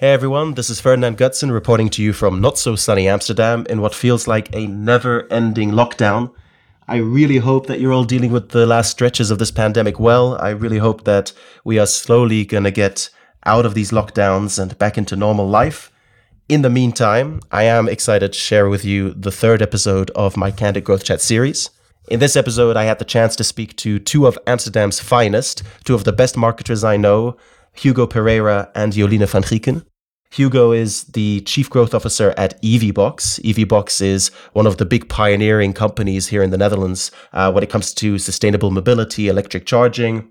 Hey 0.00 0.12
everyone, 0.12 0.54
this 0.54 0.70
is 0.70 0.80
Ferdinand 0.80 1.18
Goetzen 1.18 1.52
reporting 1.52 1.88
to 1.90 2.02
you 2.02 2.12
from 2.12 2.40
not 2.40 2.58
so 2.58 2.74
sunny 2.74 3.06
Amsterdam 3.06 3.64
in 3.70 3.80
what 3.80 3.94
feels 3.94 4.26
like 4.26 4.52
a 4.52 4.66
never 4.66 5.32
ending 5.32 5.70
lockdown. 5.70 6.32
I 6.88 6.96
really 6.96 7.36
hope 7.36 7.68
that 7.68 7.78
you're 7.78 7.92
all 7.92 8.02
dealing 8.02 8.32
with 8.32 8.48
the 8.48 8.66
last 8.66 8.90
stretches 8.90 9.30
of 9.30 9.38
this 9.38 9.52
pandemic 9.52 10.00
well. 10.00 10.36
I 10.40 10.50
really 10.50 10.78
hope 10.78 11.04
that 11.04 11.32
we 11.62 11.78
are 11.78 11.86
slowly 11.86 12.44
going 12.44 12.64
to 12.64 12.72
get 12.72 13.08
out 13.46 13.64
of 13.64 13.74
these 13.74 13.92
lockdowns 13.92 14.58
and 14.60 14.76
back 14.78 14.98
into 14.98 15.14
normal 15.14 15.48
life. 15.48 15.92
In 16.48 16.62
the 16.62 16.70
meantime, 16.70 17.38
I 17.52 17.62
am 17.62 17.88
excited 17.88 18.32
to 18.32 18.38
share 18.38 18.68
with 18.68 18.84
you 18.84 19.12
the 19.12 19.30
third 19.30 19.62
episode 19.62 20.10
of 20.16 20.36
my 20.36 20.50
Candid 20.50 20.82
Growth 20.82 21.04
Chat 21.04 21.20
series. 21.20 21.70
In 22.08 22.18
this 22.18 22.34
episode, 22.34 22.76
I 22.76 22.82
had 22.82 22.98
the 22.98 23.04
chance 23.04 23.36
to 23.36 23.44
speak 23.44 23.76
to 23.76 24.00
two 24.00 24.26
of 24.26 24.40
Amsterdam's 24.44 24.98
finest, 24.98 25.62
two 25.84 25.94
of 25.94 26.02
the 26.02 26.12
best 26.12 26.36
marketers 26.36 26.82
I 26.82 26.96
know, 26.96 27.36
Hugo 27.74 28.06
Pereira 28.06 28.70
and 28.74 28.92
Joline 28.92 29.28
van 29.28 29.42
Grieken. 29.42 29.84
Hugo 30.30 30.72
is 30.72 31.04
the 31.04 31.42
chief 31.42 31.70
growth 31.70 31.94
officer 31.94 32.34
at 32.36 32.60
EVBox. 32.60 33.40
EVBox 33.40 34.02
is 34.02 34.28
one 34.52 34.66
of 34.66 34.78
the 34.78 34.84
big 34.84 35.08
pioneering 35.08 35.72
companies 35.72 36.26
here 36.26 36.42
in 36.42 36.50
the 36.50 36.58
Netherlands 36.58 37.12
uh, 37.32 37.52
when 37.52 37.62
it 37.62 37.70
comes 37.70 37.94
to 37.94 38.18
sustainable 38.18 38.72
mobility, 38.72 39.28
electric 39.28 39.64
charging. 39.64 40.28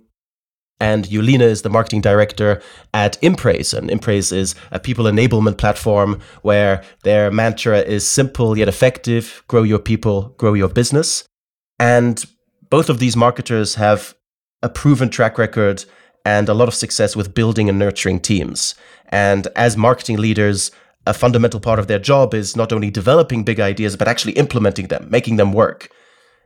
And 0.80 1.05
Joline 1.05 1.40
is 1.40 1.62
the 1.62 1.70
marketing 1.70 2.02
director 2.02 2.62
at 2.94 3.17
Impraise. 3.22 3.73
And 3.73 3.89
Impraise 3.89 4.34
is 4.34 4.55
a 4.72 4.80
people 4.80 5.05
enablement 5.05 5.58
platform 5.58 6.20
where 6.41 6.84
their 7.03 7.31
mantra 7.31 7.80
is 7.80 8.05
simple 8.05 8.58
yet 8.58 8.67
effective 8.67 9.44
grow 9.48 9.64
your 9.64 9.80
people, 9.80 10.34
grow 10.38 10.53
your 10.53 10.67
business. 10.67 11.23
And 11.80 12.25
both 12.70 12.89
of 12.89 13.00
these 13.00 13.16
marketers 13.16 13.75
have 13.75 14.16
a 14.62 14.67
proven 14.67 15.09
track 15.09 15.38
record 15.38 15.86
and 16.26 16.50
a 16.50 16.54
lot 16.54 16.68
of 16.68 16.73
success 16.73 17.16
with 17.16 17.34
building 17.34 17.70
and 17.70 17.77
nurturing 17.80 18.20
teams. 18.20 18.76
And 19.09 19.48
as 19.55 19.77
marketing 19.77 20.18
leaders, 20.18 20.72
a 21.05 21.14
fundamental 21.14 21.59
part 21.59 21.80
of 21.80 21.88
their 21.88 22.00
job 22.00 22.34
is 22.34 22.55
not 22.55 22.72
only 22.72 22.90
developing 22.90 23.44
big 23.44 23.59
ideas, 23.59 23.97
but 23.97 24.08
actually 24.08 24.34
implementing 24.34 24.88
them, 24.88 25.08
making 25.09 25.36
them 25.36 25.52
work. 25.53 25.89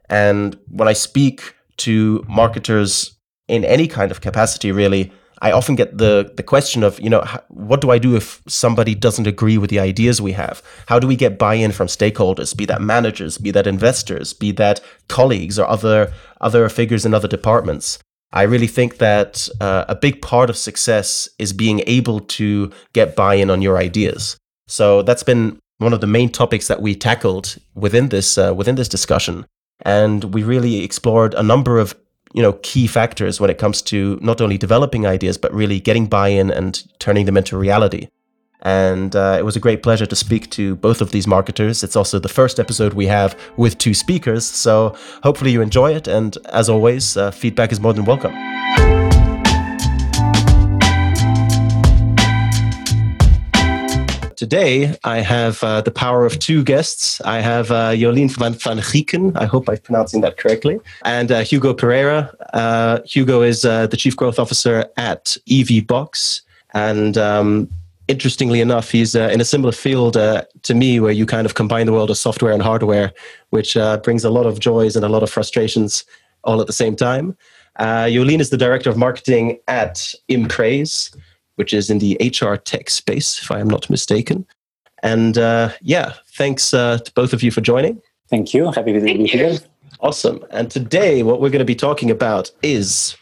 And 0.09 0.57
when 0.67 0.87
I 0.87 0.93
speak 0.93 1.53
to 1.77 2.25
marketers 2.27 3.15
in 3.47 3.63
any 3.63 3.87
kind 3.87 4.11
of 4.11 4.21
capacity, 4.21 4.71
really, 4.71 5.11
I 5.39 5.51
often 5.51 5.75
get 5.75 5.97
the 5.99 6.33
the 6.35 6.41
question 6.41 6.83
of, 6.83 6.99
you 6.99 7.09
know, 7.09 7.23
what 7.49 7.81
do 7.81 7.91
I 7.91 7.99
do 7.99 8.15
if 8.15 8.41
somebody 8.47 8.95
doesn't 8.95 9.27
agree 9.27 9.59
with 9.59 9.69
the 9.69 9.79
ideas 9.79 10.19
we 10.19 10.31
have? 10.31 10.63
How 10.87 10.97
do 10.97 11.07
we 11.07 11.15
get 11.15 11.37
buy-in 11.37 11.71
from 11.71 11.87
stakeholders, 11.87 12.57
be 12.57 12.65
that 12.65 12.81
managers, 12.81 13.37
be 13.37 13.51
that 13.51 13.67
investors, 13.67 14.33
be 14.33 14.51
that 14.53 14.81
colleagues 15.07 15.59
or 15.59 15.67
other 15.69 16.11
other 16.41 16.67
figures 16.69 17.05
in 17.05 17.13
other 17.13 17.27
departments? 17.27 17.99
I 18.31 18.43
really 18.43 18.67
think 18.67 18.97
that 18.97 19.47
uh, 19.61 19.85
a 19.87 19.95
big 19.95 20.21
part 20.21 20.49
of 20.49 20.57
success 20.57 21.29
is 21.39 21.53
being 21.53 21.81
able 21.87 22.19
to 22.21 22.71
get 22.93 23.15
buy 23.15 23.35
in 23.35 23.49
on 23.49 23.61
your 23.61 23.77
ideas. 23.77 24.37
So 24.67 25.01
that's 25.01 25.23
been 25.23 25.59
one 25.77 25.93
of 25.93 26.01
the 26.01 26.07
main 26.07 26.29
topics 26.29 26.67
that 26.67 26.81
we 26.81 26.95
tackled 26.95 27.57
within 27.73 28.09
this 28.09 28.37
uh, 28.37 28.53
within 28.53 28.75
this 28.75 28.89
discussion, 28.89 29.45
and 29.85 30.23
we 30.33 30.43
really 30.43 30.83
explored 30.83 31.33
a 31.35 31.43
number 31.43 31.79
of 31.79 31.95
you 32.33 32.41
know 32.41 32.53
key 32.63 32.87
factors 32.87 33.39
when 33.39 33.49
it 33.49 33.57
comes 33.57 33.81
to 33.83 34.19
not 34.21 34.41
only 34.41 34.57
developing 34.57 35.05
ideas 35.05 35.37
but 35.37 35.53
really 35.53 35.79
getting 35.79 36.07
buy 36.07 36.27
in 36.27 36.51
and 36.51 36.83
turning 36.99 37.25
them 37.25 37.37
into 37.37 37.57
reality. 37.57 38.09
And 38.67 39.15
uh, 39.15 39.37
it 39.39 39.45
was 39.45 39.55
a 39.55 39.61
great 39.61 39.81
pleasure 39.81 40.05
to 40.05 40.15
speak 40.15 40.49
to 40.49 40.75
both 40.75 40.99
of 40.99 41.11
these 41.11 41.25
marketers. 41.25 41.83
It's 41.83 41.95
also 41.95 42.19
the 42.19 42.27
first 42.27 42.59
episode 42.59 42.91
we 42.95 43.05
have 43.05 43.33
with 43.55 43.77
two 43.77 43.93
speakers. 43.93 44.45
So 44.45 44.93
hopefully 45.23 45.51
you 45.51 45.61
enjoy 45.61 45.95
it. 45.95 46.09
And 46.09 46.37
as 46.51 46.67
always, 46.67 47.15
uh, 47.15 47.31
feedback 47.31 47.71
is 47.71 47.79
more 47.79 47.93
than 47.93 48.03
welcome. 48.03 48.33
Today, 54.35 54.97
I 55.05 55.19
have 55.19 55.63
uh, 55.63 55.79
the 55.79 55.91
power 55.91 56.25
of 56.25 56.37
two 56.37 56.61
guests. 56.65 57.21
I 57.21 57.39
have 57.39 57.71
uh, 57.71 57.91
Joline 57.91 58.35
van, 58.35 58.53
van 58.55 58.79
Grieken. 58.79 59.31
I 59.37 59.45
hope 59.45 59.69
I'm 59.69 59.77
pronouncing 59.77 60.19
that 60.21 60.35
correctly. 60.35 60.81
And 61.05 61.31
uh, 61.31 61.39
Hugo 61.39 61.73
Pereira. 61.73 62.35
Uh, 62.53 62.99
Hugo 63.05 63.43
is 63.43 63.63
uh, 63.63 63.87
the 63.87 63.95
Chief 63.95 64.17
Growth 64.17 64.39
Officer 64.39 64.87
at 64.97 65.37
EVBox. 65.47 66.41
And 66.73 67.17
um, 67.17 67.69
interestingly 68.07 68.61
enough, 68.61 68.91
he's 68.91 69.15
uh, 69.15 69.29
in 69.31 69.41
a 69.41 69.45
similar 69.45 69.71
field 69.71 70.17
uh, 70.17 70.43
to 70.63 70.73
me, 70.73 70.99
where 70.99 71.11
you 71.11 71.25
kind 71.25 71.45
of 71.45 71.53
combine 71.53 71.85
the 71.85 71.93
world 71.93 72.09
of 72.09 72.17
software 72.17 72.51
and 72.51 72.61
hardware, 72.61 73.13
which 73.49 73.75
uh, 73.77 73.97
brings 73.97 74.23
a 74.23 74.29
lot 74.29 74.45
of 74.45 74.59
joys 74.59 74.95
and 74.95 75.05
a 75.05 75.09
lot 75.09 75.23
of 75.23 75.29
frustrations 75.29 76.03
all 76.43 76.61
at 76.61 76.67
the 76.67 76.73
same 76.73 76.95
time. 76.95 77.35
Uh, 77.77 78.05
Joline 78.05 78.39
is 78.39 78.49
the 78.49 78.57
director 78.57 78.89
of 78.89 78.97
marketing 78.97 79.59
at 79.67 80.13
Impraise, 80.29 81.15
which 81.55 81.73
is 81.73 81.89
in 81.89 81.99
the 81.99 82.17
HR 82.21 82.55
tech 82.55 82.89
space, 82.89 83.41
if 83.41 83.51
I 83.51 83.59
am 83.59 83.67
not 83.67 83.89
mistaken. 83.89 84.45
And 85.03 85.37
uh, 85.37 85.69
yeah, 85.81 86.13
thanks 86.35 86.73
uh, 86.73 86.97
to 86.99 87.11
both 87.13 87.33
of 87.33 87.43
you 87.43 87.51
for 87.51 87.61
joining. 87.61 88.01
Thank 88.29 88.53
you. 88.53 88.71
Happy 88.71 88.93
to 88.93 88.99
be 88.99 89.27
here. 89.27 89.57
Awesome. 89.99 90.43
And 90.51 90.69
today, 90.69 91.23
what 91.23 91.39
we're 91.39 91.49
going 91.49 91.59
to 91.59 91.65
be 91.65 91.75
talking 91.75 92.11
about 92.11 92.51
is 92.61 93.15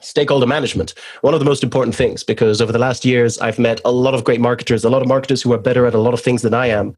stakeholder 0.00 0.46
management 0.46 0.94
one 1.22 1.34
of 1.34 1.40
the 1.40 1.46
most 1.46 1.62
important 1.62 1.94
things 1.94 2.22
because 2.22 2.60
over 2.60 2.72
the 2.72 2.78
last 2.78 3.04
years 3.04 3.38
i've 3.38 3.58
met 3.58 3.80
a 3.84 3.92
lot 3.92 4.14
of 4.14 4.24
great 4.24 4.40
marketers 4.40 4.84
a 4.84 4.90
lot 4.90 5.02
of 5.02 5.08
marketers 5.08 5.42
who 5.42 5.52
are 5.52 5.58
better 5.58 5.86
at 5.86 5.94
a 5.94 5.98
lot 5.98 6.14
of 6.14 6.20
things 6.20 6.42
than 6.42 6.54
i 6.54 6.66
am. 6.66 6.94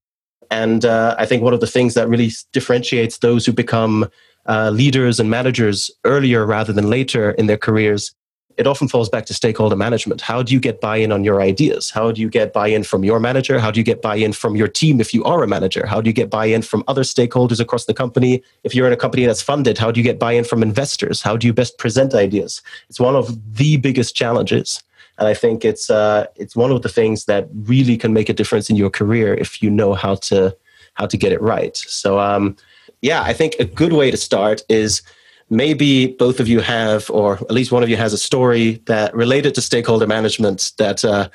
And 0.50 0.84
uh, 0.84 1.14
i 1.18 1.26
think 1.26 1.42
one 1.42 1.54
of 1.54 1.60
the 1.60 1.66
things 1.66 1.94
that 1.94 2.08
really 2.08 2.30
differentiates 2.52 3.18
those 3.18 3.46
who 3.46 3.52
become 3.52 4.08
uh, 4.48 4.70
leaders 4.70 5.20
and 5.20 5.30
managers 5.30 5.90
earlier 6.04 6.46
rather 6.46 6.72
than 6.72 6.88
later 6.88 7.32
in 7.32 7.46
their 7.46 7.58
careers 7.58 8.14
it 8.56 8.66
often 8.66 8.88
falls 8.88 9.08
back 9.08 9.26
to 9.26 9.34
stakeholder 9.34 9.76
management. 9.76 10.20
How 10.20 10.42
do 10.42 10.52
you 10.52 10.60
get 10.60 10.80
buy 10.80 10.96
in 10.96 11.12
on 11.12 11.24
your 11.24 11.40
ideas? 11.40 11.90
How 11.90 12.12
do 12.12 12.20
you 12.20 12.28
get 12.28 12.52
buy 12.52 12.68
in 12.68 12.82
from 12.84 13.04
your 13.04 13.20
manager? 13.20 13.58
How 13.58 13.70
do 13.70 13.80
you 13.80 13.84
get 13.84 14.02
buy 14.02 14.16
in 14.16 14.32
from 14.32 14.56
your 14.56 14.68
team 14.68 15.00
if 15.00 15.14
you 15.14 15.24
are 15.24 15.42
a 15.42 15.48
manager? 15.48 15.86
How 15.86 16.00
do 16.00 16.10
you 16.10 16.14
get 16.14 16.30
buy 16.30 16.46
in 16.46 16.62
from 16.62 16.84
other 16.86 17.02
stakeholders 17.02 17.60
across 17.60 17.86
the 17.86 17.94
company? 17.94 18.42
If 18.64 18.74
you're 18.74 18.86
in 18.86 18.92
a 18.92 18.98
company 18.98 19.24
that's 19.24 19.42
funded, 19.42 19.78
how 19.78 19.90
do 19.90 20.00
you 20.00 20.04
get 20.04 20.18
buy 20.18 20.32
in 20.32 20.44
from 20.44 20.62
investors? 20.62 21.22
How 21.22 21.36
do 21.36 21.46
you 21.46 21.52
best 21.52 21.78
present 21.78 22.14
ideas? 22.14 22.60
It's 22.88 23.00
one 23.00 23.16
of 23.16 23.56
the 23.56 23.76
biggest 23.78 24.14
challenges. 24.14 24.82
And 25.18 25.28
I 25.28 25.34
think 25.34 25.64
it's, 25.64 25.90
uh, 25.90 26.26
it's 26.36 26.56
one 26.56 26.70
of 26.70 26.82
the 26.82 26.88
things 26.88 27.26
that 27.26 27.48
really 27.52 27.96
can 27.96 28.12
make 28.12 28.28
a 28.28 28.32
difference 28.32 28.70
in 28.70 28.76
your 28.76 28.90
career 28.90 29.34
if 29.34 29.62
you 29.62 29.70
know 29.70 29.94
how 29.94 30.16
to, 30.16 30.56
how 30.94 31.06
to 31.06 31.16
get 31.16 31.32
it 31.32 31.40
right. 31.40 31.76
So, 31.76 32.18
um, 32.18 32.56
yeah, 33.02 33.22
I 33.22 33.32
think 33.32 33.54
a 33.58 33.64
good 33.64 33.92
way 33.92 34.10
to 34.10 34.16
start 34.16 34.62
is 34.68 35.02
maybe 35.50 36.06
both 36.06 36.40
of 36.40 36.48
you 36.48 36.60
have, 36.60 37.10
or 37.10 37.34
at 37.34 37.50
least 37.50 37.72
one 37.72 37.82
of 37.82 37.88
you 37.88 37.96
has 37.96 38.12
a 38.12 38.18
story 38.18 38.80
that 38.86 39.14
related 39.14 39.54
to 39.56 39.60
stakeholder 39.60 40.06
management 40.06 40.72
that 40.78 41.04
uh, 41.04 41.28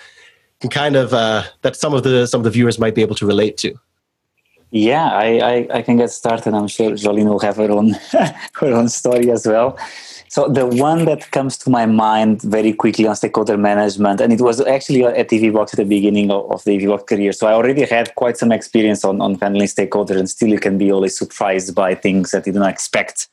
can 0.61 0.69
kind 0.69 0.95
of 0.95 1.13
uh, 1.13 1.43
that 1.61 1.75
some 1.75 1.93
of 1.93 2.03
the 2.03 2.25
some 2.25 2.39
of 2.39 2.45
the 2.45 2.49
viewers 2.49 2.79
might 2.79 2.95
be 2.95 3.01
able 3.01 3.15
to 3.15 3.27
relate 3.27 3.57
to. 3.57 3.77
Yeah, 4.71 5.09
I, 5.09 5.27
I, 5.39 5.67
I 5.77 5.81
can 5.83 5.97
get 5.97 6.11
started. 6.11 6.53
I'm 6.53 6.67
sure 6.67 6.91
Joline 6.91 7.29
will 7.29 7.39
have 7.39 7.57
her 7.57 7.71
own 7.71 7.91
her 8.53 8.73
own 8.73 8.89
story 8.89 9.29
as 9.31 9.45
well. 9.45 9.77
So 10.27 10.49
the 10.49 10.65
one 10.65 11.05
that 11.05 11.31
comes 11.31 11.57
to 11.59 11.69
my 11.69 11.85
mind 11.85 12.41
very 12.41 12.73
quickly 12.73 13.07
on 13.07 13.15
stakeholder 13.15 13.57
management, 13.57 14.19
and 14.19 14.33
it 14.33 14.41
was 14.41 14.59
actually 14.59 15.05
at 15.05 15.29
EVBox 15.29 15.73
at 15.73 15.77
the 15.77 15.85
beginning 15.85 16.29
of, 16.29 16.51
of 16.51 16.63
the 16.65 16.77
EVBox 16.77 17.07
career. 17.07 17.31
So 17.31 17.47
I 17.47 17.53
already 17.53 17.85
had 17.85 18.13
quite 18.15 18.35
some 18.35 18.51
experience 18.51 19.05
on, 19.05 19.21
on 19.21 19.35
handling 19.35 19.67
stakeholders, 19.67 20.17
and 20.17 20.29
still 20.29 20.49
you 20.49 20.59
can 20.59 20.77
be 20.77 20.91
always 20.91 21.17
surprised 21.17 21.73
by 21.73 21.95
things 21.95 22.31
that 22.31 22.45
you 22.45 22.51
don't 22.51 22.67
expect 22.67 23.29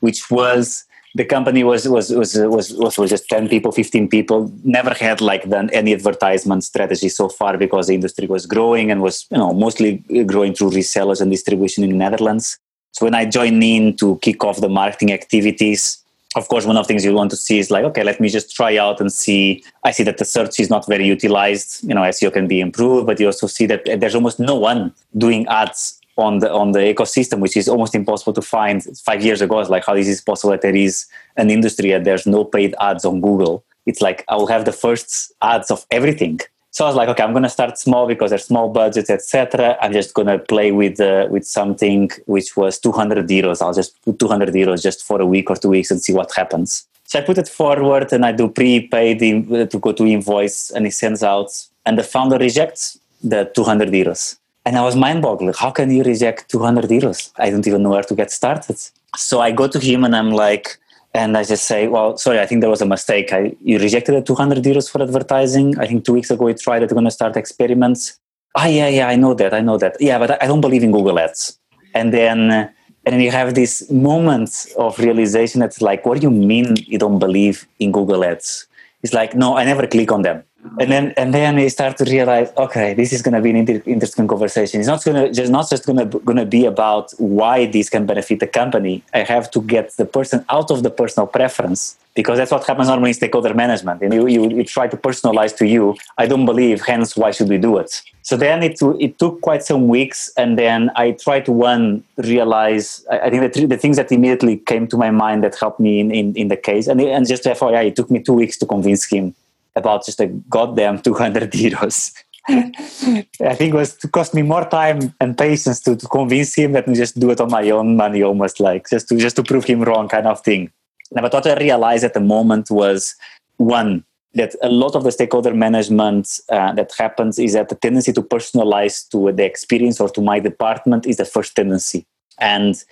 which 0.00 0.30
was 0.30 0.84
the 1.14 1.24
company 1.24 1.64
was 1.64 1.88
was 1.88 2.10
was 2.10 2.34
was 2.36 2.72
was, 2.72 2.98
was 2.98 3.10
just 3.10 3.28
10 3.28 3.48
people 3.48 3.72
15 3.72 4.08
people 4.08 4.52
never 4.64 4.94
had 4.94 5.20
like 5.20 5.48
done 5.48 5.68
any 5.70 5.92
advertisement 5.92 6.64
strategy 6.64 7.08
so 7.08 7.28
far 7.28 7.56
because 7.58 7.88
the 7.88 7.94
industry 7.94 8.26
was 8.26 8.46
growing 8.46 8.90
and 8.90 9.02
was 9.02 9.26
you 9.30 9.38
know 9.38 9.52
mostly 9.52 9.98
growing 10.26 10.54
through 10.54 10.70
resellers 10.70 11.20
and 11.20 11.30
distribution 11.30 11.84
in 11.84 11.90
the 11.90 11.96
netherlands. 11.96 12.58
So 12.92 13.06
when 13.06 13.14
i 13.14 13.24
joined 13.24 13.62
in 13.62 13.96
to 13.96 14.18
kick 14.18 14.44
off 14.44 14.60
the 14.60 14.68
marketing 14.68 15.12
activities 15.12 15.98
of 16.36 16.46
course 16.46 16.64
one 16.64 16.76
of 16.76 16.84
the 16.84 16.88
things 16.88 17.04
you 17.04 17.12
want 17.12 17.30
to 17.30 17.36
see 17.36 17.58
is 17.58 17.70
like 17.70 17.84
okay 17.84 18.04
let 18.04 18.20
me 18.20 18.28
just 18.28 18.54
try 18.54 18.76
out 18.76 19.00
and 19.00 19.12
see. 19.12 19.64
I 19.82 19.90
see 19.90 20.04
that 20.04 20.18
the 20.18 20.24
search 20.24 20.60
is 20.60 20.70
not 20.70 20.86
very 20.86 21.06
utilized 21.06 21.82
you 21.88 21.94
know 21.94 22.02
seo 22.02 22.32
can 22.32 22.46
be 22.46 22.60
improved 22.60 23.06
but 23.06 23.18
you 23.18 23.26
also 23.26 23.48
see 23.48 23.66
that 23.66 23.82
there's 23.98 24.14
almost 24.14 24.38
no 24.38 24.54
one 24.54 24.94
doing 25.16 25.46
ads 25.48 25.99
on 26.20 26.38
the 26.38 26.52
on 26.52 26.72
the 26.72 26.80
ecosystem, 26.80 27.40
which 27.40 27.56
is 27.56 27.68
almost 27.68 27.94
impossible 27.94 28.32
to 28.34 28.42
find. 28.42 28.82
Five 29.04 29.22
years 29.22 29.40
ago, 29.40 29.58
it's 29.60 29.70
like 29.70 29.84
how 29.84 29.94
is 29.94 30.06
this 30.06 30.20
possible 30.20 30.50
that 30.52 30.62
there 30.62 30.74
is 30.74 31.06
an 31.36 31.50
industry 31.50 31.92
and 31.92 32.04
there's 32.04 32.26
no 32.26 32.44
paid 32.44 32.74
ads 32.80 33.04
on 33.04 33.20
Google? 33.20 33.64
It's 33.86 34.00
like 34.00 34.24
I 34.28 34.36
will 34.36 34.46
have 34.46 34.64
the 34.64 34.72
first 34.72 35.32
ads 35.42 35.70
of 35.70 35.86
everything. 35.90 36.40
So 36.72 36.84
I 36.84 36.88
was 36.88 36.96
like, 36.96 37.08
okay, 37.08 37.24
I'm 37.24 37.34
to 37.42 37.48
start 37.48 37.78
small 37.78 38.06
because 38.06 38.30
there's 38.30 38.44
small 38.44 38.68
budgets, 38.68 39.10
etc. 39.10 39.76
I'm 39.80 39.92
just 39.92 40.14
to 40.14 40.38
play 40.38 40.70
with 40.70 41.00
uh, 41.00 41.26
with 41.30 41.44
something 41.44 42.10
which 42.26 42.56
was 42.56 42.78
200 42.78 43.26
euros. 43.28 43.60
I'll 43.60 43.74
just 43.74 44.00
put 44.02 44.18
200 44.18 44.50
euros 44.54 44.82
just 44.82 45.02
for 45.04 45.20
a 45.20 45.26
week 45.26 45.50
or 45.50 45.56
two 45.56 45.70
weeks 45.70 45.90
and 45.90 46.00
see 46.00 46.12
what 46.12 46.32
happens. 46.32 46.86
So 47.04 47.18
I 47.18 47.22
put 47.22 47.38
it 47.38 47.48
forward 47.48 48.12
and 48.12 48.24
I 48.24 48.30
do 48.30 48.48
prepaid 48.48 49.18
to 49.18 49.78
go 49.80 49.90
to 49.92 50.06
invoice 50.06 50.70
and 50.70 50.84
he 50.84 50.92
sends 50.92 51.24
out 51.24 51.50
and 51.84 51.98
the 51.98 52.04
founder 52.04 52.38
rejects 52.38 52.98
the 53.20 53.50
200 53.52 53.88
euros. 53.88 54.36
And 54.66 54.76
I 54.76 54.82
was 54.82 54.94
mind 54.94 55.22
boggling. 55.22 55.54
How 55.54 55.70
can 55.70 55.90
you 55.90 56.02
reject 56.02 56.50
200 56.50 56.84
euros? 56.90 57.32
I 57.38 57.50
don't 57.50 57.66
even 57.66 57.82
know 57.82 57.90
where 57.90 58.02
to 58.02 58.14
get 58.14 58.30
started. 58.30 58.78
So 59.16 59.40
I 59.40 59.52
go 59.52 59.66
to 59.66 59.78
him 59.78 60.04
and 60.04 60.14
I'm 60.14 60.30
like, 60.30 60.78
and 61.14 61.36
I 61.36 61.44
just 61.44 61.64
say, 61.64 61.88
well, 61.88 62.16
sorry, 62.18 62.40
I 62.40 62.46
think 62.46 62.60
there 62.60 62.70
was 62.70 62.82
a 62.82 62.86
mistake. 62.86 63.32
I, 63.32 63.56
you 63.62 63.78
rejected 63.78 64.14
the 64.14 64.22
200 64.22 64.62
euros 64.62 64.90
for 64.90 65.02
advertising. 65.02 65.78
I 65.78 65.86
think 65.86 66.04
two 66.04 66.12
weeks 66.12 66.30
ago 66.30 66.44
we 66.44 66.54
tried 66.54 66.82
it. 66.82 66.90
We're 66.90 66.94
going 66.94 67.06
to 67.06 67.10
start 67.10 67.36
experiments. 67.36 68.18
Ah, 68.54 68.66
yeah, 68.66 68.88
yeah, 68.88 69.08
I 69.08 69.16
know 69.16 69.34
that. 69.34 69.54
I 69.54 69.60
know 69.60 69.78
that. 69.78 69.96
Yeah, 69.98 70.18
but 70.18 70.42
I 70.42 70.46
don't 70.46 70.60
believe 70.60 70.82
in 70.82 70.92
Google 70.92 71.18
Ads. 71.18 71.58
And 71.94 72.12
then, 72.12 72.50
and 72.50 72.70
then 73.06 73.20
you 73.20 73.30
have 73.30 73.54
this 73.54 73.90
moment 73.90 74.66
of 74.76 74.98
realization 74.98 75.60
that's 75.60 75.80
like, 75.80 76.04
what 76.04 76.20
do 76.20 76.22
you 76.22 76.30
mean 76.30 76.76
you 76.86 76.98
don't 76.98 77.18
believe 77.18 77.66
in 77.78 77.92
Google 77.92 78.24
Ads? 78.24 78.66
It's 79.02 79.14
like, 79.14 79.34
no, 79.34 79.56
I 79.56 79.64
never 79.64 79.86
click 79.86 80.12
on 80.12 80.22
them 80.22 80.44
and 80.78 80.90
then 80.90 81.12
and 81.16 81.32
then 81.32 81.56
we 81.56 81.68
start 81.68 81.96
to 81.96 82.04
realize 82.04 82.52
okay 82.56 82.92
this 82.94 83.12
is 83.12 83.22
going 83.22 83.34
to 83.34 83.40
be 83.40 83.50
an 83.50 83.56
inter- 83.56 83.82
interesting 83.86 84.28
conversation. 84.28 84.80
It's 84.80 84.88
not 84.88 85.02
going 85.04 85.16
to 85.16 85.32
just 85.32 85.50
not 85.50 85.68
just 85.68 85.86
going 85.86 85.98
to 85.98 86.18
going 86.20 86.36
to 86.36 86.46
be 86.46 86.66
about 86.66 87.12
why 87.18 87.66
this 87.66 87.88
can 87.88 88.06
benefit 88.06 88.40
the 88.40 88.46
company. 88.46 89.02
I 89.14 89.20
have 89.20 89.50
to 89.52 89.62
get 89.62 89.96
the 89.96 90.04
person 90.04 90.44
out 90.48 90.70
of 90.70 90.82
the 90.82 90.90
personal 90.90 91.26
preference 91.26 91.96
because 92.14 92.38
that's 92.38 92.50
what 92.50 92.66
happens 92.66 92.88
normally 92.88 93.10
in 93.10 93.14
stakeholder 93.14 93.54
management. 93.54 94.02
And 94.02 94.12
you, 94.12 94.26
you, 94.26 94.50
you 94.50 94.64
try 94.64 94.88
to 94.88 94.96
personalize 94.96 95.56
to 95.58 95.66
you 95.66 95.96
i 96.18 96.26
don't 96.26 96.44
believe 96.44 96.82
hence 96.82 97.16
why 97.16 97.30
should 97.30 97.48
we 97.48 97.58
do 97.58 97.78
it? 97.78 98.02
So 98.22 98.36
then 98.36 98.62
it, 98.62 98.78
it 99.00 99.18
took 99.18 99.40
quite 99.40 99.62
some 99.62 99.88
weeks 99.88 100.30
and 100.36 100.58
then 100.58 100.90
i 100.94 101.12
tried 101.12 101.46
to 101.46 101.52
one 101.52 102.04
realize 102.18 103.04
i, 103.10 103.18
I 103.20 103.30
think 103.30 103.52
the, 103.52 103.66
the 103.66 103.78
things 103.78 103.96
that 103.96 104.12
immediately 104.12 104.58
came 104.58 104.86
to 104.88 104.96
my 104.96 105.10
mind 105.10 105.42
that 105.44 105.54
helped 105.56 105.80
me 105.80 106.00
in, 106.00 106.10
in, 106.10 106.34
in 106.36 106.48
the 106.48 106.56
case 106.56 106.86
and, 106.86 107.00
and 107.00 107.26
just 107.26 107.44
FYI, 107.44 107.86
it 107.86 107.96
took 107.96 108.10
me 108.10 108.20
two 108.20 108.34
weeks 108.34 108.58
to 108.58 108.66
convince 108.66 109.06
him 109.06 109.34
about 109.76 110.04
just 110.04 110.20
a 110.20 110.26
goddamn 110.26 111.00
200 111.00 111.50
euros. 111.52 112.12
I 112.48 113.54
think 113.54 113.74
it 113.74 113.76
was 113.76 113.96
to 113.96 114.08
cost 114.08 114.34
me 114.34 114.42
more 114.42 114.64
time 114.64 115.14
and 115.20 115.36
patience 115.36 115.80
to, 115.80 115.94
to 115.94 116.06
convince 116.08 116.54
him 116.54 116.72
that 116.72 116.88
I 116.88 116.94
just 116.94 117.18
do 117.18 117.30
it 117.30 117.40
on 117.40 117.50
my 117.50 117.68
own 117.70 117.96
money, 117.96 118.22
almost 118.22 118.60
like 118.60 118.88
just 118.88 119.08
to 119.08 119.16
just 119.16 119.36
to 119.36 119.42
prove 119.42 119.64
him 119.64 119.82
wrong, 119.82 120.08
kind 120.08 120.26
of 120.26 120.40
thing. 120.40 120.72
But 121.12 121.32
what 121.32 121.46
I 121.46 121.56
realized 121.56 122.04
at 122.04 122.14
the 122.14 122.20
moment 122.20 122.70
was 122.70 123.14
one 123.58 124.04
that 124.34 124.54
a 124.62 124.68
lot 124.68 124.94
of 124.94 125.04
the 125.04 125.12
stakeholder 125.12 125.52
management 125.52 126.40
uh, 126.50 126.72
that 126.74 126.92
happens 126.96 127.38
is 127.38 127.52
that 127.54 127.68
the 127.68 127.74
tendency 127.74 128.12
to 128.12 128.22
personalize 128.22 129.08
to 129.10 129.32
the 129.32 129.44
experience 129.44 130.00
or 130.00 130.08
to 130.08 130.20
my 130.20 130.38
department 130.38 131.06
is 131.06 131.16
the 131.16 131.24
first 131.24 131.56
tendency, 131.56 132.06
and 132.38 132.84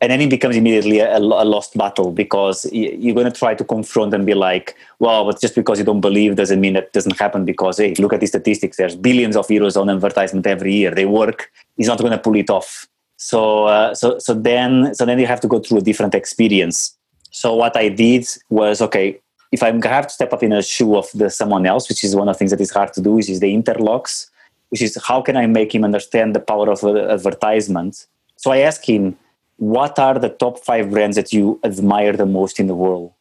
and 0.00 0.12
then 0.12 0.20
it 0.20 0.28
becomes 0.28 0.56
immediately 0.56 0.98
a, 0.98 1.16
a, 1.16 1.20
lost 1.20 1.76
battle 1.76 2.12
because 2.12 2.66
you're 2.72 3.14
going 3.14 3.30
to 3.30 3.38
try 3.38 3.54
to 3.54 3.64
confront 3.64 4.12
and 4.12 4.26
be 4.26 4.34
like 4.34 4.76
well 4.98 5.24
but 5.24 5.40
just 5.40 5.54
because 5.54 5.78
you 5.78 5.84
don't 5.84 6.00
believe 6.00 6.36
doesn't 6.36 6.60
mean 6.60 6.74
that 6.74 6.92
doesn't 6.92 7.18
happen 7.18 7.44
because 7.44 7.78
hey 7.78 7.94
look 7.94 8.12
at 8.12 8.20
the 8.20 8.26
statistics. 8.26 8.76
There's 8.76 8.96
billions 8.96 9.36
of 9.36 9.46
euros 9.48 9.80
on 9.80 9.88
advertisement 9.88 10.46
every 10.46 10.74
year. 10.74 10.90
They 10.90 11.06
work. 11.06 11.50
He's 11.76 11.88
not 11.88 11.98
going 11.98 12.12
to 12.12 12.18
pull 12.18 12.36
it 12.36 12.50
off. 12.50 12.86
So 13.16 13.64
uh, 13.66 13.94
so 13.94 14.18
so 14.18 14.34
then 14.34 14.94
so 14.94 15.06
then 15.06 15.18
you 15.18 15.26
have 15.26 15.40
to 15.40 15.48
go 15.48 15.60
through 15.60 15.78
a 15.78 15.82
different 15.82 16.14
experience. 16.14 16.96
So 17.30 17.54
what 17.54 17.76
i 17.76 17.88
did 17.88 18.26
was 18.48 18.80
okay 18.80 19.20
if 19.52 19.62
i 19.62 19.70
have 19.70 20.06
to 20.06 20.12
step 20.12 20.32
up 20.32 20.42
in 20.42 20.52
a 20.52 20.62
shoe 20.62 20.96
of 20.96 21.06
the 21.14 21.28
someone 21.30 21.66
else 21.66 21.88
which 21.88 22.02
is 22.02 22.16
one 22.16 22.28
of 22.28 22.34
the 22.34 22.38
things 22.38 22.50
that 22.50 22.60
is 22.60 22.70
hard 22.70 22.92
to 22.94 23.00
do 23.00 23.18
is, 23.18 23.28
is 23.28 23.40
the 23.40 23.54
interlocks 23.54 24.28
which 24.70 24.82
is 24.82 24.98
how 25.06 25.20
can 25.20 25.36
i 25.36 25.46
make 25.46 25.74
him 25.74 25.84
understand 25.84 26.34
the 26.34 26.40
power 26.40 26.70
of 26.70 26.82
advertisement? 26.84 28.06
So 28.36 28.50
i 28.50 28.58
ask 28.58 28.88
him 28.88 29.16
what 29.56 29.98
are 29.98 30.18
the 30.18 30.28
top 30.28 30.58
five 30.64 30.90
brands 30.90 31.16
that 31.16 31.32
you 31.32 31.58
admire 31.64 32.12
the 32.12 32.26
most 32.26 32.60
in 32.60 32.66
the 32.66 32.74
world? 32.74 33.12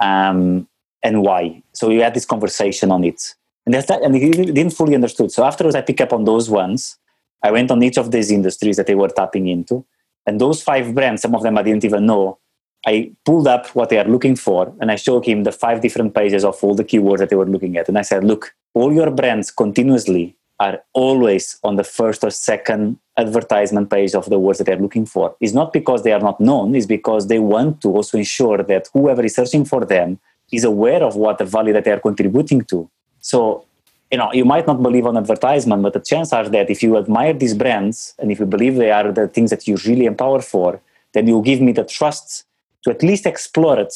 Um, 0.00 0.68
and 1.02 1.22
why? 1.22 1.62
So 1.72 1.88
we 1.88 1.98
had 1.98 2.14
this 2.14 2.24
conversation 2.24 2.90
on 2.90 3.04
it. 3.04 3.34
And 3.66 3.74
that's 3.74 3.86
that 3.86 4.02
and 4.02 4.14
he 4.14 4.30
didn't 4.30 4.70
fully 4.70 4.94
understood. 4.94 5.30
So 5.30 5.44
afterwards 5.44 5.76
i 5.76 5.80
pick 5.80 6.00
up 6.00 6.12
on 6.12 6.24
those 6.24 6.50
ones. 6.50 6.98
I 7.42 7.50
went 7.50 7.70
on 7.70 7.82
each 7.82 7.98
of 7.98 8.10
these 8.10 8.30
industries 8.30 8.76
that 8.76 8.86
they 8.86 8.94
were 8.94 9.08
tapping 9.08 9.48
into. 9.48 9.84
And 10.26 10.40
those 10.40 10.62
five 10.62 10.94
brands 10.94 11.22
some 11.22 11.34
of 11.34 11.42
them 11.42 11.58
i 11.58 11.62
didn't 11.62 11.84
even 11.84 12.06
know 12.06 12.38
i 12.86 13.12
pulled 13.24 13.46
up 13.46 13.66
what 13.74 13.88
they 13.88 13.98
are 13.98 14.04
looking 14.04 14.36
for 14.36 14.72
and 14.80 14.90
i 14.90 14.96
showed 14.96 15.24
him 15.24 15.42
the 15.42 15.52
five 15.52 15.80
different 15.80 16.14
pages 16.14 16.44
of 16.44 16.62
all 16.62 16.76
the 16.76 16.84
keywords 16.84 17.18
that 17.18 17.28
they 17.28 17.36
were 17.36 17.46
looking 17.46 17.76
at. 17.76 17.88
And 17.88 17.98
i 17.98 18.02
said 18.02 18.24
look 18.24 18.54
all 18.74 18.92
your 18.92 19.10
brands 19.10 19.50
continuously 19.50 20.36
are 20.62 20.74
always 21.04 21.44
on 21.68 21.74
the 21.80 21.88
first 21.98 22.20
or 22.26 22.30
second 22.30 22.82
advertisement 23.24 23.86
page 23.94 24.12
of 24.14 24.24
the 24.32 24.38
words 24.44 24.58
that 24.58 24.66
they're 24.68 24.84
looking 24.86 25.06
for. 25.14 25.26
It's 25.40 25.56
not 25.60 25.72
because 25.78 26.00
they 26.02 26.12
are 26.16 26.24
not 26.28 26.38
known, 26.48 26.74
it's 26.74 26.90
because 26.98 27.22
they 27.26 27.40
want 27.54 27.80
to 27.82 27.88
also 27.96 28.14
ensure 28.24 28.58
that 28.72 28.88
whoever 28.94 29.22
is 29.24 29.34
searching 29.34 29.64
for 29.72 29.84
them 29.94 30.08
is 30.56 30.64
aware 30.64 31.02
of 31.08 31.16
what 31.16 31.38
the 31.38 31.48
value 31.56 31.74
that 31.76 31.84
they 31.84 31.94
are 31.96 32.04
contributing 32.08 32.60
to. 32.72 32.78
So, 33.20 33.64
you 34.12 34.18
know, 34.18 34.30
you 34.32 34.44
might 34.44 34.66
not 34.70 34.82
believe 34.86 35.06
on 35.06 35.16
advertisement, 35.16 35.82
but 35.82 35.94
the 35.94 36.04
chances 36.10 36.32
are 36.32 36.48
that 36.56 36.70
if 36.70 36.82
you 36.82 36.96
admire 36.96 37.34
these 37.42 37.54
brands 37.54 38.14
and 38.18 38.30
if 38.32 38.38
you 38.38 38.46
believe 38.46 38.76
they 38.76 38.92
are 38.98 39.10
the 39.10 39.28
things 39.28 39.50
that 39.50 39.66
you 39.66 39.76
really 39.86 40.06
empower 40.06 40.40
for, 40.40 40.80
then 41.14 41.26
you 41.26 41.42
give 41.42 41.60
me 41.60 41.72
the 41.72 41.84
trust 41.84 42.44
to 42.82 42.90
at 42.90 43.02
least 43.02 43.26
explore 43.26 43.78
it 43.78 43.94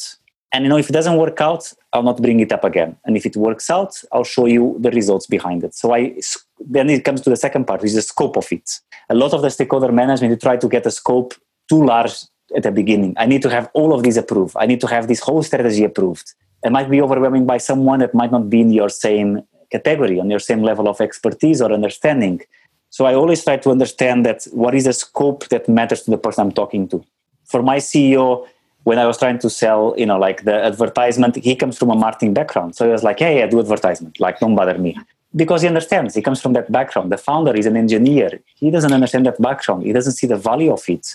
and 0.53 0.63
you 0.63 0.69
know, 0.69 0.77
if 0.77 0.89
it 0.89 0.93
doesn't 0.93 1.17
work 1.17 1.41
out, 1.41 1.71
I'll 1.91 2.03
not 2.03 2.21
bring 2.21 2.39
it 2.39 2.51
up 2.51 2.63
again. 2.63 2.95
And 3.05 3.17
if 3.17 3.25
it 3.25 3.35
works 3.35 3.69
out, 3.69 4.01
I'll 4.11 4.23
show 4.23 4.45
you 4.45 4.77
the 4.79 4.91
results 4.91 5.27
behind 5.27 5.63
it. 5.63 5.75
So 5.75 5.93
I 5.93 6.15
then 6.59 6.89
it 6.89 7.03
comes 7.03 7.21
to 7.21 7.29
the 7.29 7.35
second 7.35 7.65
part, 7.65 7.81
which 7.81 7.89
is 7.89 7.95
the 7.95 8.01
scope 8.01 8.37
of 8.37 8.51
it. 8.51 8.79
A 9.09 9.15
lot 9.15 9.33
of 9.33 9.41
the 9.41 9.49
stakeholder 9.49 9.91
management, 9.91 10.31
you 10.31 10.37
try 10.37 10.57
to 10.57 10.67
get 10.67 10.85
a 10.85 10.91
scope 10.91 11.33
too 11.69 11.85
large 11.85 12.13
at 12.55 12.63
the 12.63 12.71
beginning. 12.71 13.13
I 13.17 13.25
need 13.25 13.41
to 13.43 13.49
have 13.49 13.69
all 13.73 13.93
of 13.93 14.03
these 14.03 14.17
approved. 14.17 14.55
I 14.57 14.65
need 14.65 14.81
to 14.81 14.87
have 14.87 15.07
this 15.07 15.19
whole 15.19 15.43
strategy 15.43 15.83
approved. 15.83 16.33
It 16.63 16.71
might 16.71 16.89
be 16.89 17.01
overwhelming 17.01 17.45
by 17.45 17.57
someone 17.57 17.99
that 17.99 18.13
might 18.13 18.31
not 18.31 18.49
be 18.49 18.61
in 18.61 18.71
your 18.71 18.89
same 18.89 19.41
category, 19.71 20.19
on 20.19 20.29
your 20.29 20.39
same 20.39 20.63
level 20.63 20.87
of 20.87 21.01
expertise 21.01 21.61
or 21.61 21.71
understanding. 21.71 22.41
So 22.89 23.05
I 23.05 23.13
always 23.13 23.43
try 23.43 23.57
to 23.57 23.69
understand 23.69 24.25
that 24.25 24.45
what 24.51 24.73
is 24.73 24.85
the 24.85 24.93
scope 24.93 25.49
that 25.49 25.67
matters 25.67 26.03
to 26.03 26.11
the 26.11 26.17
person 26.17 26.45
I'm 26.45 26.51
talking 26.53 26.87
to. 26.89 27.03
For 27.45 27.61
my 27.61 27.77
CEO, 27.77 28.47
when 28.83 28.97
I 28.97 29.05
was 29.05 29.17
trying 29.17 29.39
to 29.39 29.49
sell, 29.49 29.93
you 29.97 30.05
know, 30.05 30.17
like 30.17 30.45
the 30.45 30.63
advertisement, 30.63 31.35
he 31.35 31.55
comes 31.55 31.77
from 31.77 31.89
a 31.89 31.95
marketing 31.95 32.33
background. 32.33 32.75
So 32.75 32.85
he 32.85 32.91
was 32.91 33.03
like, 33.03 33.19
hey, 33.19 33.43
I 33.43 33.47
do 33.47 33.59
advertisement. 33.59 34.19
Like, 34.19 34.39
don't 34.39 34.55
bother 34.55 34.77
me. 34.77 34.97
Because 35.41 35.61
he 35.61 35.67
understands. 35.73 36.15
He 36.15 36.23
comes 36.27 36.41
from 36.41 36.53
that 36.57 36.67
background. 36.77 37.11
The 37.15 37.21
founder 37.29 37.53
is 37.61 37.65
an 37.71 37.77
engineer. 37.77 38.29
He 38.55 38.67
doesn't 38.75 38.95
understand 38.97 39.25
that 39.27 39.39
background. 39.49 39.83
He 39.83 39.93
doesn't 39.97 40.17
see 40.19 40.27
the 40.33 40.41
value 40.49 40.71
of 40.77 40.83
it. 40.95 41.05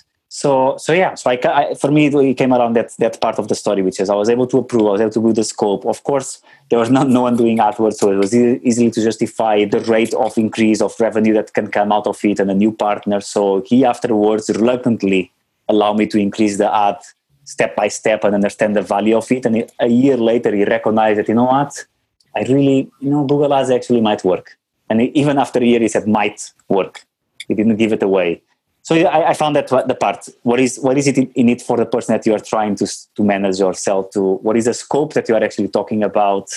So, 0.41 0.51
so 0.79 0.91
yeah. 0.95 1.13
So 1.15 1.31
I, 1.31 1.39
I, 1.61 1.75
for 1.75 1.91
me, 1.91 2.07
it 2.07 2.39
came 2.41 2.55
around 2.55 2.73
that 2.79 2.91
that 3.05 3.21
part 3.21 3.39
of 3.39 3.49
the 3.49 3.55
story, 3.55 3.83
which 3.83 4.01
is 4.01 4.09
I 4.09 4.15
was 4.15 4.31
able 4.31 4.47
to 4.47 4.59
approve. 4.63 4.87
I 4.87 4.93
was 4.93 5.01
able 5.03 5.17
to 5.19 5.23
do 5.29 5.33
the 5.35 5.45
scope. 5.45 5.85
Of 5.85 6.05
course, 6.05 6.41
there 6.71 6.79
was 6.79 6.89
not 6.89 7.07
no 7.09 7.23
one 7.29 7.37
doing 7.37 7.61
outward, 7.61 7.95
so 8.01 8.11
it 8.11 8.17
was 8.17 8.35
e- 8.35 8.91
to 8.97 9.01
justify 9.09 9.67
the 9.67 9.81
rate 9.81 10.15
of 10.15 10.39
increase 10.39 10.81
of 10.81 10.99
revenue 10.99 11.35
that 11.35 11.53
can 11.53 11.67
come 11.79 11.93
out 11.93 12.07
of 12.07 12.19
it 12.25 12.41
and 12.41 12.51
a 12.51 12.55
new 12.55 12.73
partner. 12.73 13.21
So 13.21 13.43
he 13.67 13.85
afterwards 13.85 14.49
reluctantly 14.49 15.31
allowed 15.69 15.99
me 15.99 16.07
to 16.07 16.19
increase 16.19 16.57
the 16.57 16.75
ad 16.75 16.97
step 17.45 17.77
by 17.77 17.89
step 17.89 18.25
and 18.25 18.35
understand 18.35 18.75
the 18.75 18.83
value 18.83 19.17
of 19.19 19.31
it. 19.31 19.45
And 19.45 19.71
a 19.81 19.89
year 19.89 20.17
later, 20.17 20.55
he 20.55 20.65
recognized 20.65 21.19
that, 21.19 21.29
you 21.29 21.35
know 21.35 21.45
what, 21.45 21.85
I 22.37 22.43
really, 22.43 22.91
you 23.01 23.11
know, 23.11 23.25
Google 23.25 23.53
Ads 23.55 23.71
actually 23.71 24.01
might 24.01 24.25
work. 24.25 24.57
And 24.89 25.01
even 25.01 25.39
after 25.39 25.59
a 25.59 25.65
year, 25.65 25.81
he 25.81 25.89
said 25.89 26.07
might 26.07 26.53
work. 26.69 27.05
He 27.49 27.55
didn't 27.55 27.77
give 27.77 27.93
it 27.93 28.03
away. 28.03 28.43
So 28.83 28.97
I, 28.97 29.31
I 29.31 29.35
found 29.35 29.55
that 29.57 29.69
the 29.69 29.95
part. 29.95 30.29
What 30.43 30.59
is 30.59 30.79
what 30.81 30.99
is 30.99 31.07
it 31.07 31.17
in 31.17 31.49
it 31.49 31.63
for 31.63 31.77
the 31.77 31.87
person 31.87 32.15
that 32.15 32.27
you 32.27 32.35
are 32.35 32.41
trying 32.41 32.75
to 32.77 32.87
to 33.17 33.23
manage 33.23 33.61
or 33.61 33.75
sell 33.75 34.05
to? 34.09 34.35
What 34.43 34.57
is 34.57 34.65
the 34.65 34.75
scope 34.75 35.15
that 35.15 35.29
you 35.29 35.37
are 35.37 35.43
actually 35.43 35.69
talking 35.69 36.03
about? 36.03 36.51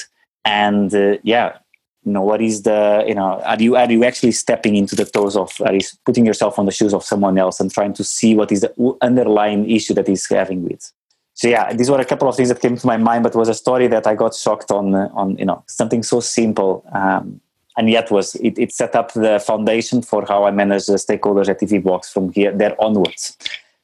And 0.43 0.93
uh, 0.93 1.17
yeah, 1.23 1.57
you 2.03 2.11
know, 2.11 2.21
what 2.21 2.41
is 2.41 2.63
the 2.63 3.03
you 3.07 3.13
know, 3.13 3.41
are 3.41 3.61
you 3.61 3.75
are 3.75 3.91
you 3.91 4.03
actually 4.03 4.31
stepping 4.31 4.75
into 4.75 4.95
the 4.95 5.05
toes 5.05 5.35
of? 5.37 5.51
Are 5.61 5.73
you 5.73 5.81
putting 6.05 6.25
yourself 6.25 6.57
on 6.57 6.65
the 6.65 6.71
shoes 6.71 6.93
of 6.93 7.03
someone 7.03 7.37
else 7.37 7.59
and 7.59 7.71
trying 7.71 7.93
to 7.93 8.03
see 8.03 8.35
what 8.35 8.51
is 8.51 8.61
the 8.61 8.97
underlying 9.01 9.69
issue 9.69 9.93
that 9.93 10.07
he's 10.07 10.27
having 10.27 10.63
with? 10.63 10.91
So 11.35 11.49
yeah, 11.49 11.73
these 11.73 11.91
were 11.91 11.99
a 11.99 12.05
couple 12.05 12.29
of 12.29 12.35
things 12.35 12.49
that 12.49 12.61
came 12.61 12.77
to 12.77 12.87
my 12.87 12.95
mind, 12.95 13.23
but 13.23 13.35
it 13.35 13.37
was 13.37 13.49
a 13.49 13.53
story 13.53 13.87
that 13.87 14.07
I 14.07 14.15
got 14.15 14.33
shocked 14.33 14.71
on. 14.71 14.95
Uh, 14.95 15.09
on 15.13 15.37
you 15.37 15.45
know 15.45 15.63
something 15.67 16.01
so 16.01 16.21
simple, 16.21 16.83
um, 16.93 17.41
and 17.77 17.89
yet 17.89 18.09
was 18.09 18.35
it, 18.35 18.57
it, 18.57 18.71
set 18.71 18.95
up 18.95 19.11
the 19.13 19.43
foundation 19.45 20.01
for 20.01 20.25
how 20.25 20.45
I 20.45 20.51
manage 20.51 20.85
the 20.85 20.93
stakeholders 20.93 21.49
at 21.49 21.59
EVBox 21.59 22.11
from 22.13 22.31
here 22.31 22.53
there 22.53 22.81
onwards. 22.81 23.37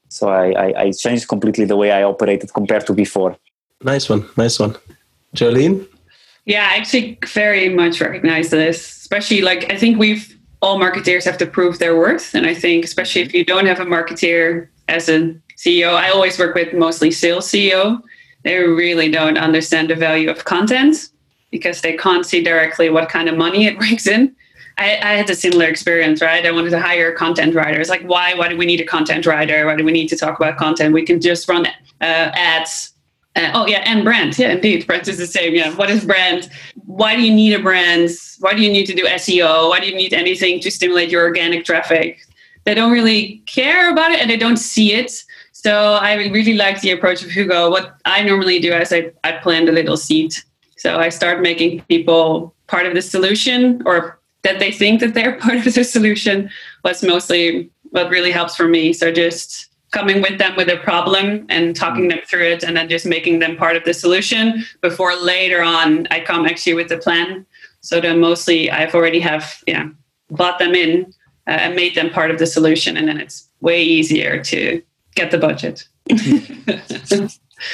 So 0.08 0.30
I, 0.30 0.52
I, 0.52 0.82
I 0.84 0.92
changed 0.92 1.28
completely 1.28 1.66
the 1.66 1.76
way 1.76 1.92
I 1.92 2.04
operated 2.04 2.54
compared 2.54 2.86
to 2.88 2.94
before. 2.94 3.36
Nice 3.84 4.10
one, 4.10 4.30
nice 4.38 4.58
one, 4.58 4.78
Joline. 5.36 5.86
Yeah, 6.46 6.70
I 6.72 6.78
actually 6.78 7.20
very 7.28 7.68
much 7.68 8.00
recognize 8.00 8.50
this, 8.50 8.78
especially 8.80 9.42
like 9.42 9.70
I 9.70 9.78
think 9.78 10.00
we've 10.00 10.38
all 10.62 10.80
marketeers 10.80 11.26
have 11.26 11.38
to 11.40 11.46
prove 11.46 11.80
their 11.80 11.98
worth, 11.98 12.34
and 12.34 12.46
I 12.46 12.54
think 12.54 12.86
especially 12.86 13.24
if 13.24 13.34
you 13.34 13.44
don't 13.44 13.66
have 13.66 13.82
a 13.82 13.86
marketeer 13.86 14.70
as 14.88 15.10
a 15.10 15.34
CEO. 15.58 15.94
I 15.94 16.10
always 16.10 16.38
work 16.40 16.56
with 16.56 16.74
mostly 16.74 17.12
sales 17.12 17.48
CEO. 17.48 18.02
They 18.44 18.58
really 18.58 19.10
don't 19.12 19.38
understand 19.38 19.90
the 19.90 19.96
value 19.96 20.30
of 20.30 20.46
content 20.46 21.10
because 21.52 21.82
they 21.82 21.96
can't 21.96 22.26
see 22.26 22.44
directly 22.44 22.90
what 22.90 23.10
kind 23.10 23.30
of 23.30 23.38
money 23.38 23.66
it 23.66 23.78
brings 23.80 24.08
in. 24.08 24.36
I, 24.78 24.98
I, 25.04 25.14
had 25.14 25.30
a 25.30 25.36
similar 25.36 25.66
experience, 25.66 26.22
right? 26.22 26.46
I 26.46 26.52
wanted 26.52 26.72
to 26.72 26.80
hire 26.80 27.12
content 27.14 27.54
writers. 27.54 27.90
Like, 27.90 28.02
why? 28.04 28.34
Why 28.34 28.48
do 28.48 28.58
we 28.58 28.66
need 28.66 28.80
a 28.80 28.86
content 28.86 29.26
writer? 29.26 29.66
Why 29.66 29.76
do 29.76 29.84
we 29.84 29.92
need 29.92 30.08
to 30.08 30.16
talk 30.16 30.40
about 30.40 30.58
content? 30.58 30.94
We 30.94 31.06
can 31.06 31.22
just 31.22 31.48
run 31.48 31.68
uh, 31.68 31.72
ads. 32.00 32.94
Uh, 33.36 33.52
oh 33.54 33.68
yeah, 33.68 33.84
and 33.86 34.04
brand. 34.04 34.40
Yeah, 34.40 34.54
indeed, 34.54 34.88
brand 34.88 35.08
is 35.08 35.18
the 35.18 35.28
same. 35.28 35.54
Yeah, 35.54 35.76
what 35.76 35.90
is 35.90 36.06
brand? 36.06 36.50
Why 36.86 37.16
do 37.16 37.22
you 37.22 37.34
need 37.34 37.54
a 37.54 37.62
brand? 37.62 38.10
Why 38.40 38.54
do 38.54 38.62
you 38.62 38.72
need 38.72 38.86
to 38.88 38.96
do 38.96 39.06
SEO? 39.06 39.70
Why 39.70 39.80
do 39.80 39.88
you 39.88 39.96
need 39.96 40.14
anything 40.14 40.60
to 40.62 40.72
stimulate 40.72 41.10
your 41.10 41.24
organic 41.24 41.64
traffic? 41.64 42.20
They 42.64 42.74
don't 42.74 42.92
really 42.92 43.44
care 43.46 43.92
about 43.92 44.12
it, 44.12 44.20
and 44.20 44.30
they 44.30 44.38
don't 44.38 44.58
see 44.58 44.94
it 44.94 45.24
So 45.64 45.94
I 45.94 46.16
really 46.16 46.56
like 46.56 46.82
the 46.82 46.90
approach 46.90 47.24
of 47.24 47.30
Hugo. 47.30 47.70
What 47.70 47.96
I 48.06 48.24
normally 48.24 48.58
do 48.60 48.74
is 48.74 48.92
I, 48.92 49.12
I 49.24 49.34
plant 49.34 49.70
a 49.70 49.72
little 49.72 49.96
seed. 49.96 50.34
So 50.78 50.98
I 50.98 51.10
start 51.10 51.40
making 51.40 51.82
people 51.82 52.56
part 52.66 52.88
of 52.88 52.96
the 52.96 53.02
solution 53.04 53.84
or 53.86 54.20
that 54.42 54.58
they 54.58 54.72
think 54.72 55.02
that 55.02 55.14
they're 55.14 55.38
part 55.46 55.58
of 55.58 55.76
the 55.76 55.84
solution 55.84 56.50
was 56.84 57.04
mostly 57.04 57.70
what 57.92 58.10
really 58.10 58.32
helps 58.32 58.56
for 58.56 58.68
me. 58.68 58.92
So 58.92 59.12
just 59.12 59.68
coming 59.92 60.24
with 60.24 60.40
them 60.40 60.56
with 60.56 60.68
a 60.68 60.78
problem 60.78 61.46
and 61.50 61.76
talking 61.76 62.08
them 62.08 62.22
through 62.26 62.48
it 62.54 62.64
and 62.64 62.76
then 62.76 62.90
just 62.90 63.06
making 63.06 63.38
them 63.38 63.56
part 63.56 63.76
of 63.76 63.84
the 63.84 63.94
solution 63.94 64.66
before 64.82 65.16
later 65.16 65.62
on 65.62 66.08
I 66.10 66.22
come 66.22 66.48
actually 66.48 66.74
with 66.74 66.90
the 66.90 66.98
plan. 66.98 67.46
So 67.82 68.02
then 68.02 68.20
mostly 68.20 68.72
I've 68.72 68.96
already 68.96 69.20
have 69.20 69.62
yeah 69.68 69.90
bought 70.32 70.58
them 70.58 70.74
in 70.74 71.14
uh, 71.46 71.52
and 71.52 71.76
made 71.76 71.94
them 71.94 72.10
part 72.10 72.32
of 72.32 72.40
the 72.40 72.48
solution 72.48 72.98
and 72.98 73.08
then 73.08 73.20
it's 73.20 73.48
way 73.60 73.84
easier 73.84 74.44
to 74.46 74.82
get 75.16 75.32
the 75.32 75.38
budget. 75.38 75.88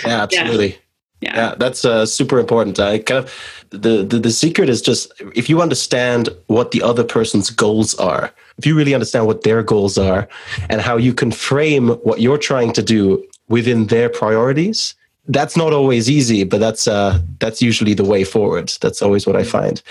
yeah, 0.06 0.22
absolutely. 0.24 0.77
Yeah. 1.22 1.36
yeah. 1.36 1.56
that's 1.58 1.86
uh, 1.86 2.06
super 2.06 2.39
important. 2.39 2.79
I 2.79 3.00
kind 3.00 3.24
of 3.25 3.34
the, 3.70 4.03
the 4.03 4.20
the 4.20 4.32
secret 4.32 4.70
is 4.70 4.82
just 4.82 5.12
if 5.36 5.50
you 5.50 5.62
understand 5.62 6.29
what 6.48 6.72
the 6.72 6.82
other 6.82 7.03
person's 7.03 7.50
goals 7.50 7.96
are, 7.96 8.32
if 8.58 8.65
you 8.65 8.75
really 8.75 8.94
understand 8.94 9.25
what 9.25 9.44
their 9.44 9.63
goals 9.63 9.98
are, 9.98 10.27
and 10.70 10.82
how 10.82 10.98
you 10.98 11.13
can 11.13 11.32
frame 11.32 11.89
what 12.03 12.22
you're 12.22 12.38
trying 12.38 12.74
to 12.74 12.84
do 12.84 13.25
within 13.50 13.88
their 13.88 14.10
priorities. 14.10 14.94
That's 15.29 15.58
not 15.58 15.74
always 15.74 16.10
easy, 16.10 16.46
but 16.46 16.60
that's 16.60 16.88
uh, 16.88 17.20
that's 17.39 17.62
usually 17.62 17.94
the 17.94 18.06
way 18.06 18.24
forward. 18.24 18.72
That's 18.79 19.01
always 19.01 19.27
what 19.27 19.36
I 19.36 19.44
find. 19.44 19.82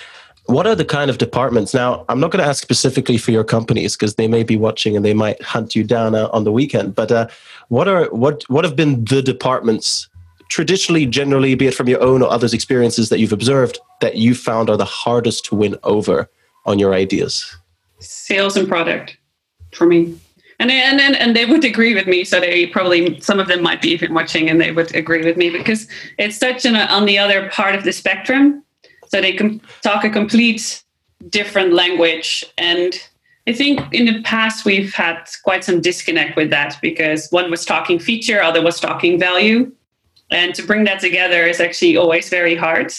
What 0.46 0.66
are 0.66 0.74
the 0.74 0.84
kind 0.84 1.10
of 1.10 1.18
departments? 1.18 1.74
Now, 1.74 2.04
I'm 2.08 2.20
not 2.20 2.30
going 2.30 2.42
to 2.42 2.48
ask 2.48 2.62
specifically 2.62 3.18
for 3.18 3.32
your 3.32 3.44
companies 3.44 3.96
because 3.96 4.14
they 4.14 4.28
may 4.28 4.44
be 4.44 4.56
watching 4.56 4.96
and 4.96 5.04
they 5.04 5.14
might 5.14 5.42
hunt 5.42 5.74
you 5.74 5.82
down 5.82 6.14
uh, 6.14 6.28
on 6.32 6.44
the 6.44 6.52
weekend. 6.52 6.94
But 6.94 7.10
uh, 7.10 7.28
what 7.68 7.88
are 7.88 8.06
what 8.06 8.44
what 8.48 8.64
have 8.64 8.76
been 8.76 9.04
the 9.04 9.22
departments 9.22 10.08
traditionally, 10.48 11.06
generally, 11.06 11.54
be 11.54 11.66
it 11.66 11.74
from 11.74 11.88
your 11.88 12.02
own 12.02 12.22
or 12.22 12.30
others' 12.30 12.54
experiences 12.54 13.08
that 13.08 13.18
you've 13.18 13.32
observed, 13.32 13.78
that 14.00 14.16
you 14.16 14.34
found 14.34 14.70
are 14.70 14.76
the 14.76 14.84
hardest 14.84 15.44
to 15.46 15.56
win 15.56 15.76
over 15.82 16.30
on 16.64 16.78
your 16.78 16.94
ideas? 16.94 17.56
Sales 17.98 18.56
and 18.56 18.68
product 18.68 19.16
for 19.72 19.86
me. 19.86 20.16
And, 20.58 20.70
and 20.70 21.00
and 21.00 21.16
and 21.16 21.36
they 21.36 21.44
would 21.44 21.64
agree 21.64 21.94
with 21.94 22.06
me. 22.06 22.24
So 22.24 22.40
they 22.40 22.66
probably 22.66 23.20
some 23.20 23.38
of 23.38 23.48
them 23.48 23.62
might 23.62 23.82
be 23.82 23.90
even 23.90 24.14
watching, 24.14 24.48
and 24.48 24.60
they 24.60 24.72
would 24.72 24.94
agree 24.94 25.22
with 25.22 25.36
me 25.36 25.50
because 25.50 25.86
it's 26.18 26.36
such 26.36 26.64
an 26.64 26.76
on 26.76 27.04
the 27.04 27.18
other 27.18 27.50
part 27.50 27.74
of 27.74 27.84
the 27.84 27.92
spectrum. 27.92 28.62
So 29.08 29.20
they 29.20 29.32
can 29.32 29.60
talk 29.82 30.04
a 30.04 30.10
complete 30.10 30.82
different 31.28 31.72
language, 31.72 32.44
and 32.58 32.94
I 33.48 33.52
think 33.52 33.80
in 33.92 34.06
the 34.06 34.22
past 34.22 34.64
we've 34.64 34.92
had 34.92 35.24
quite 35.44 35.64
some 35.64 35.80
disconnect 35.80 36.36
with 36.36 36.50
that 36.50 36.76
because 36.82 37.28
one 37.30 37.50
was 37.50 37.64
talking 37.64 37.98
feature, 37.98 38.42
other 38.42 38.62
was 38.62 38.80
talking 38.80 39.18
value, 39.18 39.72
and 40.30 40.54
to 40.54 40.62
bring 40.62 40.84
that 40.84 41.00
together 41.00 41.46
is 41.46 41.60
actually 41.60 41.96
always 41.96 42.28
very 42.28 42.56
hard. 42.56 42.92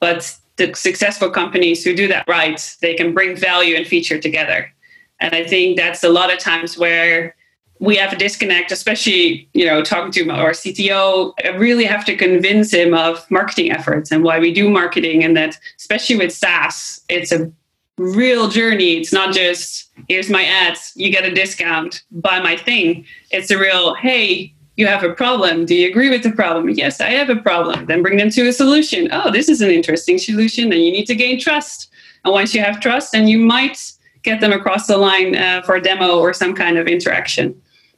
But 0.00 0.36
the 0.56 0.74
successful 0.74 1.30
companies 1.30 1.84
who 1.84 1.94
do 1.94 2.08
that 2.08 2.26
right, 2.28 2.76
they 2.80 2.94
can 2.94 3.14
bring 3.14 3.36
value 3.36 3.76
and 3.76 3.86
feature 3.86 4.18
together. 4.18 4.72
And 5.20 5.34
I 5.34 5.44
think 5.44 5.76
that's 5.76 6.04
a 6.04 6.08
lot 6.08 6.32
of 6.32 6.38
times 6.38 6.76
where 6.76 7.35
we 7.78 7.96
have 7.96 8.12
a 8.12 8.16
disconnect, 8.16 8.72
especially, 8.72 9.48
you 9.52 9.66
know, 9.66 9.82
talking 9.82 10.12
to 10.12 10.30
our 10.30 10.52
CTO, 10.52 11.32
I 11.44 11.48
really 11.48 11.84
have 11.84 12.04
to 12.06 12.16
convince 12.16 12.72
him 12.72 12.94
of 12.94 13.28
marketing 13.30 13.70
efforts 13.70 14.10
and 14.10 14.24
why 14.24 14.38
we 14.38 14.52
do 14.52 14.70
marketing. 14.70 15.22
And 15.22 15.36
that, 15.36 15.58
especially 15.76 16.16
with 16.16 16.32
SaaS, 16.32 17.02
it's 17.08 17.32
a 17.32 17.50
real 17.98 18.48
journey. 18.48 18.94
It's 18.94 19.12
not 19.12 19.34
just, 19.34 19.90
here's 20.08 20.30
my 20.30 20.44
ads, 20.44 20.92
you 20.96 21.10
get 21.10 21.24
a 21.24 21.34
discount, 21.34 22.02
buy 22.10 22.40
my 22.40 22.56
thing. 22.56 23.04
It's 23.30 23.50
a 23.50 23.58
real, 23.58 23.94
hey, 23.94 24.52
you 24.76 24.86
have 24.86 25.02
a 25.02 25.14
problem. 25.14 25.64
Do 25.64 25.74
you 25.74 25.88
agree 25.88 26.10
with 26.10 26.22
the 26.22 26.32
problem? 26.32 26.70
Yes, 26.70 27.00
I 27.00 27.10
have 27.10 27.30
a 27.30 27.36
problem. 27.36 27.86
Then 27.86 28.02
bring 28.02 28.18
them 28.18 28.30
to 28.30 28.48
a 28.48 28.52
solution. 28.52 29.08
Oh, 29.10 29.30
this 29.30 29.48
is 29.48 29.60
an 29.60 29.70
interesting 29.70 30.18
solution. 30.18 30.68
Then 30.68 30.80
you 30.80 30.92
need 30.92 31.06
to 31.06 31.14
gain 31.14 31.40
trust. 31.40 31.90
And 32.24 32.32
once 32.32 32.54
you 32.54 32.60
have 32.60 32.80
trust, 32.80 33.12
then 33.12 33.26
you 33.26 33.38
might 33.38 33.78
get 34.22 34.40
them 34.40 34.52
across 34.52 34.86
the 34.86 34.98
line 34.98 35.36
uh, 35.36 35.62
for 35.62 35.76
a 35.76 35.80
demo 35.80 36.18
or 36.18 36.32
some 36.32 36.54
kind 36.54 36.76
of 36.76 36.86
interaction. 36.86 37.54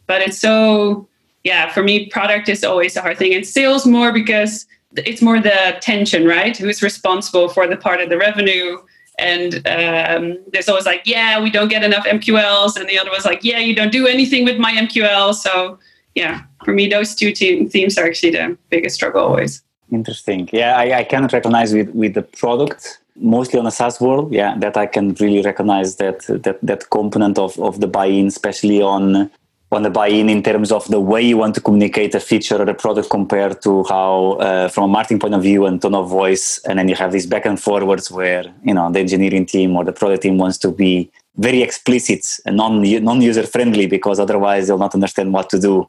But 0.09 0.23
it's 0.23 0.41
so, 0.41 1.07
yeah, 1.45 1.71
for 1.73 1.85
me, 1.85 2.07
product 2.07 2.49
is 2.49 2.65
always 2.65 2.97
a 2.97 3.03
hard 3.03 3.19
thing. 3.19 3.33
And 3.35 3.47
sales 3.47 3.87
more 3.87 4.11
because 4.13 4.67
it's 4.97 5.23
more 5.23 5.39
the 5.39 5.77
tension, 5.81 6.27
right? 6.27 6.57
Who's 6.57 6.83
responsible 6.83 7.49
for 7.49 7.69
the 7.69 7.77
part 7.77 8.01
of 8.01 8.09
the 8.09 8.19
revenue? 8.19 8.79
And 9.19 9.57
um, 9.67 10.39
there's 10.53 10.69
always 10.69 10.87
like, 10.87 11.03
yeah, 11.05 11.41
we 11.41 11.51
don't 11.51 11.69
get 11.69 11.85
enough 11.85 12.07
MQLs. 12.07 12.77
And 12.77 12.89
the 12.89 12.99
other 12.99 13.11
was 13.11 13.25
like, 13.25 13.45
yeah, 13.45 13.59
you 13.59 13.75
don't 13.77 13.93
do 13.93 14.09
anything 14.09 14.45
with 14.45 14.59
my 14.59 14.73
MQL. 14.73 15.35
So 15.35 15.79
yeah, 16.15 16.43
for 16.65 16.73
me, 16.73 16.89
those 16.89 17.15
two 17.15 17.33
themes 17.35 17.99
are 17.99 18.07
actually 18.07 18.31
the 18.31 18.57
biggest 18.71 18.97
struggle 18.97 19.23
always. 19.23 19.63
Interesting. 19.93 20.49
Yeah, 20.53 20.77
I, 20.77 20.99
I 21.01 21.05
can 21.05 21.27
recognize 21.27 21.73
with, 21.73 21.91
with 21.91 22.15
the 22.15 22.23
product, 22.23 22.99
mostly 23.17 23.59
on 23.59 23.67
a 23.67 23.71
SaaS 23.71 24.01
world, 24.01 24.33
yeah, 24.33 24.57
that 24.59 24.77
I 24.77 24.87
can 24.87 25.15
really 25.15 25.43
recognize 25.43 25.97
that 25.97 26.21
that, 26.45 26.59
that 26.63 26.91
component 26.91 27.39
of, 27.39 27.59
of 27.59 27.81
the 27.81 27.87
buy-in, 27.87 28.27
especially 28.27 28.83
on 28.83 29.31
on 29.71 29.83
the 29.83 29.91
buy-in 29.91 30.31
in 30.31 30.43
terms 30.43 30.73
of 30.73 30.87
the 30.89 31.01
way 31.01 31.21
you 31.21 31.37
want 31.37 31.55
to 31.55 31.61
communicate 31.61 32.15
a 32.15 32.21
feature 32.21 32.57
or 32.57 32.69
a 32.69 32.75
product 32.75 33.11
compared 33.11 33.61
to 33.63 33.85
how 33.85 34.33
uh, 34.41 34.69
from 34.69 34.85
a 34.85 34.89
marketing 34.89 35.19
point 35.19 35.35
of 35.35 35.43
view 35.43 35.67
and 35.67 35.83
tone 35.83 35.95
of 35.95 36.09
voice 36.09 36.59
and 36.67 36.79
then 36.79 36.89
you 36.89 36.95
have 36.95 37.13
these 37.13 37.27
back 37.27 37.45
and 37.45 37.61
forwards 37.61 38.11
where 38.11 38.45
you 38.65 38.73
know 38.73 38.91
the 38.91 38.99
engineering 38.99 39.45
team 39.45 39.77
or 39.77 39.85
the 39.85 39.93
product 39.93 40.23
team 40.23 40.39
wants 40.39 40.57
to 40.57 40.71
be 40.71 41.11
very 41.37 41.63
explicit 41.63 42.27
and 42.47 42.57
non 42.57 42.83
non-user 42.83 43.47
friendly 43.47 43.87
because 43.87 44.19
otherwise 44.19 44.67
they'll 44.67 44.79
not 44.79 44.95
understand 44.95 45.33
what 45.33 45.51
to 45.51 45.59
do 45.61 45.87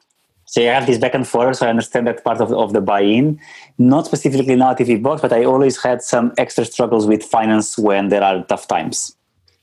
so 0.50 0.62
you 0.62 0.70
have 0.70 0.88
this 0.88 0.98
back 0.98 1.14
and 1.14 1.28
forth. 1.28 1.58
So 1.58 1.68
I 1.68 1.70
understand 1.70 2.08
that 2.08 2.24
part 2.24 2.42
of, 2.42 2.52
of 2.52 2.74
the 2.74 2.82
buy-in. 2.82 3.40
Not 3.78 4.08
specifically 4.08 4.56
now 4.56 4.74
EVBox, 4.74 5.22
but 5.22 5.32
I 5.32 5.44
always 5.44 5.80
had 5.80 6.02
some 6.02 6.34
extra 6.40 6.66
struggles 6.66 7.06
with 7.06 7.22
finance 7.22 7.78
when 7.78 8.10
there 8.10 8.24
are 8.24 8.44
tough 8.46 8.68
times. 8.68 9.16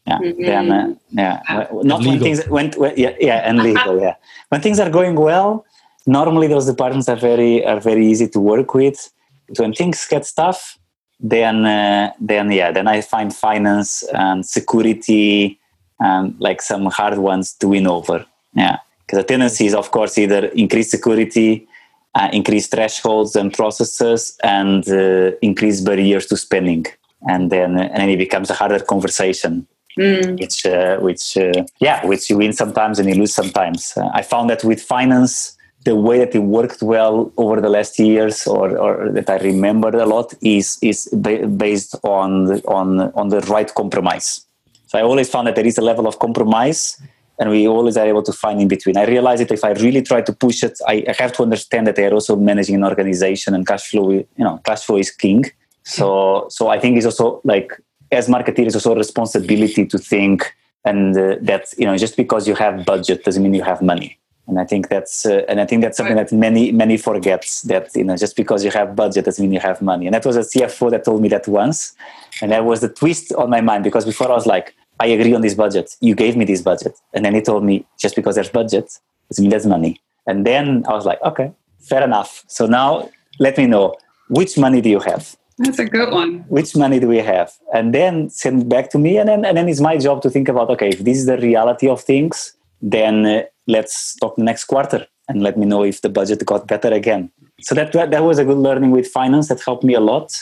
Yeah. 0.07 0.19
Mm-hmm. 0.19 0.43
Then 0.43 0.71
uh, 0.71 0.95
yeah, 1.11 1.67
not 1.83 2.05
when 2.05 2.21
things 2.21 2.47
went 2.49 2.77
when, 2.79 2.95
yeah, 2.97 3.15
yeah, 3.21 3.49
and 3.49 3.59
legal. 3.59 4.01
yeah. 4.01 4.15
When 4.51 4.61
things 4.61 4.79
are 4.79 4.91
going 4.91 5.17
well, 5.17 5.65
normally 6.07 6.47
those 6.47 6.67
departments 6.67 7.09
are 7.09 7.17
very 7.17 7.65
are 7.65 7.81
very 7.81 8.07
easy 8.07 8.29
to 8.29 8.41
work 8.41 8.75
with. 8.75 9.11
When 9.59 9.73
things 9.73 10.07
get 10.09 10.31
tough, 10.37 10.79
then 11.19 11.65
uh, 11.65 12.13
then 12.21 12.53
yeah, 12.53 12.71
then 12.71 12.87
I 12.87 13.01
find 13.01 13.35
finance 13.35 14.05
and 14.15 14.47
security 14.47 15.59
and 15.99 16.35
like 16.39 16.63
some 16.63 16.87
hard 16.87 17.19
ones 17.19 17.53
to 17.55 17.69
win 17.69 17.87
over. 17.87 18.25
Yeah 18.55 18.79
because 19.07 19.23
the 19.23 19.29
tendency 19.29 19.67
is 19.67 19.75
of 19.75 19.91
course 19.91 20.19
either 20.19 20.47
increase 20.47 20.91
security 20.91 21.67
uh, 22.15 22.29
increase 22.33 22.67
thresholds 22.67 23.37
and 23.37 23.53
processes 23.53 24.37
and 24.43 24.89
uh, 24.89 25.33
increase 25.43 25.81
barriers 25.81 26.27
to 26.27 26.37
spending 26.37 26.85
and 27.29 27.51
then 27.51 27.79
and 27.79 27.97
then 27.97 28.09
it 28.09 28.17
becomes 28.17 28.51
a 28.51 28.55
harder 28.55 28.81
conversation 28.81 29.67
mm. 29.99 30.39
which 30.41 30.67
uh, 30.67 30.99
which 30.99 31.37
uh, 31.37 31.65
yeah 31.81 32.05
which 32.07 32.31
you 32.31 32.37
win 32.39 32.53
sometimes 32.53 32.99
and 32.99 33.09
you 33.09 33.15
lose 33.15 33.35
sometimes 33.35 33.97
uh, 33.97 34.09
i 34.13 34.23
found 34.23 34.49
that 34.51 34.63
with 34.65 34.81
finance 34.81 35.57
the 35.85 35.95
way 35.95 36.19
that 36.19 36.35
it 36.35 36.41
worked 36.41 36.83
well 36.83 37.33
over 37.37 37.61
the 37.61 37.69
last 37.69 37.99
years 37.99 38.47
or, 38.47 38.77
or 38.77 39.11
that 39.11 39.29
i 39.31 39.37
remembered 39.39 39.95
a 39.95 40.07
lot 40.07 40.33
is 40.43 40.79
is 40.83 41.09
ba- 41.13 41.47
based 41.47 41.95
on 42.03 42.45
the, 42.45 42.63
on 42.69 43.01
on 43.15 43.29
the 43.29 43.41
right 43.43 43.75
compromise 43.75 44.47
so 44.87 44.99
i 44.99 45.03
always 45.03 45.29
found 45.29 45.47
that 45.47 45.55
there 45.55 45.67
is 45.67 45.79
a 45.79 45.83
level 45.83 46.07
of 46.07 46.19
compromise 46.19 47.01
and 47.39 47.51
we 47.51 47.69
always 47.69 47.97
are 47.97 48.07
able 48.07 48.23
to 48.23 48.33
find 48.33 48.61
in 48.61 48.69
between. 48.69 48.97
I 48.97 49.05
realize 49.05 49.41
that 49.41 49.51
if 49.51 49.63
I 49.63 49.73
really 49.73 50.03
try 50.03 50.23
to 50.23 50.33
push 50.33 50.63
it, 50.63 50.79
I, 50.87 51.05
I, 51.09 51.15
have 51.19 51.33
to 51.33 51.43
understand 51.43 51.87
that 51.87 51.97
they 51.97 52.07
are 52.07 52.15
also 52.15 52.35
managing 52.35 52.77
an 52.77 52.85
organization 52.85 53.55
and 53.55 53.67
cash 53.67 53.91
flow. 53.91 54.11
You 54.11 54.27
know, 54.39 54.59
cash 54.65 54.85
flow 54.85 54.97
is 54.97 55.11
king. 55.11 55.45
So, 55.83 56.47
so 56.49 56.69
I 56.69 56.81
think 56.81 56.97
it's 56.97 57.07
also 57.07 57.41
like 57.45 57.73
as 58.13 58.29
marketeers, 58.29 58.75
also 58.75 58.93
a 58.93 58.97
responsibility 58.97 59.87
to 59.87 59.99
think 59.99 60.55
and 60.85 61.17
uh, 61.17 61.37
that 61.43 61.75
you 61.77 61.85
know 61.85 61.97
just 61.97 62.17
because 62.17 62.47
you 62.47 62.55
have 62.55 62.87
budget 62.87 63.25
doesn't 63.25 63.43
mean 63.43 63.55
you 63.55 63.63
have 63.63 63.83
money. 63.83 64.19
And 64.49 64.61
I 64.61 64.65
think 64.65 64.89
that's 64.89 65.27
uh, 65.27 65.43
and 65.49 65.61
I 65.61 65.67
think 65.67 65.83
that's 65.83 65.97
something 65.97 66.15
that 66.17 66.31
many 66.33 66.71
many 66.71 66.97
forgets 66.97 67.63
that 67.63 67.95
you 67.97 68.05
know 68.05 68.17
just 68.17 68.37
because 68.37 68.65
you 68.65 68.71
have 68.71 68.95
budget 68.95 69.25
doesn't 69.25 69.43
mean 69.43 69.53
you 69.53 69.61
have 69.61 69.83
money. 69.83 70.07
And 70.07 70.15
that 70.15 70.25
was 70.25 70.37
a 70.37 70.41
CFO 70.41 70.91
that 70.93 71.05
told 71.05 71.21
me 71.21 71.29
that 71.31 71.49
once, 71.49 71.95
and 72.41 72.53
that 72.53 72.65
was 72.65 72.81
the 72.81 72.89
twist 72.89 73.33
on 73.33 73.51
my 73.51 73.61
mind 73.61 73.83
because 73.83 74.05
before 74.05 74.31
I 74.31 74.35
was 74.35 74.47
like, 74.47 74.75
I 75.01 75.07
agree 75.07 75.35
on 75.35 75.43
this 75.43 75.55
budget. 75.55 75.97
You 76.01 76.15
gave 76.15 76.37
me 76.37 76.45
this 76.45 76.63
budget. 76.63 76.95
And 77.13 77.25
then 77.25 77.35
he 77.35 77.43
told 77.43 77.65
me, 77.65 77.85
just 77.99 78.17
because 78.17 78.37
there's 78.37 78.49
budget, 78.49 78.99
it 79.31 79.39
means 79.39 79.51
there's 79.51 79.67
money. 79.67 80.01
And 80.27 80.47
then 80.47 80.85
I 80.89 80.93
was 80.93 81.05
like, 81.05 81.21
okay, 81.23 81.53
fair 81.81 82.03
enough. 82.03 82.45
So 82.49 82.67
now 82.67 83.11
let 83.39 83.59
me 83.59 83.67
know 83.67 83.97
which 84.29 84.57
money 84.57 84.81
do 84.81 84.89
you 84.89 85.01
have? 85.01 85.37
That's 85.59 85.79
a 85.79 85.87
good 85.87 86.13
one. 86.13 86.45
Which 86.49 86.77
money 86.77 87.01
do 87.01 87.09
we 87.09 87.19
have? 87.19 87.53
And 87.75 87.95
then 87.95 88.29
send 88.29 88.69
back 88.69 88.91
to 88.91 88.99
me. 88.99 89.17
And 89.17 89.29
then, 89.29 89.45
and 89.45 89.57
then 89.57 89.69
it's 89.69 89.81
my 89.81 89.97
job 89.97 90.23
to 90.23 90.31
think 90.31 90.49
about, 90.49 90.69
okay, 90.71 90.91
if 90.91 90.99
this 91.01 91.19
is 91.19 91.27
the 91.27 91.39
reality 91.39 91.89
of 91.89 92.03
things, 92.03 92.53
then 92.83 93.25
uh, 93.25 93.43
let's 93.67 94.17
talk 94.17 94.37
next 94.37 94.65
quarter 94.65 95.07
and 95.29 95.43
let 95.43 95.57
me 95.57 95.65
know 95.65 95.83
if 95.83 96.03
the 96.03 96.11
budget 96.11 96.45
got 96.45 96.69
better 96.69 96.93
again. 96.93 97.31
So 97.63 97.75
that, 97.75 97.93
that 97.93 98.23
was 98.23 98.39
a 98.39 98.45
good 98.45 98.59
learning 98.59 98.91
with 98.91 99.07
finance 99.07 99.49
that 99.49 99.63
helped 99.63 99.83
me 99.83 99.95
a 99.95 100.01
lot. 100.01 100.37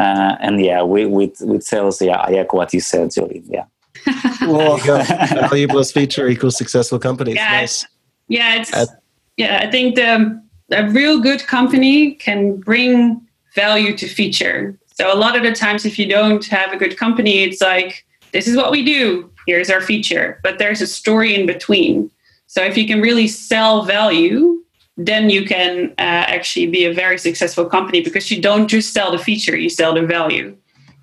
Uh, 0.00 0.36
and 0.40 0.60
yeah, 0.60 0.82
with, 0.82 1.10
with, 1.10 1.40
with 1.42 1.62
sales, 1.62 2.02
yeah, 2.02 2.16
I 2.16 2.32
echo 2.32 2.56
what 2.56 2.74
you 2.74 2.80
said, 2.80 3.12
Jolie. 3.12 3.42
Yeah 3.46 3.66
well, 4.42 4.76
valuable 5.48 5.82
feature 5.84 6.28
equals 6.28 6.56
successful 6.56 6.98
companies. 6.98 7.36
Yeah, 7.36 7.50
nice. 7.50 7.86
Yeah, 8.28 8.60
it's 8.60 8.72
uh, 8.72 8.86
Yeah, 9.36 9.60
I 9.62 9.70
think 9.70 9.94
the 9.94 10.42
a 10.72 10.88
real 10.88 11.20
good 11.20 11.46
company 11.46 12.14
can 12.14 12.56
bring 12.56 13.25
value 13.56 13.96
to 13.96 14.06
feature. 14.06 14.78
So 14.94 15.12
a 15.12 15.18
lot 15.18 15.36
of 15.36 15.42
the 15.42 15.52
times, 15.52 15.84
if 15.84 15.98
you 15.98 16.06
don't 16.06 16.44
have 16.46 16.72
a 16.72 16.76
good 16.76 16.96
company, 16.96 17.42
it's 17.42 17.60
like 17.60 18.06
this 18.32 18.46
is 18.46 18.56
what 18.56 18.70
we 18.70 18.84
do. 18.84 19.30
Here's 19.48 19.70
our 19.70 19.80
feature, 19.80 20.38
but 20.42 20.58
there's 20.58 20.80
a 20.80 20.86
story 20.86 21.34
in 21.34 21.46
between. 21.46 22.10
So 22.46 22.62
if 22.62 22.76
you 22.76 22.86
can 22.86 23.00
really 23.00 23.26
sell 23.26 23.82
value, 23.82 24.62
then 24.96 25.30
you 25.30 25.44
can 25.44 25.90
uh, 25.98 26.24
actually 26.36 26.66
be 26.66 26.84
a 26.84 26.92
very 26.92 27.18
successful 27.18 27.66
company 27.66 28.00
because 28.02 28.30
you 28.30 28.40
don't 28.40 28.68
just 28.68 28.92
sell 28.92 29.10
the 29.10 29.18
feature, 29.18 29.56
you 29.56 29.68
sell 29.68 29.94
the 29.94 30.06
value. 30.06 30.56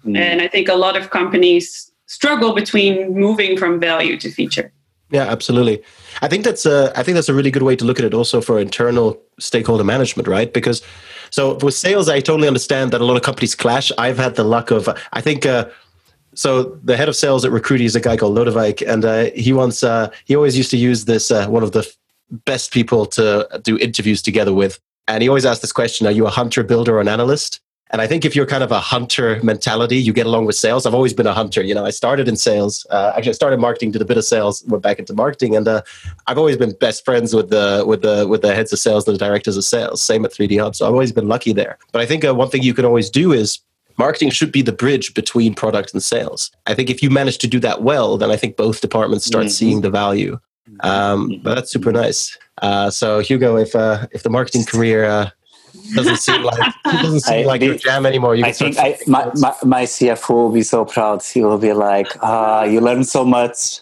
Mm. 0.06 0.18
And 0.18 0.42
I 0.42 0.48
think 0.48 0.68
a 0.68 0.76
lot 0.76 0.98
of 0.98 1.10
companies 1.10 1.92
struggle 2.08 2.54
between 2.54 3.14
moving 3.14 3.58
from 3.58 3.80
value 3.80 4.18
to 4.18 4.30
feature. 4.32 4.72
Yeah, 5.12 5.26
absolutely. 5.30 5.84
I 6.22 6.28
think 6.28 6.44
that's 6.44 6.66
a 6.66 6.92
I 6.96 7.04
think 7.04 7.16
that's 7.16 7.30
a 7.30 7.36
really 7.36 7.52
good 7.52 7.62
way 7.62 7.76
to 7.76 7.86
look 7.86 8.00
at 8.00 8.06
it 8.06 8.14
also 8.16 8.42
for 8.42 8.60
internal 8.60 9.22
stakeholder 9.40 9.84
management, 9.84 10.28
right? 10.28 10.52
Because 10.52 10.82
so 11.34 11.56
with 11.56 11.74
sales, 11.74 12.10
I 12.10 12.20
totally 12.20 12.48
understand 12.48 12.92
that 12.92 13.02
a 13.02 13.06
lot 13.06 13.18
of 13.18 13.24
companies 13.24 13.56
clash. 13.56 13.92
I've 13.98 14.20
had 14.20 14.36
the 14.36 14.44
luck 14.44 14.70
of 14.70 14.88
I 15.14 15.20
think 15.20 15.48
uh, 15.48 15.68
so 16.36 16.78
the 16.84 16.96
head 16.96 17.10
of 17.10 17.16
sales 17.16 17.44
at 17.44 17.52
Recruitee 17.52 17.86
is 17.86 17.96
a 17.96 18.00
guy 18.00 18.18
called 18.18 18.38
Lodewijk, 18.38 18.88
and 18.88 19.04
uh, 19.04 19.32
he 19.34 19.52
once 19.52 19.84
uh, 19.84 20.12
he 20.26 20.36
always 20.36 20.56
used 20.56 20.70
to 20.70 20.78
use 20.78 21.06
this 21.06 21.32
uh, 21.32 21.48
one 21.48 21.64
of 21.64 21.72
the 21.72 21.92
best 22.46 22.72
people 22.72 23.08
to 23.08 23.48
do 23.64 23.80
interviews 23.80 24.22
together 24.22 24.54
with, 24.54 24.80
and 25.08 25.24
he 25.24 25.28
always 25.28 25.44
asked 25.44 25.62
this 25.62 25.72
question: 25.72 26.06
Are 26.06 26.12
you 26.12 26.28
a 26.28 26.30
hunter, 26.30 26.62
builder, 26.62 26.98
or 26.98 27.02
an 27.02 27.08
analyst? 27.08 27.62
And 27.94 28.02
I 28.02 28.08
think 28.08 28.26
if 28.26 28.36
you're 28.36 28.48
kind 28.48 28.64
of 28.64 28.72
a 28.72 28.80
hunter 28.80 29.40
mentality, 29.44 29.98
you 29.98 30.14
get 30.14 30.26
along 30.26 30.46
with 30.46 30.56
sales. 30.56 30.88
I've 30.88 30.96
always 30.96 31.14
been 31.14 31.28
a 31.28 31.34
hunter. 31.34 31.62
You 31.62 31.76
know, 31.76 31.86
I 31.86 31.92
started 31.92 32.28
in 32.28 32.36
sales. 32.36 32.88
Uh, 32.90 33.14
actually, 33.16 33.30
I 33.30 33.34
started 33.34 33.60
marketing, 33.60 33.92
did 33.92 34.02
a 34.02 34.06
bit 34.06 34.18
of 34.18 34.26
sales, 34.26 34.64
went 34.68 34.82
back 34.82 34.98
into 34.98 35.14
marketing, 35.14 35.56
and 35.56 35.68
uh, 35.68 35.84
I've 36.26 36.40
always 36.40 36.58
been 36.58 36.74
best 36.80 37.06
friends 37.06 37.36
with 37.36 37.52
the 37.52 37.84
with 37.86 38.02
the 38.02 38.28
with 38.28 38.42
the 38.42 38.56
heads 38.56 38.74
of 38.74 38.80
sales, 38.80 39.06
the 39.06 39.16
directors 39.16 39.58
of 39.58 39.64
sales. 39.64 40.02
Same 40.02 40.26
at 40.26 40.32
3D 40.32 40.60
Hub. 40.60 40.76
So 40.76 40.88
I've 40.88 40.94
always 40.94 41.12
been 41.12 41.28
lucky 41.28 41.54
there. 41.54 41.78
But 41.92 42.02
I 42.02 42.08
think 42.08 42.26
uh, 42.26 42.34
one 42.34 42.50
thing 42.50 42.64
you 42.64 42.74
can 42.74 42.84
always 42.84 43.12
do 43.12 43.32
is 43.32 43.60
marketing 44.00 44.32
should 44.32 44.52
be 44.52 44.64
the 44.64 44.72
bridge 44.72 45.14
between 45.14 45.54
product 45.54 45.94
and 45.94 46.02
sales. 46.02 46.52
I 46.66 46.74
think 46.74 46.90
if 46.90 47.04
you 47.04 47.12
manage 47.12 47.38
to 47.40 47.48
do 47.48 47.60
that 47.60 47.84
well, 47.84 48.18
then 48.18 48.32
I 48.32 48.38
think 48.38 48.58
both 48.58 48.82
departments 48.82 49.26
start 49.26 49.46
mm-hmm. 49.46 49.52
seeing 49.52 49.82
the 49.82 49.92
value. 49.92 50.40
Um, 50.80 51.40
but 51.44 51.54
that's 51.56 51.72
super 51.72 51.92
nice. 51.92 52.36
Uh, 52.64 52.90
so 52.90 53.20
Hugo, 53.20 53.58
if 53.58 53.76
uh, 53.76 54.08
if 54.12 54.24
the 54.24 54.32
marketing 54.32 54.66
career 54.66 55.06
uh, 55.06 55.30
doesn't 55.96 56.18
seem 56.18 56.44
like 56.44 56.74
doesn't 56.84 57.22
seem 57.22 57.46
I, 57.46 57.48
like 57.48 57.62
your 57.62 57.76
jam 57.76 58.06
anymore. 58.06 58.36
You 58.36 58.46
I 58.46 58.52
think 58.52 58.78
I, 58.78 58.98
my, 59.08 59.32
my, 59.36 59.56
my 59.64 59.84
CFO 59.84 60.30
will 60.30 60.52
be 60.52 60.64
so 60.64 60.86
proud. 60.86 61.24
He 61.24 61.44
will 61.44 61.58
be 61.58 61.74
like, 61.74 62.08
"Ah, 62.22 62.64
you 62.64 62.82
learned 62.82 63.08
so 63.08 63.26
much." 63.26 63.80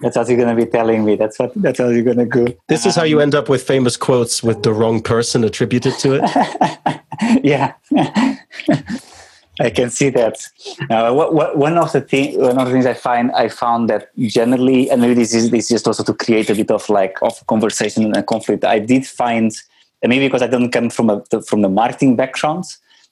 That's 0.00 0.16
what 0.16 0.28
you're 0.28 0.38
going 0.38 0.56
to 0.56 0.64
be 0.64 0.70
telling 0.70 1.04
me. 1.04 1.16
That's 1.16 1.38
what 1.38 1.52
that's 1.56 1.78
how 1.78 1.88
you're 1.88 2.02
going 2.02 2.18
to 2.18 2.26
go. 2.26 2.46
This 2.68 2.86
is 2.86 2.94
how 2.96 3.04
you 3.04 3.20
end 3.20 3.34
up 3.34 3.48
with 3.48 3.62
famous 3.62 3.96
quotes 3.96 4.42
with 4.42 4.62
the 4.62 4.72
wrong 4.72 5.02
person 5.02 5.44
attributed 5.44 5.94
to 5.98 6.20
it. 6.20 7.44
yeah. 7.44 7.74
I 9.60 9.70
can 9.70 9.90
see 9.90 10.10
that. 10.10 10.36
Uh, 10.90 11.12
what, 11.12 11.32
what, 11.32 11.56
one 11.56 11.78
of 11.78 11.92
the 11.92 12.00
thing, 12.00 12.40
one 12.40 12.58
of 12.58 12.66
the 12.66 12.72
things 12.72 12.86
I 12.86 12.94
find, 12.94 13.30
I 13.32 13.48
found 13.48 13.88
that 13.88 14.10
generally, 14.18 14.90
and 14.90 15.00
maybe 15.00 15.14
this 15.14 15.32
is 15.32 15.50
this 15.50 15.66
is 15.66 15.70
just 15.70 15.86
also 15.86 16.02
to 16.02 16.14
create 16.14 16.50
a 16.50 16.54
bit 16.54 16.70
of 16.72 16.88
like 16.88 17.16
of 17.22 17.46
conversation 17.46 18.04
and 18.04 18.26
conflict. 18.26 18.64
I 18.64 18.80
did 18.80 19.06
find 19.06 19.52
and 20.04 20.10
maybe 20.10 20.26
because 20.26 20.42
I 20.42 20.46
don't 20.46 20.70
come 20.70 20.90
from 20.90 21.08
a 21.08 21.22
from 21.48 21.62
the 21.62 21.68
marketing 21.70 22.14
background, 22.14 22.64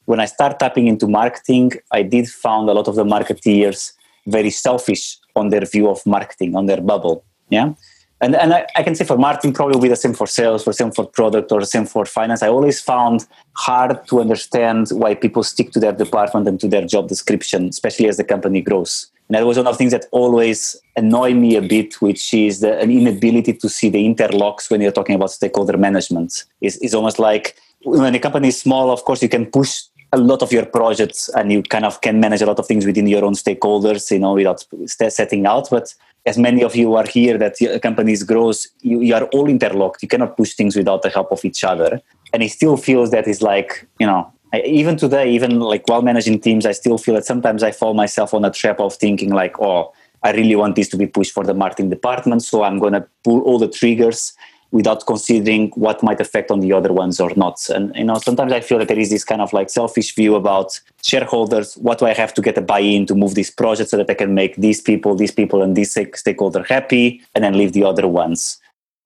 when 0.04 0.20
I 0.20 0.26
start 0.26 0.58
tapping 0.58 0.88
into 0.88 1.08
marketing, 1.08 1.72
I 1.90 2.02
did 2.02 2.28
found 2.28 2.68
a 2.68 2.74
lot 2.74 2.86
of 2.86 2.96
the 2.96 3.04
marketeers 3.04 3.92
very 4.26 4.50
selfish 4.50 5.18
on 5.34 5.48
their 5.48 5.64
view 5.64 5.88
of 5.88 6.04
marketing, 6.04 6.54
on 6.54 6.66
their 6.66 6.82
bubble. 6.82 7.24
Yeah. 7.48 7.72
And, 8.20 8.36
and 8.36 8.52
I, 8.54 8.66
I, 8.76 8.82
can 8.84 8.94
say 8.94 9.04
for 9.04 9.16
marketing 9.16 9.52
probably 9.52 9.74
will 9.74 9.82
be 9.82 9.88
the 9.88 9.96
same 9.96 10.14
for 10.14 10.28
sales, 10.28 10.62
for 10.62 10.72
same 10.72 10.92
for 10.92 11.04
product, 11.04 11.50
or 11.50 11.60
the 11.60 11.66
same 11.66 11.86
for 11.86 12.04
finance. 12.04 12.42
I 12.42 12.48
always 12.48 12.80
found 12.80 13.26
hard 13.54 14.06
to 14.08 14.20
understand 14.20 14.90
why 14.90 15.14
people 15.14 15.42
stick 15.42 15.72
to 15.72 15.80
their 15.80 15.92
department 15.92 16.46
and 16.46 16.60
to 16.60 16.68
their 16.68 16.84
job 16.84 17.08
description, 17.08 17.68
especially 17.68 18.06
as 18.06 18.18
the 18.18 18.24
company 18.24 18.60
grows. 18.60 19.10
And 19.28 19.36
that 19.36 19.46
was 19.46 19.56
one 19.56 19.66
of 19.66 19.74
the 19.74 19.78
things 19.78 19.92
that 19.92 20.06
always 20.10 20.76
annoyed 20.96 21.36
me 21.36 21.56
a 21.56 21.62
bit, 21.62 22.00
which 22.02 22.34
is 22.34 22.60
the, 22.60 22.78
an 22.78 22.90
inability 22.90 23.54
to 23.54 23.68
see 23.68 23.88
the 23.88 24.04
interlocks 24.04 24.70
when 24.70 24.80
you're 24.80 24.92
talking 24.92 25.14
about 25.14 25.30
stakeholder 25.30 25.78
management. 25.78 26.44
It's, 26.60 26.76
it's 26.76 26.94
almost 26.94 27.18
like 27.18 27.56
when 27.84 28.14
a 28.14 28.18
company 28.18 28.48
is 28.48 28.60
small, 28.60 28.90
of 28.90 29.04
course, 29.04 29.22
you 29.22 29.28
can 29.28 29.46
push 29.46 29.82
a 30.12 30.18
lot 30.18 30.42
of 30.42 30.52
your 30.52 30.66
projects 30.66 31.30
and 31.30 31.50
you 31.50 31.62
kind 31.62 31.86
of 31.86 32.00
can 32.02 32.20
manage 32.20 32.42
a 32.42 32.46
lot 32.46 32.58
of 32.58 32.66
things 32.66 32.84
within 32.84 33.06
your 33.06 33.24
own 33.24 33.32
stakeholders, 33.32 34.10
you 34.10 34.18
know, 34.18 34.34
without 34.34 34.66
setting 34.86 35.46
out. 35.46 35.70
But 35.70 35.94
as 36.26 36.36
many 36.36 36.62
of 36.62 36.76
you 36.76 36.94
are 36.94 37.06
here 37.06 37.38
that 37.38 37.56
companies 37.82 38.22
grows, 38.22 38.68
you, 38.82 39.00
you 39.00 39.14
are 39.14 39.24
all 39.32 39.48
interlocked. 39.48 40.02
You 40.02 40.08
cannot 40.08 40.36
push 40.36 40.52
things 40.52 40.76
without 40.76 41.02
the 41.02 41.08
help 41.08 41.32
of 41.32 41.44
each 41.44 41.64
other. 41.64 42.00
And 42.32 42.42
it 42.42 42.50
still 42.50 42.76
feels 42.76 43.10
that 43.10 43.26
it's 43.26 43.42
like, 43.42 43.86
you 43.98 44.06
know, 44.06 44.30
I, 44.52 44.60
even 44.62 44.96
today, 44.96 45.30
even 45.30 45.60
like 45.60 45.88
while 45.88 46.02
managing 46.02 46.40
teams, 46.40 46.66
I 46.66 46.72
still 46.72 46.98
feel 46.98 47.14
that 47.14 47.24
sometimes 47.24 47.62
I 47.62 47.70
fall 47.70 47.94
myself 47.94 48.34
on 48.34 48.44
a 48.44 48.50
trap 48.50 48.80
of 48.80 48.94
thinking 48.94 49.30
like, 49.30 49.58
oh, 49.60 49.92
I 50.22 50.32
really 50.32 50.56
want 50.56 50.76
this 50.76 50.88
to 50.90 50.96
be 50.96 51.06
pushed 51.06 51.32
for 51.32 51.44
the 51.44 51.54
marketing 51.54 51.90
department, 51.90 52.42
so 52.42 52.62
I'm 52.62 52.78
going 52.78 52.92
to 52.92 53.06
pull 53.24 53.40
all 53.42 53.58
the 53.58 53.68
triggers 53.68 54.34
without 54.70 55.04
considering 55.06 55.70
what 55.74 56.02
might 56.02 56.20
affect 56.20 56.50
on 56.50 56.60
the 56.60 56.72
other 56.72 56.92
ones 56.92 57.20
or 57.20 57.30
not. 57.36 57.68
And 57.68 57.94
you 57.94 58.04
know, 58.04 58.14
sometimes 58.14 58.52
I 58.52 58.60
feel 58.60 58.78
that 58.78 58.88
there 58.88 58.98
is 58.98 59.10
this 59.10 59.24
kind 59.24 59.42
of 59.42 59.52
like 59.52 59.68
selfish 59.68 60.14
view 60.14 60.34
about 60.34 60.80
shareholders. 61.02 61.76
What 61.76 61.98
do 61.98 62.06
I 62.06 62.14
have 62.14 62.32
to 62.34 62.42
get 62.42 62.56
a 62.56 62.62
buy-in 62.62 63.06
to 63.06 63.14
move 63.14 63.34
this 63.34 63.50
project 63.50 63.90
so 63.90 63.98
that 63.98 64.08
I 64.08 64.14
can 64.14 64.34
make 64.34 64.56
these 64.56 64.80
people, 64.80 65.14
these 65.14 65.30
people, 65.30 65.62
and 65.62 65.76
this 65.76 65.98
stakeholder 66.14 66.62
happy, 66.62 67.22
and 67.34 67.44
then 67.44 67.58
leave 67.58 67.72
the 67.72 67.84
other 67.84 68.08
ones? 68.08 68.58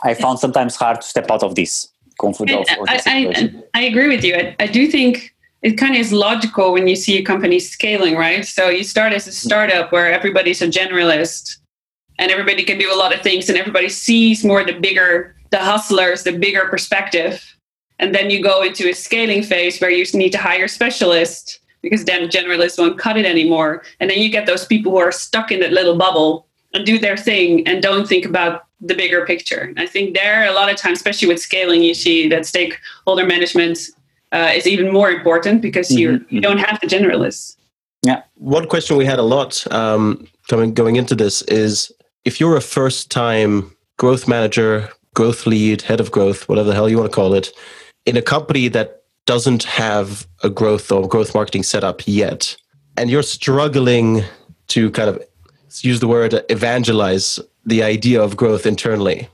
I 0.03 0.15
found 0.15 0.39
sometimes 0.39 0.77
hard 0.77 1.01
to 1.01 1.07
step 1.07 1.31
out 1.31 1.43
of 1.43 1.55
this 1.55 1.89
comfort 2.21 2.51
of, 2.51 2.61
of 2.61 2.89
I, 2.89 3.01
I, 3.07 3.53
I, 3.75 3.83
agree 3.83 4.09
with 4.09 4.25
you. 4.25 4.35
I, 4.35 4.57
I 4.61 4.67
do 4.67 4.87
think 4.87 5.35
it 5.67 5.77
kind 5.77 5.97
of 5.97 6.01
is 6.01 6.13
logical 6.13 6.73
when 6.73 6.87
you 6.87 6.95
see 6.95 7.19
a 7.19 7.25
company 7.25 7.59
scaling, 7.59 8.15
right? 8.15 8.47
So 8.47 8.69
you 8.69 8.85
start 8.85 9.13
as 9.13 9.27
a 9.27 9.31
mm-hmm. 9.31 9.49
startup 9.49 9.91
where 9.91 10.13
everybody's 10.13 10.63
a 10.63 10.69
generalist 10.69 11.59
and 12.21 12.31
everybody 12.31 12.63
can 12.63 12.79
do 12.79 12.95
a 12.95 12.95
lot 12.95 13.13
of 13.13 13.21
things 13.21 13.49
and 13.49 13.59
everybody 13.59 13.89
sees 13.89 14.45
more 14.45 14.63
the 14.63 14.79
bigger, 14.79 15.35
the 15.51 15.59
hustlers, 15.59 16.23
the 16.23 16.39
bigger 16.39 16.69
perspective. 16.69 17.43
And 17.99 18.15
then 18.15 18.31
you 18.31 18.41
go 18.41 18.63
into 18.63 18.89
a 18.89 18.95
scaling 18.95 19.43
phase 19.43 19.81
where 19.81 19.91
you 19.91 20.05
need 20.15 20.31
to 20.31 20.39
hire 20.39 20.69
specialists 20.69 21.59
because 21.83 22.05
then 22.05 22.29
generalists 22.29 22.79
won't 22.79 22.97
cut 22.97 23.17
it 23.17 23.27
anymore. 23.27 23.83
And 23.99 24.09
then 24.09 24.19
you 24.19 24.31
get 24.31 24.47
those 24.47 24.67
people 24.67 24.93
who 24.93 24.99
are 24.99 25.11
stuck 25.11 25.51
in 25.51 25.59
that 25.61 25.73
little 25.73 25.97
bubble 25.97 26.47
and 26.75 26.87
do 26.87 26.97
their 26.97 27.17
thing 27.17 27.67
and 27.67 27.83
don't 27.83 28.07
think 28.07 28.25
about 28.25 28.67
the 28.81 28.95
bigger 28.95 29.27
picture. 29.27 29.73
I 29.77 29.87
think 29.87 30.15
there, 30.15 30.49
a 30.49 30.53
lot 30.53 30.71
of 30.71 30.77
times, 30.77 30.99
especially 30.99 31.27
with 31.27 31.41
scaling, 31.41 31.83
you 31.83 31.95
see 31.95 32.29
that 32.29 32.47
stakeholder 32.47 33.27
management 33.27 33.79
uh, 34.33 34.53
is 34.55 34.67
even 34.67 34.93
more 34.93 35.11
important 35.11 35.63
because 35.63 35.91
you 35.91 36.11
mm-hmm. 36.11 36.35
you 36.35 36.41
don't 36.41 36.59
have 36.59 36.81
the 36.81 36.87
generalists. 36.87 37.57
Yeah. 38.03 38.23
One 38.35 38.69
question 38.69 38.97
we 38.97 39.05
had 39.05 39.19
a 39.19 39.23
lot 39.23 39.67
um, 39.73 40.27
coming 40.49 40.75
going 40.75 40.97
into 40.97 41.15
this 41.15 41.43
is 41.43 41.93
if 42.25 42.41
you're 42.41 42.57
a 42.57 42.61
first 42.61 43.11
time 43.11 43.75
growth 43.97 44.29
manager, 44.29 44.89
growth 45.15 45.47
lead, 45.47 45.83
head 45.83 46.01
of 46.01 46.11
growth, 46.11 46.49
whatever 46.49 46.69
the 46.69 46.75
hell 46.75 46.89
you 46.89 46.99
want 46.99 47.11
to 47.11 47.15
call 47.15 47.35
it, 47.35 47.51
in 48.05 48.17
a 48.17 48.23
company 48.23 48.69
that 48.69 49.03
doesn't 49.27 49.65
have 49.65 50.27
a 50.43 50.51
growth 50.51 50.93
or 50.93 51.09
growth 51.09 51.35
marketing 51.35 51.63
setup 51.63 52.03
yet, 52.07 52.57
and 52.97 53.11
you're 53.11 53.23
struggling 53.23 54.23
to 54.69 54.91
kind 54.91 55.09
of 55.09 55.23
use 55.83 56.01
the 56.01 56.09
word 56.09 56.35
evangelize 56.49 57.39
the 57.65 57.83
idea 57.83 58.23
of 58.23 58.37
growth 58.37 58.67
internally 58.67 59.29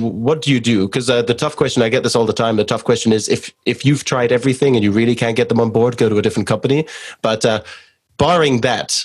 what 0.00 0.42
do 0.42 0.50
you 0.50 0.60
do? 0.60 0.86
Because 0.86 1.10
uh, 1.10 1.22
the 1.22 1.34
tough 1.34 1.56
question 1.56 1.82
i 1.82 1.88
get 1.88 2.02
this 2.02 2.16
all 2.16 2.26
the 2.26 2.32
time 2.32 2.56
the 2.56 2.64
tough 2.64 2.84
question 2.84 3.12
is 3.12 3.28
if 3.28 3.52
if 3.66 3.84
you've 3.84 4.04
tried 4.04 4.32
everything 4.32 4.74
and 4.76 4.84
you 4.84 4.92
really 4.92 5.14
can't 5.14 5.36
get 5.36 5.48
them 5.48 5.60
on 5.60 5.70
board 5.70 5.96
go 5.96 6.08
to 6.08 6.18
a 6.18 6.22
different 6.22 6.48
company. 6.48 6.86
But 7.22 7.44
uh, 7.44 7.62
barring 8.16 8.60
that 8.62 9.04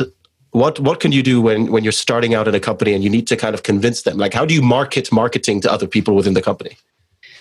what 0.52 0.80
what 0.80 1.00
can 1.00 1.12
you 1.12 1.24
do 1.24 1.42
when 1.42 1.72
when 1.72 1.84
you're 1.84 1.92
starting 1.92 2.34
out 2.34 2.48
in 2.48 2.56
a 2.56 2.60
company 2.60 2.94
and 2.94 3.04
you 3.04 3.10
need 3.10 3.28
to 3.28 3.36
kind 3.36 3.54
of 3.54 3.64
convince 3.64 4.04
them? 4.04 4.18
Like 4.18 4.34
how 4.34 4.46
do 4.46 4.54
you 4.54 4.62
market 4.62 5.12
marketing 5.12 5.62
to 5.62 5.72
other 5.72 5.88
people 5.88 6.16
within 6.16 6.34
the 6.34 6.42
company? 6.42 6.78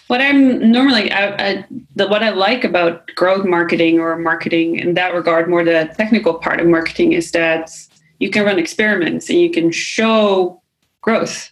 What 0.09 0.21
i'm 0.21 0.71
normally 0.71 1.11
I, 1.13 1.25
I, 1.49 1.65
the, 1.95 2.09
what 2.09 2.23
i 2.23 2.31
like 2.31 2.65
about 2.65 3.07
growth 3.15 3.47
marketing 3.47 3.99
or 3.99 4.17
marketing 4.19 4.77
in 4.77 4.95
that 4.95 5.15
regard 5.15 5.49
more 5.49 5.65
the 5.65 5.91
technical 5.97 6.35
part 6.35 6.61
of 6.61 6.67
marketing 6.67 7.13
is 7.13 7.31
that 7.31 7.71
you 8.19 8.29
can 8.29 8.45
run 8.45 8.59
experiments 8.59 9.31
and 9.31 9.41
you 9.41 9.51
can 9.51 9.71
show 9.71 10.61
growth 11.01 11.52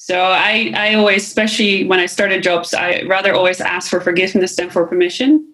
so 0.00 0.16
I, 0.20 0.72
I 0.76 0.94
always, 0.94 1.24
especially 1.24 1.84
when 1.84 1.98
I 1.98 2.06
started 2.06 2.40
jobs, 2.40 2.72
I 2.72 3.02
rather 3.08 3.34
always 3.34 3.60
ask 3.60 3.90
for 3.90 4.00
forgiveness 4.00 4.54
than 4.54 4.70
for 4.70 4.86
permission. 4.86 5.52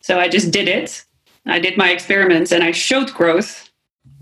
So 0.00 0.18
I 0.18 0.26
just 0.26 0.50
did 0.50 0.68
it. 0.68 1.04
I 1.44 1.58
did 1.58 1.76
my 1.76 1.90
experiments 1.90 2.50
and 2.50 2.64
I 2.64 2.70
showed 2.70 3.12
growth, 3.12 3.70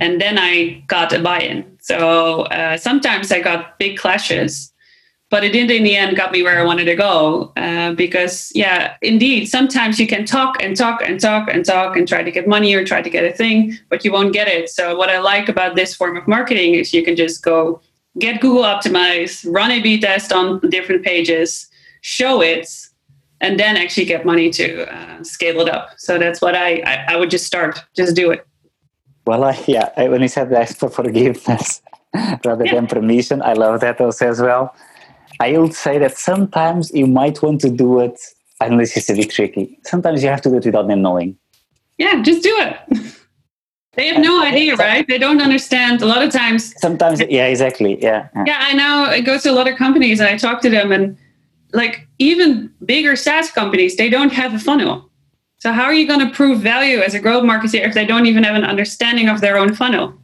and 0.01 0.21
then 0.21 0.37
I 0.37 0.83
got 0.89 1.13
a 1.13 1.21
buy-in. 1.21 1.79
So 1.81 2.43
uh, 2.47 2.77
sometimes 2.77 3.31
I 3.31 3.39
got 3.39 3.79
big 3.79 3.99
clashes, 3.99 4.73
but 5.31 5.45
it 5.45 5.53
did 5.53 5.71
in 5.71 5.85
the 5.85 5.95
end 5.95 6.17
got 6.17 6.33
me 6.33 6.43
where 6.43 6.59
I 6.59 6.65
wanted 6.65 6.87
to 6.87 6.97
go. 6.97 7.53
Uh, 7.57 7.93
because 7.93 8.51
yeah, 8.57 8.97
indeed, 9.01 9.47
sometimes 9.47 10.01
you 10.01 10.09
can 10.09 10.25
talk 10.25 10.61
and 10.61 10.77
talk 10.77 11.03
and 11.03 11.21
talk 11.21 11.49
and 11.49 11.65
talk 11.65 11.97
and 11.97 12.09
try 12.09 12.25
to 12.25 12.33
get 12.33 12.49
money 12.49 12.75
or 12.75 12.85
try 12.85 13.01
to 13.01 13.09
get 13.09 13.25
a 13.25 13.33
thing, 13.33 13.79
but 13.89 14.05
you 14.05 14.11
won't 14.11 14.33
get 14.33 14.49
it. 14.49 14.71
So 14.71 14.97
what 14.97 15.09
I 15.09 15.21
like 15.21 15.49
about 15.49 15.77
this 15.77 15.95
form 15.95 16.17
of 16.17 16.27
marketing 16.27 16.75
is 16.75 16.93
you 16.93 17.05
can 17.05 17.15
just 17.15 17.45
go 17.45 17.81
get 18.19 18.41
Google 18.41 18.63
Optimize, 18.63 19.45
run 19.51 19.71
A 19.71 19.81
B 19.81 20.01
test 20.01 20.33
on 20.33 20.61
different 20.71 21.05
pages, 21.05 21.69
show 22.01 22.41
it 22.41 22.69
and 23.41 23.59
then 23.59 23.77
actually 23.77 24.05
get 24.05 24.25
money 24.25 24.49
to 24.51 24.87
uh, 24.95 25.23
scale 25.25 25.61
it 25.61 25.69
up. 25.69 25.91
So 25.99 26.17
that's 26.17 26.41
what 26.41 26.55
I, 26.55 26.77
I, 26.87 27.05
I 27.15 27.17
would 27.17 27.29
just 27.29 27.45
start, 27.45 27.83
just 27.97 28.15
do 28.15 28.31
it. 28.31 28.47
Well, 29.27 29.43
I, 29.45 29.61
yeah, 29.67 29.91
I, 29.97 30.09
when 30.09 30.23
you 30.23 30.29
said 30.29 30.53
ask 30.53 30.77
for 30.79 30.89
forgiveness 30.89 31.83
rather 32.45 32.65
Yeah. 32.65 32.75
than 32.75 32.87
permission, 32.87 33.43
I 33.43 33.55
love 33.55 33.81
that 33.81 34.01
also 34.01 34.29
as 34.29 34.41
well. 34.41 34.75
I 35.41 35.59
would 35.59 35.75
say 35.75 35.99
that 35.99 36.17
sometimes 36.17 36.93
you 36.93 37.07
might 37.07 37.43
want 37.43 37.61
to 37.63 37.71
do 37.71 37.99
it, 38.01 38.21
and 38.61 38.79
this 38.79 38.97
is 38.97 39.11
a 39.11 39.15
bit 39.15 39.31
tricky. 39.31 39.77
Sometimes 39.85 40.23
you 40.23 40.29
have 40.29 40.41
to 40.43 40.49
do 40.51 40.57
it 40.59 40.65
without 40.67 40.87
them 40.87 41.03
knowing. 41.03 41.37
Yeah, 41.99 42.23
just 42.23 42.43
do 42.45 42.57
it. 42.61 43.15
they 43.95 44.09
have 44.09 44.23
no 44.23 44.43
idea, 44.43 44.75
right? 44.77 45.07
They 45.07 45.19
don't 45.19 45.43
understand. 45.43 46.03
A 46.03 46.07
lot 46.07 46.23
of 46.23 46.33
times, 46.33 46.75
Sometimes, 46.81 47.21
yeah, 47.21 47.47
exactly, 47.47 48.03
yeah. 48.03 48.29
yeah. 48.35 48.45
yeah, 48.47 48.59
I 48.61 48.73
know 48.73 49.05
I 49.05 49.21
go 49.21 49.39
to 49.39 49.51
a 49.51 49.53
lot 49.53 49.69
of 49.69 49.77
companies 49.77 50.21
and 50.21 50.29
I 50.29 50.39
talk 50.39 50.63
to 50.63 50.71
them, 50.71 50.93
and 50.93 51.19
like 51.73 52.07
even 52.19 52.73
bigger 52.85 53.17
SaaS 53.17 53.51
companies, 53.51 53.97
they 53.97 54.09
don't 54.09 54.33
have 54.33 54.55
a 54.55 54.59
funnel. 54.59 55.11
So 55.59 55.73
how 55.73 55.85
are 55.85 55.95
you 55.95 56.09
going 56.09 56.21
to 56.21 56.31
prove 56.35 56.61
value 56.61 56.99
as 57.01 57.15
a 57.15 57.21
growth 57.21 57.45
marketer 57.45 57.87
if 57.87 57.95
they 57.95 58.05
don't 58.05 58.27
even 58.27 58.43
have 58.43 58.57
an 58.57 58.65
understanding 58.65 59.29
of 59.29 59.41
their 59.41 59.57
own 59.57 59.75
funnel? 59.75 60.15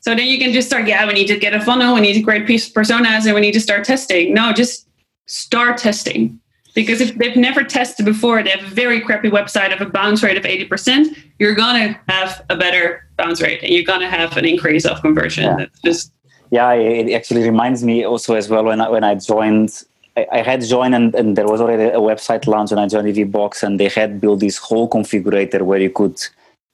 So 0.00 0.14
then 0.14 0.26
you 0.26 0.38
can 0.38 0.52
just 0.52 0.68
start, 0.68 0.86
yeah, 0.88 1.06
we 1.06 1.14
need 1.14 1.28
to 1.28 1.38
get 1.38 1.54
a 1.54 1.60
funnel, 1.60 1.94
we 1.94 2.00
need 2.00 2.14
to 2.14 2.22
create 2.22 2.46
piece 2.46 2.70
personas, 2.70 3.24
and 3.24 3.34
we 3.34 3.40
need 3.40 3.52
to 3.52 3.60
start 3.60 3.84
testing. 3.84 4.34
No, 4.34 4.52
just 4.52 4.88
start 5.26 5.78
testing. 5.78 6.40
Because 6.74 7.00
if 7.00 7.16
they've 7.16 7.36
never 7.36 7.62
tested 7.64 8.06
before, 8.06 8.42
they 8.42 8.50
have 8.50 8.64
a 8.64 8.74
very 8.74 9.00
crappy 9.00 9.28
website 9.28 9.74
of 9.74 9.80
a 9.86 9.90
bounce 9.90 10.22
rate 10.22 10.38
of 10.38 10.44
80%, 10.44 11.16
you're 11.38 11.54
going 11.54 11.76
to 11.76 12.00
have 12.08 12.44
a 12.48 12.56
better 12.56 13.06
bounce 13.18 13.42
rate 13.42 13.62
and 13.62 13.72
you're 13.72 13.84
going 13.84 14.00
to 14.00 14.08
have 14.08 14.36
an 14.36 14.46
increase 14.46 14.86
of 14.86 15.00
conversion. 15.02 15.44
Yeah. 15.44 15.56
That's 15.56 15.80
just, 15.80 16.12
yeah 16.52 16.72
it 16.72 17.12
actually 17.12 17.42
reminds 17.42 17.82
me 17.82 18.04
also 18.04 18.34
as 18.34 18.48
well 18.48 18.64
when 18.64 18.80
I, 18.80 18.88
when 18.88 19.02
I 19.02 19.14
joined 19.16 19.82
I, 20.16 20.42
had 20.42 20.60
joined 20.62 20.94
and, 20.94 21.14
and 21.14 21.36
there 21.36 21.46
was 21.46 21.60
already 21.62 21.84
a 21.84 22.02
website 22.10 22.46
launch 22.46 22.70
and 22.70 22.78
I 22.78 22.86
joined 22.86 23.08
EVBox 23.08 23.62
and 23.62 23.80
they 23.80 23.88
had 23.88 24.20
built 24.20 24.40
this 24.40 24.58
whole 24.58 24.88
configurator 24.88 25.62
where 25.62 25.80
you 25.80 25.88
could 25.88 26.20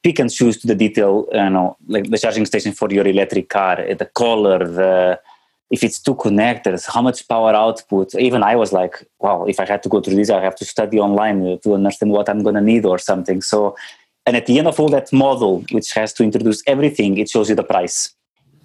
pick 0.02 0.18
and 0.18 0.30
choose 0.30 0.56
to 0.60 0.66
the 0.66 0.74
detail 0.74 1.28
you 1.32 1.50
know 1.50 1.76
like 1.86 2.10
the 2.10 2.18
charging 2.18 2.46
station 2.46 2.72
for 2.72 2.90
your 2.90 3.06
electric 3.06 3.48
car 3.48 3.76
the 3.76 4.10
color 4.22 4.58
the 4.58 5.20
if 5.70 5.82
it's 5.82 5.98
two 5.98 6.14
connectors 6.14 6.86
how 6.86 7.02
much 7.02 7.26
power 7.28 7.54
output 7.54 8.14
even 8.14 8.42
I 8.42 8.56
was 8.56 8.72
like 8.72 9.06
wow 9.20 9.44
if 9.46 9.60
I 9.60 9.66
had 9.66 9.82
to 9.84 9.88
go 9.88 10.00
through 10.00 10.16
this 10.16 10.30
I 10.30 10.40
have 10.42 10.56
to 10.56 10.64
study 10.64 10.98
online 10.98 11.58
to 11.62 11.74
understand 11.74 12.12
what 12.12 12.28
I'm 12.28 12.42
going 12.42 12.54
to 12.56 12.60
need 12.60 12.84
or 12.84 12.98
something 12.98 13.40
so 13.42 13.76
and 14.26 14.36
at 14.36 14.46
the 14.46 14.58
end 14.58 14.68
of 14.68 14.78
all 14.80 14.88
that 14.90 15.12
model 15.12 15.64
which 15.70 15.92
has 15.92 16.12
to 16.14 16.22
introduce 16.24 16.62
everything 16.66 17.18
it 17.18 17.28
shows 17.28 17.48
you 17.48 17.54
the 17.54 17.64
price 17.64 18.14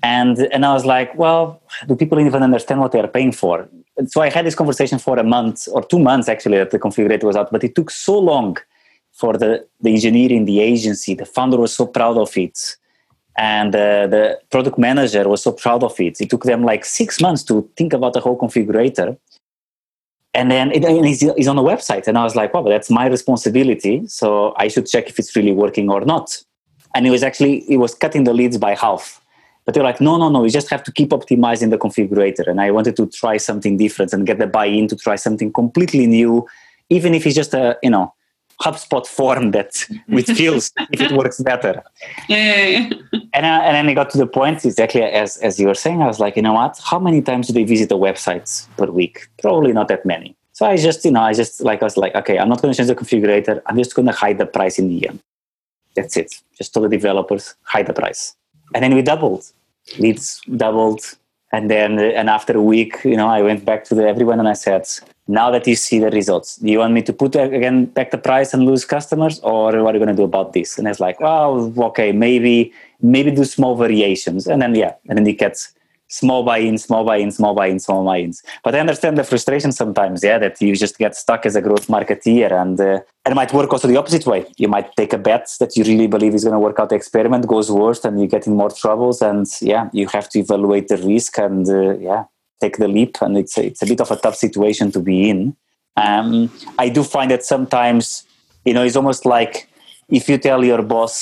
and 0.04 0.38
and 0.52 0.66
I 0.66 0.74
was 0.74 0.86
like, 0.86 1.16
well, 1.18 1.62
do 1.88 1.96
people 1.96 2.20
even 2.20 2.44
understand 2.44 2.82
what 2.82 2.92
they 2.92 3.00
are 3.00 3.08
paying 3.08 3.32
for? 3.32 3.68
And 3.98 4.12
so 4.12 4.22
I 4.22 4.30
had 4.30 4.46
this 4.46 4.56
conversation 4.56 5.00
for 5.00 5.18
a 5.18 5.24
month 5.24 5.68
or 5.72 5.82
two 5.82 6.00
months 6.00 6.28
actually 6.28 6.58
that 6.58 6.72
the 6.72 6.80
configurator 6.80 7.24
was 7.24 7.38
out, 7.38 7.52
but 7.52 7.63
it 7.63 7.74
took 7.74 7.89
so 7.89 8.20
long 8.20 8.58
for 9.13 9.34
the 9.38 9.66
the 9.80 9.92
engineer 9.92 10.32
in 10.32 10.44
the 10.46 10.60
agency. 10.60 11.13
The 11.16 11.26
founder 11.26 11.58
was 11.58 11.74
so 11.74 11.88
proud 11.88 12.18
of 12.18 12.36
it, 12.38 12.76
and 13.38 13.76
uh, 13.76 14.08
the 14.08 14.39
product 14.52 14.78
manager 14.78 15.28
was 15.28 15.41
so 15.41 15.52
proud 15.52 15.84
of 15.84 16.00
it. 16.00 16.22
It 16.22 16.30
took 16.30 16.43
them 16.43 16.63
like 16.63 16.86
six 16.86 17.19
months 17.19 17.43
to 17.43 17.67
think 17.78 17.93
about 17.93 18.13
the 18.13 18.19
whole 18.19 18.38
configurator. 18.38 19.17
And 20.36 20.50
then 20.50 20.72
it, 20.72 20.84
and 20.84 21.06
it's, 21.06 21.22
it's 21.22 21.48
on 21.48 21.56
the 21.56 21.63
website, 21.63 22.08
and 22.08 22.17
I 22.17 22.24
was 22.24 22.36
like, 22.36 22.54
"Well, 22.54 22.63
that's 22.63 22.89
my 22.89 23.06
responsibility, 23.08 24.08
so 24.08 24.54
I 24.58 24.67
should 24.67 24.88
check 24.88 25.08
if 25.08 25.19
it's 25.19 25.36
really 25.36 25.52
working 25.52 25.91
or 25.91 26.02
not." 26.02 26.41
And 26.96 27.06
it 27.06 27.12
was 27.12 27.24
actually 27.24 27.60
it 27.72 27.78
was 27.78 27.93
cutting 27.93 28.24
the 28.24 28.34
leads 28.34 28.58
by 28.58 28.74
half 28.74 29.22
but 29.65 29.74
they're 29.74 29.84
like, 29.84 30.02
no, 30.02 30.17
no, 30.17 30.30
no, 30.30 30.43
you 30.43 30.50
just 30.50 30.69
have 30.69 30.84
to 30.84 30.91
keep 30.91 31.10
optimizing 31.10 31.69
the 31.69 31.78
configurator. 31.78 32.48
And 32.48 32.60
I 32.60 32.72
wanted 32.72 32.98
to 32.98 33.08
try 33.08 33.38
something 33.38 33.78
different 33.78 34.12
and 34.12 34.28
get 34.28 34.39
the 34.39 34.48
buy-in 34.48 34.88
to 34.89 34.96
try 34.96 35.15
something 35.15 35.54
completely 35.54 36.06
new, 36.06 36.46
even 36.89 37.13
if 37.13 37.26
it's 37.26 37.36
just 37.36 37.54
a, 37.54 37.78
you 37.82 37.89
know, 37.89 38.13
HubSpot 38.65 39.06
form 39.06 39.52
that 39.52 39.71
which 40.08 40.28
feels 40.39 40.71
if 40.91 41.02
it 41.02 41.12
works 41.12 41.39
better. 41.41 41.84
yeah, 42.28 42.38
yeah, 42.38 42.67
yeah. 42.67 43.19
And, 43.36 43.45
uh, 43.45 43.62
and 43.65 43.76
then 43.76 43.89
I 43.89 43.93
got 43.93 44.10
to 44.12 44.17
the 44.17 44.28
point 44.28 44.63
exactly 44.65 45.02
as, 45.02 45.38
as 45.38 45.60
you 45.60 45.67
were 45.67 45.80
saying. 45.86 46.02
I 46.02 46.08
was 46.08 46.19
like, 46.19 46.36
you 46.36 46.41
know 46.41 46.54
what? 46.54 46.80
How 46.84 46.99
many 46.99 47.21
times 47.21 47.47
do 47.47 47.54
they 47.54 47.63
visit 47.63 47.89
the 47.89 47.97
websites 47.97 48.67
per 48.78 48.86
week? 48.86 49.28
Probably 49.41 49.73
not 49.73 49.88
that 49.88 50.06
many. 50.06 50.36
So 50.54 50.65
I 50.65 50.78
just, 50.78 51.04
you 51.04 51.12
know, 51.12 51.21
I 51.21 51.34
just 51.34 51.62
like 51.62 51.82
I 51.82 51.86
was 51.86 51.97
like, 51.97 52.13
okay, 52.15 52.38
I'm 52.39 52.49
not 52.49 52.62
going 52.62 52.71
to 52.71 52.78
change 52.78 52.88
the 52.88 52.95
configurator. 52.95 53.62
I'm 53.65 53.78
just 53.78 53.95
going 53.95 54.06
to 54.06 54.12
hide 54.12 54.38
the 54.38 54.45
price 54.45 54.78
in 54.78 54.88
the 54.89 55.08
end. 55.08 55.19
That's 55.95 56.15
it. 56.15 56.34
Just 56.58 56.73
tell 56.73 56.84
the 56.84 56.89
developers 56.89 57.56
hide 57.63 57.88
the 57.88 57.93
price 57.93 58.36
and 58.73 58.84
then 58.84 58.93
we 58.95 59.02
doubled 59.02 59.52
leads 59.99 60.41
doubled 60.56 61.02
and 61.52 61.69
then 61.69 61.99
and 61.99 62.30
after 62.30 62.58
a 62.58 62.62
week 62.62 62.97
you 63.04 63.17
know 63.17 63.28
i 63.28 63.41
went 63.41 63.63
back 63.65 63.84
to 63.84 63.95
the, 63.95 64.08
everyone 64.08 64.39
and 64.39 64.47
i 64.47 64.54
said 64.54 64.86
now 65.27 65.49
that 65.49 65.65
you 65.65 65.75
see 65.75 65.99
the 65.99 66.09
results 66.12 66.57
do 66.57 66.69
you 66.69 66.79
want 66.79 66.93
me 66.93 67.01
to 67.01 67.13
put 67.13 67.36
again 67.36 67.86
back 67.86 68.12
the 68.12 68.17
price 68.17 68.53
and 68.53 68.65
lose 68.65 68.83
customers 68.83 69.39
or 69.39 69.81
what 69.83 69.95
are 69.95 69.97
you 69.97 70.03
going 70.03 70.15
to 70.15 70.21
do 70.21 70.23
about 70.23 70.53
this? 70.53 70.77
And 70.77 70.88
it's 70.88 70.99
like 70.99 71.19
well 71.19 71.73
okay 71.77 72.12
maybe 72.12 72.73
maybe 73.01 73.31
do 73.31 73.45
small 73.45 73.75
variations 73.75 74.47
and 74.47 74.62
then 74.62 74.75
yeah 74.75 74.93
and 75.07 75.17
then 75.17 75.27
it 75.27 75.39
gets 75.39 75.73
small 76.09 76.43
buy-in 76.43 76.77
small 76.77 77.03
buy-in 77.05 77.31
small 77.31 77.55
buy-in 77.55 77.79
small 77.79 78.05
buy-ins 78.05 78.43
but 78.63 78.75
i 78.75 78.79
understand 78.79 79.17
the 79.17 79.23
frustration 79.23 79.71
sometimes 79.71 80.23
yeah 80.23 80.38
that 80.38 80.62
you 80.62 80.75
just 80.75 80.97
get 80.99 81.15
stuck 81.15 81.45
as 81.45 81.55
a 81.55 81.62
growth 81.62 81.88
marketeer 81.88 82.51
and 82.51 82.79
uh, 82.79 82.99
it 83.25 83.33
might 83.33 83.53
work 83.53 83.71
also 83.71 83.88
the 83.88 83.95
opposite 83.95 84.25
way. 84.25 84.45
You 84.57 84.67
might 84.67 84.93
take 84.97 85.13
a 85.13 85.17
bet 85.17 85.49
that 85.62 85.77
you 85.77 85.86
really 85.86 86.07
believe 86.07 86.36
is 86.36 86.43
going 86.43 86.53
to 86.53 86.59
work 86.59 86.77
out 86.77 86.89
the 86.89 86.95
experiment 86.95 87.47
goes 87.47 87.71
worse 87.71 88.03
and 88.03 88.19
you 88.19 88.27
get 88.27 88.45
in 88.47 88.55
more 88.55 88.69
troubles 88.69 89.21
and 89.21 89.47
yeah 89.62 89.89
you 89.93 90.07
have 90.07 90.27
to 90.29 90.39
evaluate 90.39 90.89
the 90.89 90.97
risk 90.97 91.38
and 91.38 91.67
uh, 91.69 91.97
yeah 91.97 92.25
take 92.63 92.78
the 92.84 92.89
leap 92.97 93.13
and 93.26 93.38
it's 93.41 93.56
a, 93.58 93.63
it's 93.69 93.82
a 93.86 93.89
bit 93.91 94.02
of 94.06 94.10
a 94.15 94.19
tough 94.23 94.38
situation 94.45 94.91
to 94.95 94.99
be 95.10 95.17
in 95.32 95.39
um, 96.06 96.28
i 96.86 96.88
do 96.97 97.02
find 97.15 97.30
that 97.34 97.43
sometimes 97.54 98.04
you 98.67 98.73
know 98.76 98.84
it's 98.88 98.99
almost 99.02 99.23
like 99.36 99.56
if 100.10 100.23
you 100.30 100.38
tell 100.47 100.62
your 100.71 100.82
boss 100.95 101.15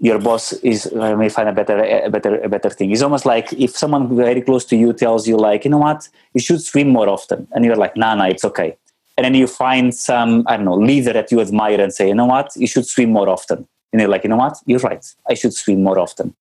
your 0.00 0.18
boss 0.18 0.54
is 0.72 0.90
I 0.98 1.14
may 1.14 1.28
find 1.28 1.48
a 1.48 1.52
better 1.52 1.78
a 2.06 2.08
better 2.08 2.40
a 2.40 2.48
better 2.48 2.70
thing. 2.70 2.90
It's 2.90 3.02
almost 3.02 3.26
like 3.26 3.52
if 3.52 3.76
someone 3.76 4.16
very 4.16 4.40
close 4.40 4.64
to 4.66 4.76
you 4.76 4.92
tells 4.94 5.28
you 5.28 5.36
like, 5.36 5.64
you 5.64 5.70
know 5.70 5.78
what, 5.78 6.08
you 6.32 6.40
should 6.40 6.62
swim 6.62 6.88
more 6.88 7.08
often, 7.08 7.46
and 7.52 7.64
you're 7.64 7.76
like, 7.76 7.96
nah, 7.96 8.14
nah, 8.14 8.24
it's 8.24 8.44
okay. 8.44 8.76
And 9.16 9.24
then 9.26 9.34
you 9.34 9.46
find 9.46 9.94
some 9.94 10.44
I 10.46 10.56
don't 10.56 10.64
know 10.64 10.74
leader 10.74 11.12
that 11.12 11.30
you 11.30 11.40
admire 11.40 11.80
and 11.80 11.92
say, 11.92 12.08
you 12.08 12.14
know 12.14 12.24
what, 12.24 12.50
you 12.56 12.66
should 12.66 12.86
swim 12.86 13.10
more 13.10 13.28
often. 13.28 13.68
And 13.92 14.00
you're 14.00 14.10
like, 14.10 14.24
you 14.24 14.30
know 14.30 14.36
what, 14.36 14.56
you're 14.66 14.80
right, 14.80 15.04
I 15.28 15.34
should 15.34 15.52
swim 15.52 15.82
more 15.82 15.98
often. 15.98 16.34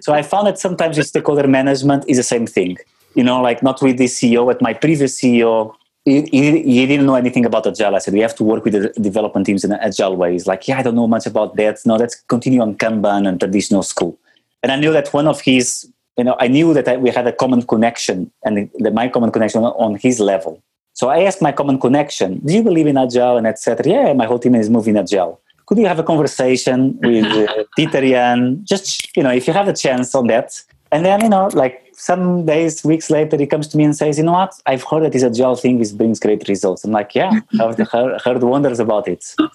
So 0.00 0.12
I 0.12 0.22
found 0.22 0.48
that 0.48 0.58
sometimes 0.58 0.98
with 0.98 1.06
stakeholder 1.06 1.46
management 1.46 2.04
is 2.08 2.16
the 2.16 2.22
same 2.22 2.46
thing. 2.46 2.76
You 3.14 3.24
know, 3.24 3.40
like 3.40 3.62
not 3.62 3.80
with 3.82 3.98
the 3.98 4.04
CEO, 4.04 4.46
but 4.46 4.60
my 4.62 4.74
previous 4.74 5.20
CEO, 5.20 5.74
he, 6.04 6.22
he, 6.30 6.62
he 6.62 6.86
didn't 6.86 7.06
know 7.06 7.14
anything 7.14 7.44
about 7.44 7.66
agile. 7.66 7.94
I 7.94 7.98
said 7.98 8.14
we 8.14 8.20
have 8.20 8.34
to 8.36 8.44
work 8.44 8.64
with 8.64 8.74
the 8.74 8.88
development 9.00 9.46
teams 9.46 9.64
in 9.64 9.72
an 9.72 9.80
agile 9.80 10.16
way. 10.16 10.32
He's 10.32 10.46
like, 10.46 10.66
yeah, 10.68 10.78
I 10.78 10.82
don't 10.82 10.94
know 10.94 11.06
much 11.06 11.26
about 11.26 11.56
that. 11.56 11.78
No, 11.84 11.96
let's 11.96 12.14
continue 12.14 12.60
on 12.60 12.76
Kanban 12.76 13.28
and 13.28 13.38
traditional 13.38 13.82
school. 13.82 14.18
And 14.62 14.72
I 14.72 14.76
knew 14.76 14.92
that 14.92 15.12
one 15.12 15.28
of 15.28 15.40
his, 15.40 15.90
you 16.16 16.24
know, 16.24 16.36
I 16.40 16.48
knew 16.48 16.74
that 16.74 16.88
I, 16.88 16.96
we 16.96 17.10
had 17.10 17.26
a 17.26 17.32
common 17.32 17.62
connection 17.62 18.30
and 18.44 18.70
the, 18.78 18.90
my 18.90 19.08
common 19.08 19.30
connection 19.30 19.62
on 19.62 19.96
his 19.96 20.20
level. 20.20 20.62
So 20.94 21.08
I 21.08 21.22
asked 21.22 21.40
my 21.40 21.52
common 21.52 21.78
connection, 21.78 22.40
do 22.44 22.52
you 22.52 22.62
believe 22.62 22.88
in 22.88 22.96
agile 22.96 23.36
and 23.36 23.46
etc. 23.46 23.86
Yeah, 23.86 24.12
my 24.14 24.26
whole 24.26 24.38
team 24.38 24.54
is 24.54 24.68
moving 24.68 24.96
agile. 24.96 25.40
Could 25.66 25.78
you 25.78 25.86
have 25.86 25.98
a 25.98 26.02
conversation 26.02 26.98
with 27.02 27.26
uh, 27.26 27.64
Peter 27.76 28.00
Jan? 28.00 28.64
Just 28.64 29.16
you 29.16 29.22
know, 29.22 29.30
if 29.30 29.46
you 29.46 29.52
have 29.52 29.68
a 29.68 29.74
chance 29.74 30.14
on 30.14 30.26
that, 30.28 30.60
and 30.92 31.04
then 31.04 31.20
you 31.22 31.28
know, 31.28 31.48
like 31.54 31.84
some 31.94 32.46
days, 32.46 32.84
weeks 32.84 33.10
later, 33.10 33.36
he 33.36 33.46
comes 33.46 33.66
to 33.68 33.76
me 33.76 33.84
and 33.84 33.96
says, 33.96 34.18
"You 34.18 34.24
know 34.24 34.32
what? 34.32 34.52
I've 34.66 34.84
heard 34.84 35.02
that 35.04 35.12
this 35.12 35.22
agile 35.24 35.56
thing 35.56 35.80
is 35.80 35.92
brings 35.92 36.18
great 36.20 36.48
results." 36.48 36.84
I'm 36.84 36.92
like, 36.92 37.14
"Yeah, 37.14 37.32
I've 37.60 37.78
heard, 37.92 38.20
heard 38.22 38.42
wonders 38.42 38.80
about 38.80 39.08
it." 39.08 39.22
So 39.24 39.48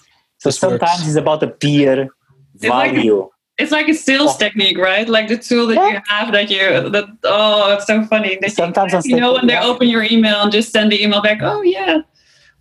This 0.44 0.58
sometimes 0.58 0.98
works. 1.00 1.06
it's 1.08 1.16
about 1.16 1.42
a 1.42 1.48
peer 1.48 2.08
It's 2.54 2.64
like- 2.64 2.92
value. 2.94 3.30
It's 3.56 3.70
like 3.70 3.88
a 3.88 3.94
sales 3.94 4.32
Oh. 4.34 4.38
technique, 4.44 4.76
right? 4.78 5.08
Like 5.08 5.28
the 5.28 5.38
tool 5.38 5.68
that 5.68 5.76
Yeah. 5.76 5.88
you 5.92 6.00
have 6.08 6.32
that 6.32 6.50
you 6.50 6.90
that 6.90 7.04
oh, 7.22 7.74
it's 7.74 7.86
so 7.86 8.02
funny. 8.12 8.36
That 8.40 8.50
Sometimes 8.50 8.92
you, 9.06 9.14
you 9.14 9.20
know 9.20 9.34
when 9.34 9.46
they 9.46 9.52
yeah. 9.60 9.70
open 9.70 9.86
your 9.88 10.02
email 10.14 10.38
and 10.42 10.50
just 10.50 10.72
send 10.72 10.90
the 10.90 10.98
email 11.04 11.22
back. 11.22 11.38
Oh 11.40 11.62
yeah, 11.62 12.00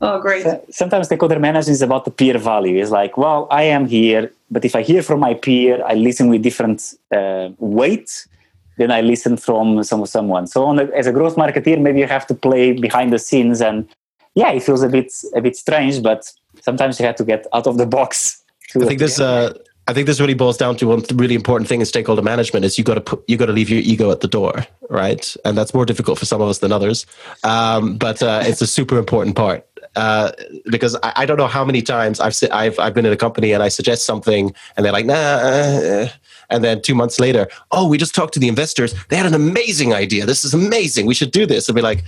oh 0.02 0.20
great. 0.22 0.44
So- 0.44 0.62
Sometimes 0.70 1.08
stakeholder 1.08 1.40
management 1.40 1.74
is 1.80 1.82
about 1.82 2.06
the 2.06 2.12
peer 2.12 2.38
value. 2.38 2.80
It's 2.80 2.92
like, 2.92 3.18
well, 3.18 3.48
I 3.50 3.64
am 3.78 3.84
here, 3.88 4.32
but 4.52 4.64
if 4.66 4.76
I 4.76 4.82
hear 4.84 5.02
from 5.02 5.20
my 5.20 5.34
peer, 5.34 5.84
I 5.84 5.96
listen 5.96 6.26
with 6.30 6.44
different 6.44 6.80
uh, 7.18 7.50
weight 7.58 8.10
than 8.78 8.92
I 8.92 9.02
listen 9.02 9.38
from 9.38 9.84
some 9.84 10.06
someone. 10.06 10.48
So, 10.48 10.66
on 10.66 10.80
a, 10.80 10.86
as 10.96 11.08
a 11.08 11.12
growth 11.12 11.36
marketeer, 11.36 11.80
maybe 11.80 12.00
you 12.00 12.08
have 12.08 12.28
to 12.28 12.34
play 12.34 12.74
behind 12.74 13.14
the 13.14 13.20
scenes, 13.20 13.62
and 13.62 13.88
yeah, 14.36 14.52
it 14.52 14.64
feels 14.64 14.84
a 14.84 14.90
bit 14.90 15.14
a 15.36 15.42
bit 15.42 15.56
strange, 15.56 16.02
but 16.02 16.32
sometimes 16.62 17.00
you 17.00 17.06
have 17.06 17.16
to 17.16 17.26
get 17.26 17.46
out 17.54 17.68
of 17.68 17.78
the 17.78 17.86
box. 17.86 18.44
I 18.76 18.86
think 18.86 19.00
this. 19.00 19.20
Uh, 19.20 19.54
I 19.86 19.92
think 19.92 20.08
this 20.08 20.22
really 20.22 20.34
boils 20.34 20.56
down 20.56 20.78
to 20.78 20.88
one 20.88 21.04
really 21.14 21.36
important 21.36 21.68
thing 21.68 21.82
in 21.82 21.86
stakeholder 21.86 22.22
management 22.22 22.64
is 22.64 22.78
you 22.78 22.86
got 22.86 22.94
to 22.94 23.02
put 23.02 23.24
you 23.28 23.36
got 23.36 23.48
to 23.48 23.52
leave 23.52 23.70
your 23.70 23.82
ego 23.82 24.12
at 24.12 24.22
the 24.22 24.30
door, 24.30 24.66
right? 24.90 25.36
And 25.44 25.58
that's 25.58 25.74
more 25.74 25.86
difficult 25.86 26.18
for 26.18 26.26
some 26.26 26.42
of 26.42 26.48
us 26.48 26.60
than 26.60 26.72
others, 26.72 27.06
um, 27.44 27.98
but 27.98 28.24
uh, 28.24 28.44
it's 28.46 28.62
a 28.62 28.68
super 28.68 28.98
important 28.98 29.36
part 29.36 29.68
uh, 29.96 30.32
because 30.72 30.96
I, 31.04 31.14
I 31.18 31.26
don't 31.26 31.38
know 31.38 31.48
how 31.48 31.66
many 31.66 31.82
times 31.82 32.20
I've 32.20 32.36
I've 32.52 32.80
I've 32.80 32.94
been 32.94 33.06
in 33.06 33.14
a 33.14 33.18
company 33.18 33.52
and 33.52 33.62
I 33.62 33.68
suggest 33.68 34.06
something 34.06 34.54
and 34.76 34.86
they're 34.86 34.94
like 34.94 35.06
nah, 35.06 35.14
uh, 35.14 36.10
and 36.50 36.64
then 36.64 36.82
two 36.82 36.96
months 36.96 37.20
later, 37.20 37.48
oh, 37.72 37.88
we 37.88 37.98
just 37.98 38.16
talked 38.16 38.34
to 38.34 38.40
the 38.40 38.48
investors. 38.48 38.94
They 39.10 39.16
had 39.16 39.26
an 39.26 39.34
amazing 39.34 39.94
idea. 39.94 40.26
This 40.26 40.46
is 40.46 40.54
amazing. 40.54 41.06
We 41.06 41.14
should 41.14 41.32
do 41.32 41.46
this. 41.46 41.68
And 41.68 41.76
be 41.76 41.82
like, 41.82 42.04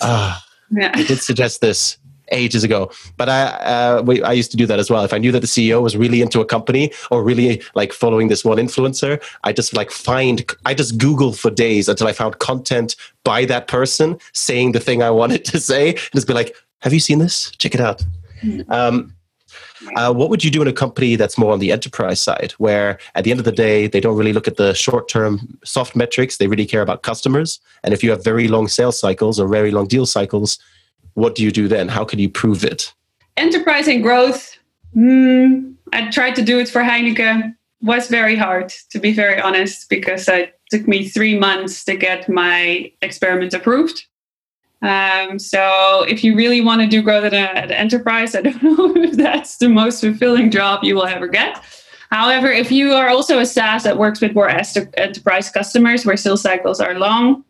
ah, 0.00 0.44
Yeah. 0.70 0.92
I 0.94 1.02
did 1.04 1.20
suggest 1.20 1.60
this 1.60 1.98
ages 2.32 2.64
ago. 2.64 2.90
But 3.16 3.28
I 3.28 3.42
uh, 3.42 4.02
we, 4.02 4.22
I 4.22 4.32
used 4.32 4.50
to 4.52 4.56
do 4.56 4.66
that 4.66 4.78
as 4.78 4.90
well. 4.90 5.04
If 5.04 5.12
I 5.12 5.18
knew 5.18 5.32
that 5.32 5.40
the 5.40 5.46
CEO 5.46 5.82
was 5.82 5.96
really 5.96 6.22
into 6.22 6.40
a 6.40 6.44
company 6.44 6.92
or 7.10 7.22
really 7.22 7.62
like 7.74 7.92
following 7.92 8.28
this 8.28 8.44
one 8.44 8.58
influencer, 8.58 9.22
I 9.44 9.52
just 9.52 9.74
like 9.74 9.90
find 9.90 10.44
I 10.64 10.74
just 10.74 10.98
Google 10.98 11.32
for 11.32 11.50
days 11.50 11.88
until 11.88 12.08
I 12.08 12.12
found 12.12 12.38
content 12.38 12.96
by 13.24 13.44
that 13.46 13.68
person 13.68 14.18
saying 14.32 14.72
the 14.72 14.80
thing 14.80 15.02
I 15.02 15.10
wanted 15.10 15.44
to 15.46 15.60
say, 15.60 15.90
and 15.90 16.12
just 16.14 16.26
be 16.26 16.34
like, 16.34 16.56
"Have 16.80 16.92
you 16.92 17.00
seen 17.00 17.18
this? 17.18 17.50
Check 17.52 17.74
it 17.74 17.80
out." 17.80 18.02
Um, 18.68 19.14
uh, 19.96 20.12
what 20.12 20.30
would 20.30 20.44
you 20.44 20.50
do 20.50 20.62
in 20.62 20.68
a 20.68 20.72
company 20.72 21.16
that's 21.16 21.36
more 21.36 21.52
on 21.52 21.58
the 21.58 21.72
enterprise 21.72 22.20
side, 22.20 22.52
where 22.58 22.98
at 23.14 23.24
the 23.24 23.30
end 23.30 23.40
of 23.40 23.44
the 23.44 23.52
day, 23.52 23.86
they 23.86 24.00
don't 24.00 24.16
really 24.16 24.32
look 24.32 24.48
at 24.48 24.56
the 24.56 24.74
short 24.74 25.08
term 25.08 25.58
soft 25.64 25.96
metrics, 25.96 26.36
they 26.36 26.46
really 26.46 26.66
care 26.66 26.82
about 26.82 27.02
customers? 27.02 27.60
And 27.82 27.92
if 27.92 28.02
you 28.02 28.10
have 28.10 28.24
very 28.24 28.48
long 28.48 28.68
sales 28.68 28.98
cycles 28.98 29.38
or 29.40 29.48
very 29.48 29.70
long 29.70 29.86
deal 29.86 30.06
cycles, 30.06 30.58
what 31.14 31.34
do 31.34 31.42
you 31.42 31.50
do 31.50 31.68
then? 31.68 31.88
How 31.88 32.04
can 32.04 32.18
you 32.18 32.28
prove 32.28 32.64
it? 32.64 32.92
Enterprise 33.36 33.88
and 33.88 34.02
growth. 34.02 34.56
Mm, 34.96 35.74
I 35.92 36.10
tried 36.10 36.36
to 36.36 36.42
do 36.42 36.58
it 36.58 36.68
for 36.68 36.82
Heineken. 36.82 37.54
Was 37.82 38.06
very 38.08 38.36
hard, 38.36 38.72
to 38.90 39.00
be 39.00 39.12
very 39.12 39.40
honest, 39.40 39.88
because 39.88 40.28
it 40.28 40.58
took 40.70 40.86
me 40.86 41.08
three 41.08 41.36
months 41.36 41.84
to 41.84 41.96
get 41.96 42.28
my 42.28 42.92
experiment 43.02 43.54
approved. 43.54 44.04
Um, 44.82 45.38
so 45.38 46.04
if 46.08 46.24
you 46.24 46.34
really 46.34 46.60
want 46.60 46.80
to 46.80 46.88
do 46.88 47.02
growth 47.02 47.24
at, 47.24 47.32
an 47.34 47.70
enterprise, 47.70 48.34
I 48.36 48.42
don't 48.42 48.62
know 48.62 48.94
if 48.96 49.12
that's 49.12 49.56
the 49.58 49.68
most 49.68 50.00
fulfilling 50.00 50.50
job 50.50 50.82
you 50.82 50.96
will 50.96 51.06
ever 51.06 51.28
get. 51.28 51.62
However, 52.10 52.48
if 52.50 52.70
you 52.70 52.92
are 52.92 53.08
also 53.08 53.38
a 53.38 53.46
SaaS 53.46 53.84
that 53.84 53.96
works 53.96 54.20
with 54.20 54.34
more 54.34 54.48
enterprise 54.48 55.50
customers 55.50 56.04
where 56.04 56.16
sales 56.16 56.42
cycles 56.42 56.80
are 56.80 56.98
long, 56.98 57.44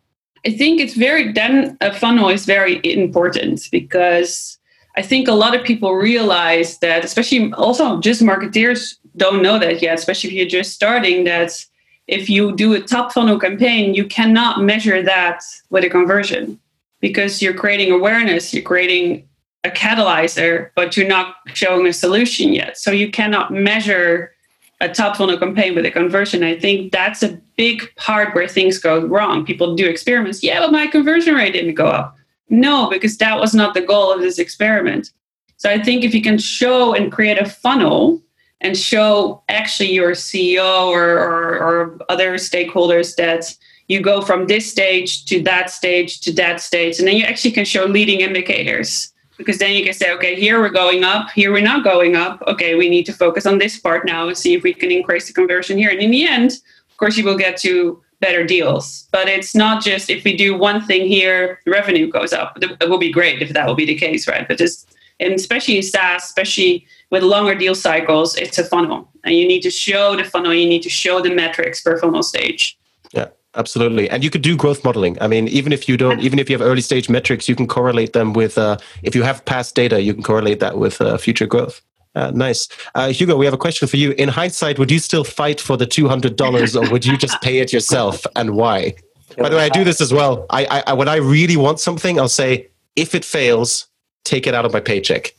I 0.45 0.51
think 0.51 0.79
it's 0.79 0.93
very 0.93 1.33
then 1.33 1.77
a 1.81 1.93
funnel 1.93 2.29
is 2.29 2.45
very 2.45 2.79
important 2.83 3.67
because 3.71 4.57
I 4.95 5.01
think 5.01 5.27
a 5.27 5.33
lot 5.33 5.55
of 5.55 5.65
people 5.65 5.95
realize 5.95 6.77
that, 6.79 7.03
especially 7.03 7.51
also 7.53 7.99
just 7.99 8.21
marketeers 8.21 8.97
don't 9.17 9.41
know 9.41 9.59
that 9.59 9.81
yet, 9.81 9.97
especially 9.97 10.29
if 10.29 10.35
you're 10.35 10.61
just 10.61 10.73
starting, 10.73 11.23
that 11.23 11.65
if 12.07 12.29
you 12.29 12.55
do 12.55 12.73
a 12.73 12.81
top 12.81 13.11
funnel 13.11 13.39
campaign, 13.39 13.93
you 13.93 14.05
cannot 14.05 14.61
measure 14.61 15.01
that 15.01 15.41
with 15.71 15.83
a 15.83 15.89
conversion 15.89 16.59
because 17.03 17.41
you're 17.41 17.53
creating 17.53 17.91
awareness, 17.91 18.53
you're 18.53 18.63
creating 18.63 19.27
a 19.65 19.69
catalyzer, 19.69 20.69
but 20.73 20.95
you're 20.95 21.05
not 21.05 21.35
showing 21.47 21.85
a 21.85 21.91
solution 21.91 22.53
yet. 22.53 22.77
So 22.77 22.91
you 22.91 23.11
cannot 23.11 23.51
measure 23.51 24.33
a 24.79 24.87
top 24.87 25.17
funnel 25.17 25.37
campaign 25.37 25.75
with 25.75 25.85
a 25.85 25.91
conversion. 25.91 26.45
I 26.45 26.57
think 26.57 26.93
that's 26.93 27.21
a 27.21 27.37
big 27.57 27.93
part 27.97 28.33
where 28.33 28.47
things 28.47 28.77
go 28.77 29.05
wrong. 29.05 29.45
People 29.45 29.75
do 29.75 29.85
experiments. 29.85 30.41
Yeah, 30.41 30.61
but 30.61 30.71
my 30.71 30.87
conversion 30.87 31.35
rate 31.35 31.51
didn't 31.51 31.73
go 31.73 31.87
up. 31.87 32.15
No, 32.49 32.89
because 32.89 33.17
that 33.17 33.37
was 33.37 33.53
not 33.53 33.73
the 33.73 33.81
goal 33.81 34.13
of 34.13 34.21
this 34.21 34.39
experiment. 34.39 35.11
So 35.57 35.69
I 35.69 35.83
think 35.83 36.05
if 36.05 36.15
you 36.15 36.21
can 36.21 36.37
show 36.37 36.93
and 36.93 37.11
create 37.11 37.37
a 37.37 37.49
funnel 37.49 38.21
and 38.61 38.77
show 38.77 39.43
actually 39.49 39.91
your 39.91 40.11
CEO 40.11 40.87
or, 40.87 41.19
or, 41.19 41.57
or 41.57 41.99
other 42.07 42.35
stakeholders 42.35 43.17
that 43.17 43.53
you 43.87 44.01
go 44.01 44.21
from 44.21 44.47
this 44.47 44.69
stage 44.69 45.25
to 45.25 45.41
that 45.43 45.69
stage 45.69 46.21
to 46.21 46.31
that 46.33 46.61
stage. 46.61 46.99
And 46.99 47.07
then 47.07 47.15
you 47.15 47.25
actually 47.25 47.51
can 47.51 47.65
show 47.65 47.85
leading 47.85 48.21
indicators. 48.21 49.11
Because 49.37 49.57
then 49.57 49.71
you 49.71 49.83
can 49.83 49.93
say 49.93 50.11
okay 50.13 50.35
here 50.35 50.59
we're 50.59 50.69
going 50.69 51.03
up 51.03 51.31
here 51.31 51.51
we're 51.51 51.63
not 51.63 51.83
going 51.83 52.15
up. 52.15 52.41
Okay 52.47 52.75
we 52.75 52.87
need 52.87 53.05
to 53.07 53.13
focus 53.13 53.45
on 53.45 53.57
this 53.57 53.79
part 53.79 54.05
now 54.05 54.27
and 54.27 54.37
see 54.37 54.53
if 54.53 54.63
we 54.63 54.73
can 54.73 54.91
increase 54.91 55.27
the 55.27 55.33
conversion 55.33 55.77
here. 55.77 55.89
And 55.89 55.99
in 55.99 56.11
the 56.11 56.25
end 56.25 56.51
of 56.89 56.97
course 56.97 57.17
you 57.17 57.25
will 57.25 57.37
get 57.37 57.57
to 57.57 58.01
better 58.19 58.45
deals. 58.45 59.07
But 59.11 59.27
it's 59.27 59.55
not 59.55 59.83
just 59.83 60.09
if 60.09 60.23
we 60.23 60.37
do 60.37 60.55
one 60.55 60.85
thing 60.85 61.07
here 61.07 61.59
the 61.65 61.71
revenue 61.71 62.09
goes 62.09 62.31
up. 62.31 62.57
It 62.61 62.89
will 62.89 62.99
be 62.99 63.11
great 63.11 63.41
if 63.41 63.53
that 63.53 63.67
will 63.67 63.75
be 63.75 63.85
the 63.85 63.97
case 63.97 64.27
right? 64.27 64.47
But 64.47 64.59
just 64.59 64.89
and 65.19 65.33
especially 65.33 65.77
in 65.77 65.83
SaaS, 65.83 66.23
especially 66.23 66.87
with 67.09 67.23
longer 67.23 67.55
deal 67.55 67.75
cycles, 67.75 68.35
it's 68.35 68.57
a 68.57 68.63
funnel. 68.63 69.09
And 69.23 69.35
you 69.35 69.47
need 69.47 69.61
to 69.61 69.69
show 69.69 70.15
the 70.15 70.23
funnel, 70.23 70.53
you 70.53 70.67
need 70.67 70.83
to 70.83 70.89
show 70.89 71.21
the 71.21 71.33
metrics 71.33 71.81
per 71.81 71.97
funnel 71.99 72.23
stage. 72.23 72.77
Yeah 73.11 73.29
absolutely. 73.55 74.09
And 74.09 74.23
you 74.23 74.29
could 74.29 74.41
do 74.41 74.55
growth 74.55 74.83
modeling. 74.83 75.17
I 75.21 75.27
mean 75.27 75.47
even 75.47 75.73
if 75.73 75.87
you 75.87 75.97
don't 75.97 76.19
even 76.21 76.39
if 76.39 76.49
you 76.49 76.57
have 76.57 76.65
early 76.65 76.81
stage 76.81 77.09
metrics 77.09 77.47
you 77.47 77.55
can 77.55 77.67
correlate 77.67 78.13
them 78.13 78.33
with 78.33 78.57
uh, 78.57 78.77
if 79.03 79.15
you 79.15 79.23
have 79.23 79.43
past 79.45 79.75
data 79.75 80.01
you 80.01 80.13
can 80.13 80.23
correlate 80.23 80.59
that 80.59 80.77
with 80.77 81.01
uh, 81.01 81.17
future 81.17 81.45
growth. 81.45 81.81
Uh, 82.15 82.31
nice. 82.31 82.67
Uh, 82.93 83.09
hugo 83.09 83.35
we 83.35 83.45
have 83.45 83.53
a 83.53 83.57
question 83.57 83.87
for 83.87 83.97
you. 83.97 84.11
In 84.11 84.29
hindsight 84.29 84.79
would 84.79 84.91
you 84.91 84.99
still 84.99 85.23
fight 85.23 85.59
for 85.59 85.77
the 85.77 85.87
$200 85.87 86.75
or 86.75 86.91
would 86.91 87.05
you 87.05 87.17
just 87.17 87.41
pay 87.41 87.59
it 87.59 87.73
yourself 87.73 88.25
and 88.35 88.55
why? 88.55 88.95
By 89.37 89.49
the 89.49 89.55
way 89.55 89.63
i 89.63 89.69
do 89.69 89.83
this 89.83 89.99
as 89.99 90.13
well. 90.13 90.45
I, 90.49 90.83
I 90.87 90.93
when 90.93 91.07
i 91.07 91.15
really 91.15 91.57
want 91.57 91.79
something 91.79 92.19
i'll 92.19 92.29
say 92.29 92.67
if 92.95 93.15
it 93.15 93.25
fails 93.25 93.87
take 94.23 94.47
it 94.47 94.53
out 94.53 94.65
of 94.65 94.73
my 94.73 94.79
paycheck. 94.79 95.33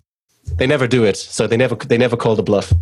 They 0.57 0.67
never 0.67 0.87
do 0.87 1.05
it 1.05 1.17
so 1.17 1.47
they 1.47 1.57
never 1.57 1.75
they 1.75 1.97
never 1.97 2.17
call 2.17 2.37
the 2.37 2.43
bluff 2.43 2.73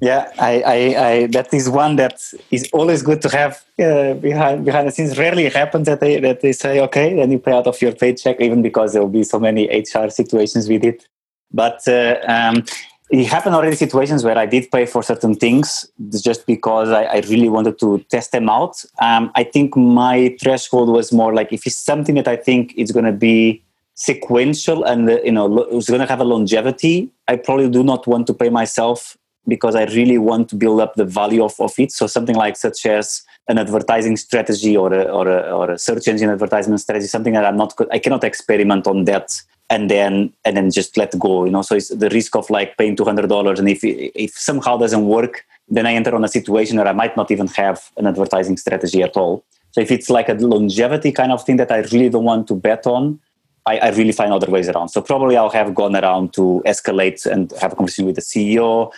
yeah, 0.00 0.32
I, 0.38 0.62
I, 0.62 1.04
I, 1.06 1.26
that 1.26 1.52
is 1.52 1.68
one 1.68 1.96
that 1.96 2.22
is 2.50 2.68
always 2.72 3.02
good 3.02 3.20
to 3.22 3.28
have 3.28 3.62
uh, 3.78 4.14
behind 4.14 4.64
behind 4.64 4.88
the 4.88 4.92
scenes. 4.92 5.18
Rarely 5.18 5.48
happens 5.50 5.86
that 5.86 6.00
they 6.00 6.18
that 6.20 6.40
they 6.40 6.52
say, 6.52 6.80
okay, 6.80 7.14
then 7.14 7.30
you 7.30 7.38
pay 7.38 7.52
out 7.52 7.66
of 7.66 7.80
your 7.82 7.92
paycheck, 7.92 8.40
even 8.40 8.62
because 8.62 8.94
there 8.94 9.02
will 9.02 9.10
be 9.10 9.24
so 9.24 9.38
many 9.38 9.68
HR 9.68 10.08
situations 10.08 10.68
with 10.68 10.84
it. 10.84 11.06
But 11.52 11.86
uh, 11.86 12.16
um, 12.26 12.64
it 13.10 13.26
happened 13.26 13.54
already 13.54 13.76
situations 13.76 14.24
where 14.24 14.38
I 14.38 14.46
did 14.46 14.70
pay 14.70 14.86
for 14.86 15.02
certain 15.02 15.34
things 15.34 15.86
just 16.22 16.46
because 16.46 16.90
I, 16.90 17.02
I 17.04 17.16
really 17.28 17.50
wanted 17.50 17.78
to 17.80 17.98
test 18.08 18.32
them 18.32 18.48
out. 18.48 18.82
Um, 19.02 19.30
I 19.34 19.44
think 19.44 19.76
my 19.76 20.34
threshold 20.40 20.88
was 20.88 21.12
more 21.12 21.34
like 21.34 21.52
if 21.52 21.66
it's 21.66 21.76
something 21.76 22.14
that 22.14 22.28
I 22.28 22.36
think 22.36 22.72
is 22.74 22.90
going 22.90 23.04
to 23.04 23.12
be 23.12 23.62
sequential 23.96 24.82
and 24.84 25.10
uh, 25.10 25.20
you 25.22 25.32
know 25.32 25.58
it's 25.64 25.90
going 25.90 26.00
to 26.00 26.06
have 26.06 26.20
a 26.20 26.24
longevity, 26.24 27.10
I 27.28 27.36
probably 27.36 27.68
do 27.68 27.84
not 27.84 28.06
want 28.06 28.26
to 28.28 28.32
pay 28.32 28.48
myself 28.48 29.18
because 29.48 29.74
I 29.74 29.84
really 29.84 30.18
want 30.18 30.48
to 30.50 30.56
build 30.56 30.80
up 30.80 30.94
the 30.94 31.04
value 31.04 31.42
of, 31.42 31.54
of 31.60 31.72
it. 31.78 31.92
So 31.92 32.06
something 32.06 32.36
like 32.36 32.56
such 32.56 32.86
as 32.86 33.22
an 33.48 33.58
advertising 33.58 34.16
strategy 34.16 34.76
or 34.76 34.92
a, 34.92 35.02
or 35.04 35.28
a, 35.28 35.50
or 35.50 35.70
a 35.72 35.78
search 35.78 36.08
engine 36.08 36.30
advertisement 36.30 36.80
strategy, 36.80 37.06
something 37.06 37.32
that 37.32 37.44
I'm 37.44 37.56
not, 37.56 37.74
I 37.90 37.98
cannot 37.98 38.24
experiment 38.24 38.86
on 38.86 39.04
that 39.04 39.40
and 39.70 39.88
then 39.88 40.32
and 40.44 40.56
then 40.56 40.70
just 40.70 40.96
let 40.96 41.16
go. 41.18 41.44
You 41.44 41.52
know, 41.52 41.62
so 41.62 41.76
it's 41.76 41.88
the 41.88 42.10
risk 42.10 42.36
of 42.36 42.50
like 42.50 42.76
paying 42.76 42.96
two 42.96 43.04
hundred 43.04 43.28
dollars, 43.28 43.60
and 43.60 43.68
if 43.68 43.80
if 43.82 44.32
somehow 44.32 44.76
doesn't 44.76 45.06
work, 45.06 45.46
then 45.68 45.86
I 45.86 45.94
enter 45.94 46.14
on 46.14 46.24
a 46.24 46.28
situation 46.28 46.76
where 46.76 46.88
I 46.88 46.92
might 46.92 47.16
not 47.16 47.30
even 47.30 47.46
have 47.48 47.90
an 47.96 48.06
advertising 48.06 48.56
strategy 48.56 49.02
at 49.02 49.16
all. 49.16 49.44
So 49.70 49.80
if 49.80 49.92
it's 49.92 50.10
like 50.10 50.28
a 50.28 50.34
longevity 50.34 51.12
kind 51.12 51.30
of 51.30 51.44
thing 51.44 51.56
that 51.58 51.70
I 51.70 51.78
really 51.92 52.08
don't 52.08 52.24
want 52.24 52.48
to 52.48 52.56
bet 52.56 52.88
on, 52.88 53.20
I, 53.66 53.78
I, 53.78 53.90
really 53.90 54.10
find 54.10 54.32
other 54.32 54.50
ways 54.50 54.68
around. 54.68 54.88
So 54.88 55.00
probably 55.00 55.36
I'll 55.36 55.50
have 55.50 55.76
gone 55.76 55.94
around 55.94 56.32
to 56.34 56.60
escalate 56.66 57.24
and 57.24 57.52
have 57.60 57.72
a 57.72 57.76
conversation 57.76 58.06
with 58.06 58.16
the 58.16 58.22
CEO 58.22 58.90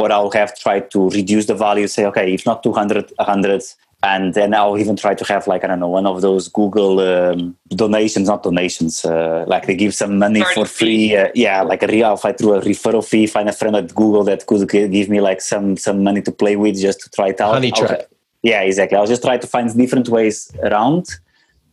or 0.00 0.10
I'll 0.12 0.30
have 0.30 0.58
tried 0.58 0.90
to 0.92 1.10
reduce 1.10 1.46
the 1.46 1.54
value, 1.54 1.86
say, 1.86 2.06
okay, 2.06 2.32
if 2.32 2.46
not 2.46 2.62
200, 2.62 3.12
100, 3.16 3.62
and 4.02 4.32
then 4.32 4.54
I'll 4.54 4.78
even 4.78 4.96
try 4.96 5.14
to 5.14 5.24
have 5.26 5.46
like 5.46 5.62
I 5.62 5.66
don't 5.66 5.80
know 5.80 5.88
one 5.88 6.06
of 6.06 6.22
those 6.22 6.48
Google 6.48 7.00
um, 7.00 7.56
donations, 7.68 8.28
not 8.28 8.42
donations, 8.42 9.04
uh, 9.04 9.44
like 9.46 9.66
they 9.66 9.76
give 9.76 9.94
some 9.94 10.18
money 10.18 10.42
for 10.54 10.64
free. 10.64 11.14
Uh, 11.14 11.28
yeah, 11.34 11.60
like 11.60 11.82
a 11.82 11.86
real 11.86 12.14
if 12.14 12.24
I 12.24 12.32
through 12.32 12.54
a 12.54 12.60
referral 12.62 13.06
fee, 13.06 13.26
find 13.26 13.48
a 13.48 13.52
friend 13.52 13.76
at 13.76 13.94
Google 13.94 14.24
that 14.24 14.46
could 14.46 14.66
give 14.70 15.08
me 15.08 15.20
like 15.20 15.42
some 15.42 15.76
some 15.76 16.02
money 16.02 16.22
to 16.22 16.32
play 16.32 16.56
with 16.56 16.80
just 16.80 17.00
to 17.00 17.10
try 17.10 17.28
it 17.28 17.40
out. 17.40 17.54
Honey 17.54 17.72
trap. 17.72 18.02
Yeah, 18.42 18.62
exactly. 18.62 18.96
I'll 18.96 19.06
just 19.06 19.22
try 19.22 19.36
to 19.36 19.46
find 19.46 19.76
different 19.76 20.08
ways 20.08 20.50
around. 20.62 21.06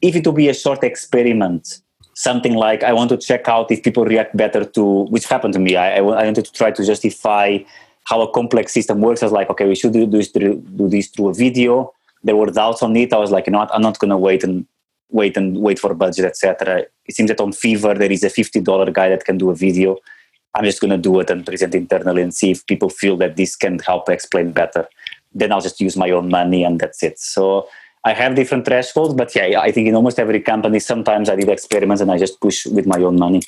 If 0.02 0.16
it 0.18 0.26
will 0.26 0.34
be 0.34 0.50
a 0.50 0.54
short 0.54 0.84
experiment, 0.84 1.80
something 2.14 2.56
like 2.56 2.84
I 2.84 2.92
want 2.92 3.10
to 3.12 3.18
check 3.18 3.48
out 3.48 3.72
if 3.72 3.84
people 3.84 4.04
react 4.04 4.36
better 4.36 4.66
to, 4.66 5.06
which 5.06 5.28
happened 5.28 5.54
to 5.54 5.60
me. 5.60 5.78
I, 5.78 6.00
I 6.00 6.02
wanted 6.02 6.44
to 6.44 6.52
try 6.52 6.72
to 6.72 6.86
justify 6.86 7.60
how 8.08 8.22
a 8.22 8.32
complex 8.32 8.74
system 8.74 9.02
works. 9.02 9.22
I 9.22 9.26
was 9.26 9.34
like, 9.34 9.50
okay, 9.50 9.68
we 9.68 9.76
should 9.76 9.92
do 9.92 10.06
this 10.06 10.30
through, 10.30 10.64
do 10.76 10.88
this 10.88 11.08
through 11.08 11.30
a 11.30 11.34
video. 11.34 11.94
There 12.24 12.38
were 12.38 12.48
doubts 12.48 12.82
on 12.82 12.96
it. 12.96 13.12
I 13.12 13.18
was 13.18 13.32
like, 13.32 13.48
you 13.48 13.52
know 13.52 13.60
what, 13.60 13.74
I'm 13.74 13.82
not 13.82 14.00
going 14.00 14.10
to 14.10 14.18
wait 14.18 14.44
and 14.44 14.66
wait 15.10 15.36
and 15.36 15.58
wait 15.58 15.78
for 15.78 15.92
a 15.92 15.96
budget, 15.96 16.26
etc. 16.26 16.86
It 17.06 17.16
seems 17.16 17.30
that 17.30 17.42
on 17.42 17.52
Fiverr 17.52 17.98
there 17.98 18.12
is 18.12 18.24
a 18.24 18.30
fifty 18.30 18.62
dollar 18.62 18.90
guy 18.92 19.10
that 19.10 19.26
can 19.26 19.38
do 19.38 19.50
a 19.50 19.56
video. 19.56 19.98
I'm 20.56 20.64
just 20.64 20.80
going 20.82 20.92
to 20.92 20.98
do 20.98 21.20
it 21.20 21.30
and 21.30 21.46
present 21.46 21.76
internally 21.76 22.22
and 22.22 22.34
see 22.34 22.52
if 22.52 22.66
people 22.66 22.90
feel 22.90 23.18
that 23.18 23.36
this 23.36 23.56
can 23.56 23.80
help 23.80 24.10
explain 24.10 24.52
better. 24.54 24.88
Then 25.34 25.52
I'll 25.52 25.62
just 25.62 25.80
use 25.82 25.96
my 25.98 26.10
own 26.10 26.30
money 26.30 26.64
and 26.64 26.80
that's 26.80 27.04
it. 27.04 27.20
So 27.20 27.68
I 28.06 28.14
have 28.14 28.36
different 28.36 28.66
thresholds, 28.66 29.14
but 29.14 29.36
yeah, 29.36 29.60
I 29.60 29.72
think 29.72 29.88
in 29.88 29.96
almost 29.96 30.18
every 30.18 30.40
company, 30.40 30.80
sometimes 30.80 31.30
I 31.30 31.36
did 31.36 31.50
experiments 31.50 32.02
and 32.02 32.12
I 32.12 32.18
just 32.18 32.40
push 32.40 32.66
with 32.66 32.88
my 32.88 33.00
own 33.02 33.20
money. 33.20 33.44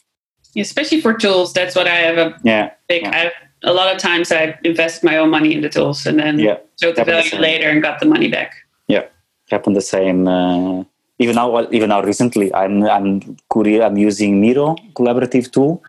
Especially 0.55 1.01
for 1.01 1.13
tools, 1.13 1.53
that's 1.53 1.75
what 1.75 1.87
I 1.87 1.95
have 1.95 2.17
a 2.17 2.39
yeah. 2.43 2.71
big. 2.87 3.03
Yeah. 3.03 3.11
I 3.11 3.17
have 3.17 3.33
a 3.63 3.73
lot 3.73 3.93
of 3.93 4.01
times 4.01 4.31
I 4.31 4.57
invest 4.63 5.03
my 5.03 5.17
own 5.17 5.29
money 5.29 5.53
in 5.53 5.61
the 5.61 5.69
tools 5.69 6.05
and 6.05 6.19
then 6.19 6.39
yeah, 6.39 6.57
showed 6.81 6.95
the 6.95 7.03
value 7.03 7.29
the 7.31 7.39
later 7.39 7.69
and 7.69 7.81
got 7.81 7.99
the 7.99 8.05
money 8.05 8.29
back. 8.29 8.55
Yeah, 8.87 9.05
happened 9.49 9.75
the 9.75 9.81
same. 9.81 10.27
Uh, 10.27 10.83
even 11.19 11.35
now, 11.35 11.69
even 11.71 11.89
now 11.89 12.01
recently, 12.01 12.53
I'm 12.53 12.83
I'm 12.83 13.37
Courier, 13.49 13.83
I'm 13.83 13.97
using 13.97 14.39
Miro 14.39 14.75
collaborative 14.93 15.51
tool, 15.51 15.83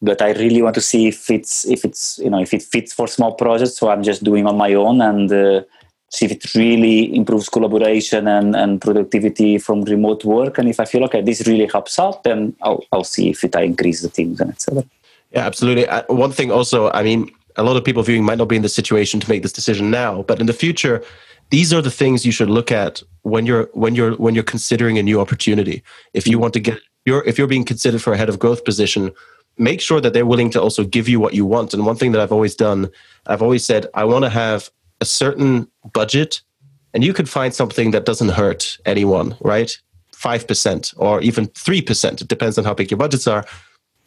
but 0.00 0.20
I 0.20 0.32
really 0.32 0.62
want 0.62 0.74
to 0.74 0.80
see 0.80 1.08
if 1.08 1.30
it's 1.30 1.64
if 1.66 1.84
it's 1.84 2.18
you 2.18 2.30
know 2.30 2.40
if 2.40 2.52
it 2.52 2.62
fits 2.62 2.92
for 2.92 3.06
small 3.06 3.34
projects. 3.34 3.78
So 3.78 3.90
I'm 3.90 4.02
just 4.02 4.24
doing 4.24 4.46
on 4.46 4.56
my 4.56 4.74
own 4.74 5.00
and. 5.00 5.32
Uh, 5.32 5.62
see 6.12 6.26
if 6.26 6.32
it 6.32 6.54
really 6.54 7.16
improves 7.16 7.48
collaboration 7.48 8.28
and, 8.28 8.54
and 8.54 8.82
productivity 8.82 9.56
from 9.56 9.80
remote 9.84 10.26
work. 10.26 10.58
And 10.58 10.68
if 10.68 10.78
I 10.78 10.84
feel 10.84 11.04
okay, 11.04 11.22
this 11.22 11.46
really 11.46 11.66
helps 11.66 11.98
out, 11.98 12.22
then 12.22 12.54
I'll 12.60 12.84
I'll 12.92 13.02
see 13.02 13.30
if 13.30 13.42
it 13.44 13.56
I 13.56 13.62
increase 13.62 14.02
the 14.02 14.10
teams 14.10 14.38
and 14.38 14.50
etc. 14.50 14.84
Yeah, 15.32 15.46
absolutely. 15.46 15.86
Uh, 15.86 16.02
one 16.08 16.32
thing 16.32 16.50
also, 16.50 16.90
I 16.90 17.02
mean, 17.02 17.30
a 17.56 17.62
lot 17.62 17.76
of 17.76 17.84
people 17.84 18.02
viewing 18.02 18.24
might 18.24 18.38
not 18.38 18.48
be 18.48 18.56
in 18.56 18.62
the 18.62 18.68
situation 18.68 19.20
to 19.20 19.28
make 19.28 19.42
this 19.42 19.52
decision 19.52 19.90
now, 19.90 20.22
but 20.22 20.40
in 20.40 20.46
the 20.46 20.52
future, 20.52 21.02
these 21.50 21.72
are 21.72 21.82
the 21.82 21.90
things 21.90 22.24
you 22.24 22.32
should 22.32 22.48
look 22.48 22.72
at 22.72 23.02
when 23.22 23.44
you're 23.44 23.68
when 23.74 23.94
you're 23.94 24.14
when 24.16 24.34
you're 24.34 24.44
considering 24.44 24.98
a 24.98 25.02
new 25.02 25.20
opportunity. 25.20 25.82
If 26.14 26.26
you 26.26 26.38
want 26.38 26.54
to 26.54 26.60
get 26.60 26.78
you're 27.04 27.22
if 27.24 27.36
you're 27.36 27.46
being 27.46 27.64
considered 27.64 28.02
for 28.02 28.12
a 28.12 28.16
head 28.16 28.30
of 28.30 28.38
growth 28.38 28.64
position, 28.64 29.12
make 29.58 29.80
sure 29.80 30.00
that 30.00 30.12
they're 30.14 30.26
willing 30.26 30.50
to 30.50 30.62
also 30.62 30.84
give 30.84 31.08
you 31.08 31.20
what 31.20 31.34
you 31.34 31.44
want. 31.44 31.74
And 31.74 31.84
one 31.84 31.96
thing 31.96 32.12
that 32.12 32.20
I've 32.20 32.32
always 32.32 32.54
done, 32.54 32.90
I've 33.26 33.42
always 33.42 33.64
said, 33.64 33.86
I 33.94 34.04
want 34.04 34.24
to 34.24 34.30
have 34.30 34.70
a 35.00 35.04
certain 35.04 35.68
budget, 35.92 36.40
and 36.94 37.04
you 37.04 37.12
could 37.12 37.28
find 37.28 37.52
something 37.54 37.90
that 37.90 38.06
doesn't 38.06 38.30
hurt 38.30 38.78
anyone, 38.86 39.36
right? 39.40 39.76
5% 40.14 40.94
or 40.98 41.20
even 41.20 41.48
3%. 41.48 42.20
It 42.20 42.28
depends 42.28 42.56
on 42.56 42.64
how 42.64 42.74
big 42.74 42.90
your 42.90 42.98
budgets 42.98 43.26
are. 43.26 43.44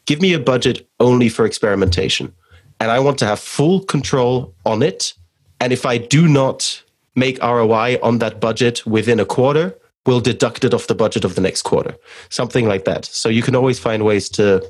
Give 0.06 0.22
me 0.22 0.34
a 0.34 0.40
budget 0.40 0.88
only 1.00 1.30
for 1.30 1.46
experimentation. 1.46 2.34
And 2.80 2.92
I 2.92 3.00
want 3.00 3.18
to 3.20 3.26
have 3.26 3.40
full 3.40 3.82
control 3.82 4.54
on 4.66 4.84
it. 4.84 5.14
And 5.60 5.72
if 5.72 5.86
I 5.86 5.98
do 5.98 6.28
not 6.28 6.84
make 7.16 7.42
ROI 7.42 7.98
on 8.04 8.20
that 8.20 8.40
budget 8.40 8.86
within 8.86 9.20
a 9.20 9.26
quarter, 9.26 9.76
we'll 10.06 10.22
deduct 10.22 10.64
it 10.64 10.74
off 10.74 10.88
the 10.88 10.96
budget 10.96 11.24
of 11.24 11.36
the 11.36 11.42
next 11.42 11.64
quarter. 11.64 11.96
Something 12.30 12.68
like 12.68 12.86
that. 12.86 13.06
So 13.06 13.30
you 13.30 13.42
can 13.42 13.56
always 13.56 13.80
find 13.80 14.04
ways 14.04 14.30
to 14.30 14.64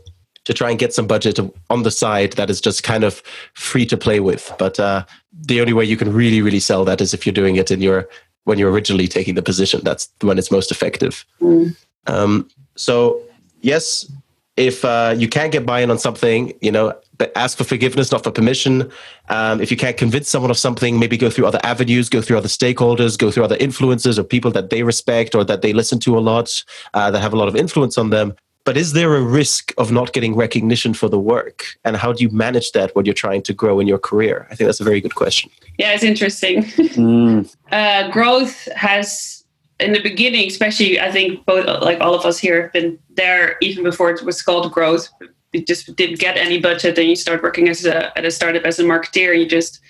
to 0.46 0.54
try 0.54 0.70
and 0.70 0.78
get 0.78 0.94
some 0.94 1.08
budget 1.08 1.40
on 1.72 1.82
the 1.82 1.90
side 1.90 2.34
that 2.34 2.52
is 2.52 2.62
just 2.62 2.84
kind 2.84 3.04
of 3.04 3.24
free 3.56 3.84
to 3.84 3.98
play 3.98 4.20
with. 4.20 4.54
But 4.60 4.80
uh, 4.80 5.04
the 5.34 5.60
only 5.60 5.74
way 5.74 5.86
you 5.86 5.98
can 5.98 6.14
really, 6.14 6.40
really 6.40 6.60
sell 6.60 6.86
that 6.86 7.02
is 7.02 7.16
if 7.16 7.26
you're 7.26 7.34
doing 7.34 7.56
it 7.56 7.72
in 7.72 7.82
your 7.82 8.08
when 8.44 8.60
you're 8.60 8.72
originally 8.72 9.08
taking 9.08 9.34
the 9.34 9.42
position. 9.42 9.82
That's 9.84 10.08
when 10.22 10.38
it's 10.38 10.52
most 10.52 10.70
effective. 10.70 11.26
Mm. 11.42 11.76
Um, 12.06 12.48
so 12.76 13.20
yes, 13.62 14.10
if 14.58 14.86
uh, 14.86 15.14
you 15.18 15.28
can't 15.28 15.52
get 15.52 15.66
buy-in 15.66 15.92
on 15.92 16.00
something, 16.00 16.54
you 16.62 16.72
know, 16.72 16.94
ask 17.36 17.58
for 17.58 17.64
forgiveness, 17.64 18.12
not 18.12 18.24
for 18.24 18.32
permission. 18.32 18.90
Um, 19.30 19.60
if 19.62 19.70
you 19.70 19.78
can't 19.78 19.98
convince 19.98 20.30
someone 20.30 20.52
of 20.52 20.58
something, 20.58 20.98
maybe 20.98 21.18
go 21.18 21.30
through 21.30 21.46
other 21.46 21.60
avenues, 21.64 22.10
go 22.10 22.22
through 22.22 22.38
other 22.38 22.48
stakeholders, 22.48 23.18
go 23.18 23.32
through 23.32 23.44
other 23.44 23.58
influences 23.58 24.18
or 24.18 24.24
people 24.24 24.52
that 24.52 24.70
they 24.70 24.84
respect 24.84 25.36
or 25.36 25.44
that 25.44 25.62
they 25.62 25.74
listen 25.74 26.00
to 26.02 26.18
a 26.18 26.20
lot, 26.20 26.64
uh, 26.94 27.12
that 27.12 27.22
have 27.22 27.34
a 27.34 27.38
lot 27.38 27.48
of 27.48 27.56
influence 27.56 27.98
on 27.98 28.10
them. 28.10 28.34
But 28.66 28.78
is 28.78 28.94
there 28.94 29.16
a 29.16 29.22
risk 29.22 29.74
of 29.78 29.92
not 29.92 30.12
getting 30.12 30.36
recognition 30.36 30.96
for 30.96 31.08
the 31.08 31.20
work? 31.20 31.66
And 31.86 31.96
how 31.96 32.12
do 32.12 32.24
you 32.24 32.32
manage 32.32 32.72
that 32.72 32.96
when 32.96 33.06
you're 33.06 33.14
trying 33.14 33.44
to 33.44 33.54
grow 33.54 33.80
in 33.80 33.88
your 33.88 34.00
career? 34.00 34.48
I 34.50 34.56
think 34.56 34.68
that's 34.68 34.80
a 34.80 34.84
very 34.84 35.02
good 35.02 35.14
question. 35.14 35.52
Yeah, 35.78 35.94
it's 35.94 36.04
interesting. 36.04 36.64
mm. 36.64 37.56
uh, 37.72 38.10
growth 38.10 38.68
has, 38.76 39.45
in 39.80 39.94
the 39.94 40.02
beginning, 40.02 40.48
especially, 40.48 41.00
I 41.00 41.12
think 41.12 41.46
both, 41.46 41.66
like 41.82 42.00
all 42.00 42.16
of 42.16 42.26
us 42.26 42.38
here 42.38 42.64
have 42.64 42.74
been 42.74 42.98
there 43.16 43.58
even 43.62 43.84
before 43.84 44.12
it 44.12 44.24
was 44.24 44.42
called 44.42 44.72
growth. 44.72 45.10
You 45.52 45.66
just 45.66 45.96
didn't 45.96 46.20
get 46.20 46.38
any 46.38 46.60
budget, 46.60 46.98
and 46.98 47.08
you 47.08 47.16
start 47.16 47.44
working 47.44 47.70
as 47.70 47.86
a, 47.86 48.18
at 48.18 48.26
a 48.26 48.32
startup 48.32 48.64
as 48.64 48.80
a 48.80 48.84
marketeer. 48.84 49.38
You 49.38 49.48
just 49.48 49.82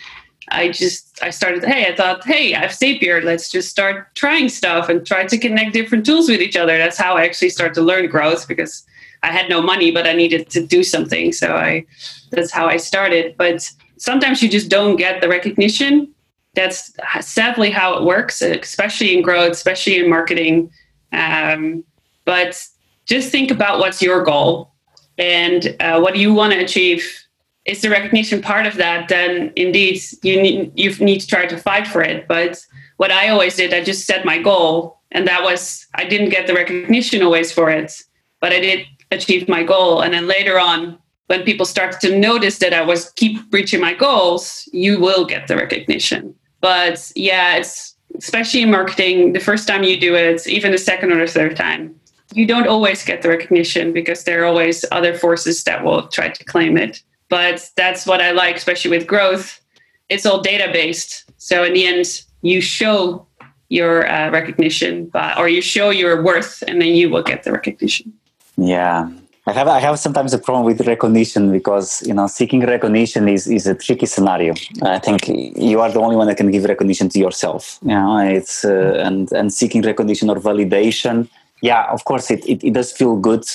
I 0.49 0.69
just 0.69 1.21
I 1.23 1.29
started. 1.31 1.63
Hey, 1.63 1.91
I 1.91 1.95
thought, 1.95 2.23
hey, 2.25 2.53
I 2.53 2.59
have 2.59 2.71
Zapier. 2.71 3.23
Let's 3.23 3.49
just 3.49 3.69
start 3.69 4.13
trying 4.15 4.49
stuff 4.49 4.89
and 4.89 5.05
try 5.05 5.25
to 5.25 5.37
connect 5.37 5.73
different 5.73 6.05
tools 6.05 6.29
with 6.29 6.41
each 6.41 6.55
other. 6.55 6.77
That's 6.77 6.97
how 6.97 7.15
I 7.15 7.25
actually 7.25 7.49
started 7.49 7.73
to 7.75 7.81
learn 7.81 8.07
growth 8.07 8.47
because 8.47 8.85
I 9.23 9.31
had 9.31 9.49
no 9.49 9.61
money, 9.61 9.91
but 9.91 10.05
I 10.05 10.13
needed 10.13 10.49
to 10.51 10.65
do 10.65 10.83
something. 10.83 11.31
So 11.31 11.55
I 11.55 11.85
that's 12.31 12.51
how 12.51 12.67
I 12.67 12.77
started. 12.77 13.35
But 13.37 13.69
sometimes 13.97 14.43
you 14.43 14.49
just 14.49 14.69
don't 14.69 14.97
get 14.97 15.21
the 15.21 15.29
recognition. 15.29 16.13
That's 16.55 16.93
sadly 17.21 17.69
how 17.69 17.97
it 17.97 18.03
works, 18.03 18.41
especially 18.41 19.15
in 19.15 19.21
growth, 19.21 19.51
especially 19.51 19.99
in 19.99 20.09
marketing. 20.09 20.71
Um, 21.11 21.83
but 22.23 22.65
just 23.05 23.31
think 23.31 23.51
about 23.51 23.79
what's 23.79 24.01
your 24.01 24.23
goal 24.23 24.71
and 25.17 25.75
uh, 25.79 25.99
what 25.99 26.13
do 26.13 26.19
you 26.19 26.33
want 26.33 26.53
to 26.53 26.59
achieve 26.59 27.25
is 27.65 27.81
the 27.81 27.89
recognition 27.89 28.41
part 28.41 28.65
of 28.65 28.75
that, 28.75 29.09
then 29.09 29.51
indeed 29.55 30.01
you 30.21 30.41
need 30.41 30.71
you 30.75 30.93
need 30.97 31.19
to 31.19 31.27
try 31.27 31.45
to 31.45 31.57
fight 31.57 31.87
for 31.87 32.01
it. 32.01 32.27
But 32.27 32.63
what 32.97 33.11
I 33.11 33.29
always 33.29 33.55
did, 33.55 33.73
I 33.73 33.83
just 33.83 34.05
set 34.05 34.25
my 34.25 34.41
goal, 34.41 34.99
and 35.11 35.27
that 35.27 35.43
was 35.43 35.87
I 35.95 36.05
didn't 36.05 36.29
get 36.29 36.47
the 36.47 36.53
recognition 36.53 37.23
always 37.23 37.51
for 37.51 37.69
it, 37.69 38.03
but 38.39 38.51
I 38.53 38.59
did 38.59 38.85
achieve 39.11 39.47
my 39.49 39.63
goal. 39.63 40.01
And 40.01 40.13
then 40.13 40.27
later 40.27 40.59
on, 40.59 40.97
when 41.27 41.43
people 41.43 41.65
started 41.65 41.99
to 42.01 42.17
notice 42.17 42.59
that 42.59 42.73
I 42.73 42.81
was 42.81 43.11
keep 43.15 43.39
reaching 43.51 43.81
my 43.81 43.93
goals, 43.93 44.69
you 44.71 44.99
will 44.99 45.25
get 45.25 45.47
the 45.47 45.55
recognition. 45.55 46.35
But 46.65 47.11
yeah, 47.15 47.57
it's 47.57 47.95
especially 48.17 48.63
in 48.63 48.71
marketing, 48.71 49.33
the 49.33 49.39
first 49.39 49.67
time 49.67 49.83
you 49.83 49.99
do 49.99 50.15
it, 50.15 50.47
even 50.47 50.71
the 50.71 50.79
second 50.79 51.11
or 51.11 51.23
the 51.23 51.31
third 51.31 51.55
time, 51.55 51.93
you 52.33 52.47
don't 52.47 52.67
always 52.67 53.05
get 53.05 53.21
the 53.21 53.29
recognition 53.29 53.93
because 53.93 54.23
there 54.23 54.41
are 54.41 54.45
always 54.45 54.83
other 54.91 55.13
forces 55.13 55.63
that 55.65 55.83
will 55.83 56.07
try 56.07 56.29
to 56.29 56.43
claim 56.43 56.75
it. 56.75 57.03
But 57.29 57.69
that's 57.77 58.07
what 58.07 58.19
I 58.19 58.31
like, 58.31 58.55
especially 58.55 58.89
with 58.97 59.05
growth. 59.05 59.61
It's 60.09 60.25
all 60.25 60.41
data 60.41 60.71
based. 60.73 61.31
So 61.37 61.63
in 61.63 61.73
the 61.73 61.85
end, 61.85 62.23
you 62.41 62.61
show 62.61 63.27
your 63.69 64.09
uh, 64.09 64.31
recognition 64.31 65.05
by, 65.09 65.35
or 65.37 65.47
you 65.47 65.61
show 65.61 65.91
your 65.91 66.23
worth, 66.23 66.63
and 66.67 66.81
then 66.81 66.95
you 66.95 67.11
will 67.11 67.21
get 67.21 67.43
the 67.43 67.51
recognition. 67.51 68.11
Yeah. 68.57 69.11
I 69.47 69.53
have 69.53 69.67
I 69.67 69.79
have 69.79 69.99
sometimes 69.99 70.33
a 70.33 70.39
problem 70.39 70.65
with 70.65 70.87
recognition 70.87 71.51
because 71.51 72.01
you 72.07 72.13
know 72.13 72.25
seeking 72.25 72.61
recognition 72.65 73.27
is, 73.27 73.47
is 73.47 73.67
a 73.67 73.75
tricky 73.75 74.07
scenario. 74.07 74.53
I 74.81 74.97
think 74.97 75.27
you 75.27 75.81
are 75.81 75.91
the 75.91 75.99
only 75.99 76.15
one 76.15 76.27
that 76.27 76.37
can 76.37 76.49
give 76.49 76.63
recognition 76.63 77.09
to 77.09 77.19
yourself. 77.19 77.77
You 77.83 77.89
know, 77.89 78.17
it's 78.17 78.65
uh, 78.65 79.03
and 79.05 79.31
and 79.33 79.53
seeking 79.53 79.83
recognition 79.83 80.31
or 80.31 80.37
validation. 80.37 81.29
Yeah, 81.61 81.85
of 81.91 82.05
course, 82.05 82.31
it, 82.31 82.43
it, 82.47 82.63
it 82.63 82.73
does 82.73 82.91
feel 82.91 83.15
good 83.15 83.45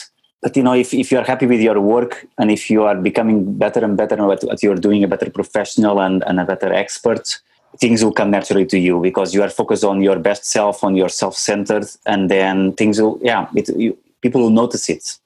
but 0.43 0.57
you 0.57 0.63
know 0.63 0.75
if, 0.75 0.93
if 0.95 1.13
you 1.13 1.19
are 1.19 1.25
happy 1.25 1.47
with 1.47 1.61
your 1.61 1.81
work 1.81 2.27
and 2.39 2.51
if 2.51 2.71
you 2.71 2.83
are 2.85 2.95
becoming 2.95 3.59
better 3.59 3.85
and 3.85 3.97
better 3.97 4.15
at 4.15 4.43
what 4.43 4.63
you're 4.63 4.75
doing 4.77 5.05
a 5.05 5.09
better 5.09 5.31
professional 5.31 6.01
and, 6.01 6.25
and 6.27 6.41
a 6.41 6.45
better 6.45 6.73
expert 6.73 7.39
things 7.79 8.03
will 8.03 8.13
come 8.13 8.31
naturally 8.31 8.67
to 8.67 8.79
you 8.79 9.01
because 9.01 9.35
you 9.35 9.43
are 9.43 9.51
focused 9.51 9.85
on 9.85 10.03
your 10.03 10.19
best 10.19 10.45
self 10.45 10.83
on 10.83 10.97
your 10.97 11.09
self-centered 11.09 11.85
and 12.07 12.31
then 12.31 12.73
things 12.73 13.01
will 13.01 13.19
yeah 13.23 13.49
it, 13.55 13.69
you, 13.77 13.97
people 14.23 14.41
will 14.41 14.51
notice 14.51 14.89
it 14.89 15.19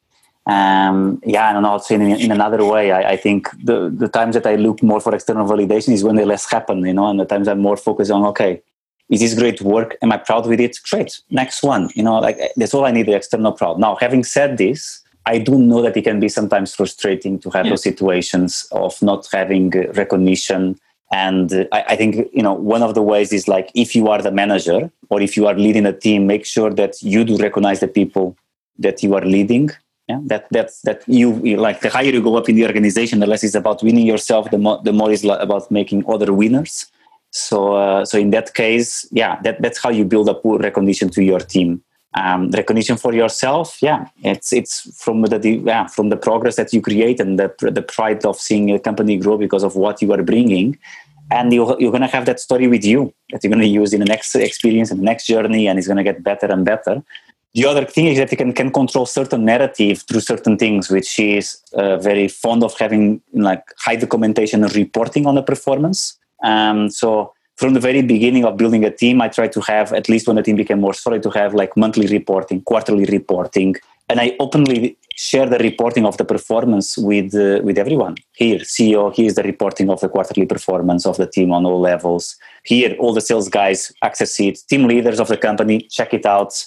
um, 0.47 1.21
yeah 1.25 1.57
and 1.57 1.65
also 1.65 1.95
in, 1.95 2.03
in 2.03 2.31
another 2.31 2.65
way 2.65 2.93
I, 2.93 3.13
I, 3.13 3.17
think 3.17 3.49
the, 3.63 3.89
the 3.89 4.09
times 4.09 4.35
that 4.35 4.47
i 4.47 4.57
look 4.57 4.83
more 4.83 5.01
for 5.01 5.15
external 5.15 5.47
validation 5.47 5.93
is 5.93 6.05
when 6.05 6.17
they 6.17 6.25
less 6.25 6.51
happen 6.51 6.85
you 6.85 6.93
know 6.93 7.07
and 7.07 7.19
the 7.19 7.25
times 7.25 7.49
i'm 7.49 7.61
more 7.61 7.79
focused 7.79 8.11
on 8.11 8.25
okay 8.27 8.63
is 9.09 9.21
this 9.21 9.35
great 9.35 9.63
work 9.63 9.97
am 10.03 10.13
i 10.13 10.19
proud 10.19 10.47
with 10.47 10.61
it 10.61 10.79
great 10.91 11.21
next 11.31 11.63
one 11.63 11.89
you 11.95 12.03
know 12.03 12.19
like 12.19 12.39
that's 12.57 12.75
all 12.75 12.85
i 12.85 12.91
need 12.91 13.07
the 13.07 13.17
external 13.17 13.53
proud 13.53 13.79
now 13.79 13.97
having 13.97 14.23
said 14.23 14.59
this 14.59 15.05
I 15.27 15.39
do 15.39 15.59
know 15.59 15.81
that 15.83 15.97
it 15.97 16.03
can 16.03 16.21
be 16.21 16.29
sometimes 16.29 16.75
frustrating 16.75 17.39
to 17.41 17.51
have 17.51 17.67
yeah. 17.67 17.71
those 17.71 17.83
situations 17.83 18.69
of 18.73 19.01
not 19.01 19.27
having 19.33 19.71
recognition. 19.95 20.79
And 21.13 21.53
uh, 21.53 21.65
I, 21.73 21.85
I, 21.89 21.97
think 21.97 22.29
you 22.33 22.43
know 22.43 22.53
one 22.53 22.83
of 22.83 22.95
the 22.95 23.03
ways 23.03 23.33
is 23.33 23.49
like 23.49 23.71
if 23.75 23.95
you 23.95 24.09
are 24.09 24.21
the 24.21 24.31
manager 24.31 24.91
or 25.09 25.23
if 25.23 25.37
you 25.37 25.47
are 25.47 25.55
leading 25.55 25.87
a 25.87 25.93
team, 25.93 26.27
make 26.27 26.45
sure 26.45 26.71
that 26.71 27.03
you 27.03 27.25
do 27.25 27.37
recognize 27.39 27.81
the 27.81 27.89
people 27.89 28.37
that 28.79 29.03
you 29.03 29.15
are 29.15 29.25
leading. 29.25 29.71
Yeah, 30.09 30.21
that 30.27 30.47
that 30.51 30.71
that 30.85 31.03
you 31.07 31.57
like 31.57 31.81
the 31.81 31.88
higher 31.88 32.11
you 32.11 32.23
go 32.23 32.37
up 32.37 32.49
in 32.49 32.57
the 32.57 32.67
organization, 32.67 33.21
the 33.21 33.27
less 33.27 33.43
it's 33.43 33.55
about 33.55 33.83
winning 33.83 34.07
yourself. 34.07 34.51
The 34.51 34.59
more 34.59 34.81
the 34.85 34.93
more 34.93 35.11
is 35.11 35.25
about 35.25 35.71
making 35.71 36.05
other 36.07 36.33
winners. 36.33 36.87
So 37.31 37.75
uh, 37.75 38.05
so 38.05 38.19
in 38.19 38.31
that 38.31 38.53
case, 38.53 39.09
yeah, 39.12 39.40
that 39.43 39.62
that's 39.62 39.79
how 39.83 39.90
you 39.90 40.05
build 40.05 40.29
up 40.29 40.43
recognition 40.45 41.09
to 41.11 41.23
your 41.23 41.40
team 41.40 41.83
um, 42.14 42.51
recognition 42.51 42.97
for 42.97 43.12
yourself 43.12 43.79
yeah 43.83 44.09
it's 44.23 44.53
it's 44.53 45.03
from 45.03 45.23
the 45.23 45.62
yeah 45.64 45.87
from 45.87 46.09
the 46.09 46.17
progress 46.17 46.57
that 46.57 46.73
you 46.73 46.81
create 46.81 47.21
and 47.21 47.38
the, 47.38 47.53
the 47.73 47.83
pride 47.83 48.25
of 48.25 48.37
seeing 48.37 48.71
a 48.71 48.79
company 48.79 49.17
grow 49.17 49.37
because 49.37 49.62
of 49.62 49.77
what 49.77 50.01
you 50.01 50.12
are 50.12 50.23
bringing 50.23 50.79
and 51.31 51.53
you, 51.53 51.64
you're 51.81 51.90
going 51.90 52.03
to 52.03 52.07
have 52.07 52.27
that 52.27 52.38
story 52.38 52.69
with 52.69 52.85
you 52.85 53.12
that 53.31 53.43
you're 53.43 53.51
going 53.51 53.61
to 53.61 53.67
use 53.67 53.93
in 53.93 54.01
the 54.01 54.07
next 54.07 54.35
experience 54.37 54.90
and 54.90 55.01
the 55.01 55.05
next 55.05 55.27
journey 55.27 55.67
and 55.67 55.79
it's 55.79 55.88
going 55.88 55.97
to 55.97 56.05
get 56.05 56.23
better 56.23 56.47
and 56.47 56.64
better 56.64 57.03
the 57.55 57.64
other 57.64 57.85
thing 57.85 58.07
is 58.07 58.19
that 58.19 58.31
you 58.31 58.37
can, 58.37 58.53
can 58.53 58.71
control 58.71 59.07
certain 59.07 59.45
narrative 59.45 60.03
through 60.09 60.21
certain 60.21 60.57
things 60.57 60.90
which 60.90 61.07
she 61.07 61.37
is 61.37 61.62
uh, 61.75 61.97
very 61.99 62.29
fond 62.29 62.62
of 62.62 62.77
having 62.79 63.21
like 63.33 63.62
high 63.79 63.97
documentation 63.97 64.64
and 64.64 64.75
reporting 64.75 65.27
on 65.27 65.35
the 65.35 65.43
performance 65.43 66.19
um, 66.42 66.90
so 66.90 67.33
from 67.57 67.75
the 67.75 67.81
very 67.81 68.02
beginning 68.02 68.44
of 68.44 68.57
building 68.57 68.85
a 68.85 68.90
team, 68.90 69.23
I 69.23 69.29
tried 69.29 69.52
to 69.52 69.61
have, 69.63 69.92
at 69.92 70.09
least 70.09 70.27
when 70.27 70.37
the 70.37 70.42
team 70.42 70.57
became 70.57 70.81
more 70.81 70.94
solid, 70.94 71.23
to 71.23 71.31
have 71.31 71.55
like 71.55 71.77
monthly 71.77 72.07
reporting, 72.07 72.63
quarterly 72.63 73.05
reporting. 73.05 73.77
And 74.09 74.21
I 74.21 74.37
openly 74.40 74.98
share 75.15 75.46
the 75.46 75.59
reporting 75.59 76.05
of 76.05 76.17
the 76.17 76.25
performance 76.25 76.98
with, 76.98 77.35
uh, 77.35 77.63
with 77.63 77.79
everyone. 77.79 78.17
Here, 78.33 78.59
CEO, 78.59 79.15
here's 79.15 79.35
the 79.35 79.44
reporting 79.44 79.88
of 79.88 80.00
the 80.00 80.09
quarterly 80.09 80.46
performance 80.46 81.07
of 81.07 81.17
the 81.17 81.27
team 81.27 81.52
on 81.52 81.65
all 81.65 81.81
levels. 81.81 82.37
Here, 82.65 82.96
all 82.98 83.15
the 83.15 83.21
sales 83.21 83.48
guys 83.48 83.92
access 84.02 84.38
it, 84.40 84.59
team 84.69 84.88
leaders 84.88 85.21
of 85.21 85.29
the 85.29 85.37
company, 85.37 85.83
check 85.83 86.13
it 86.13 86.27
out 86.27 86.67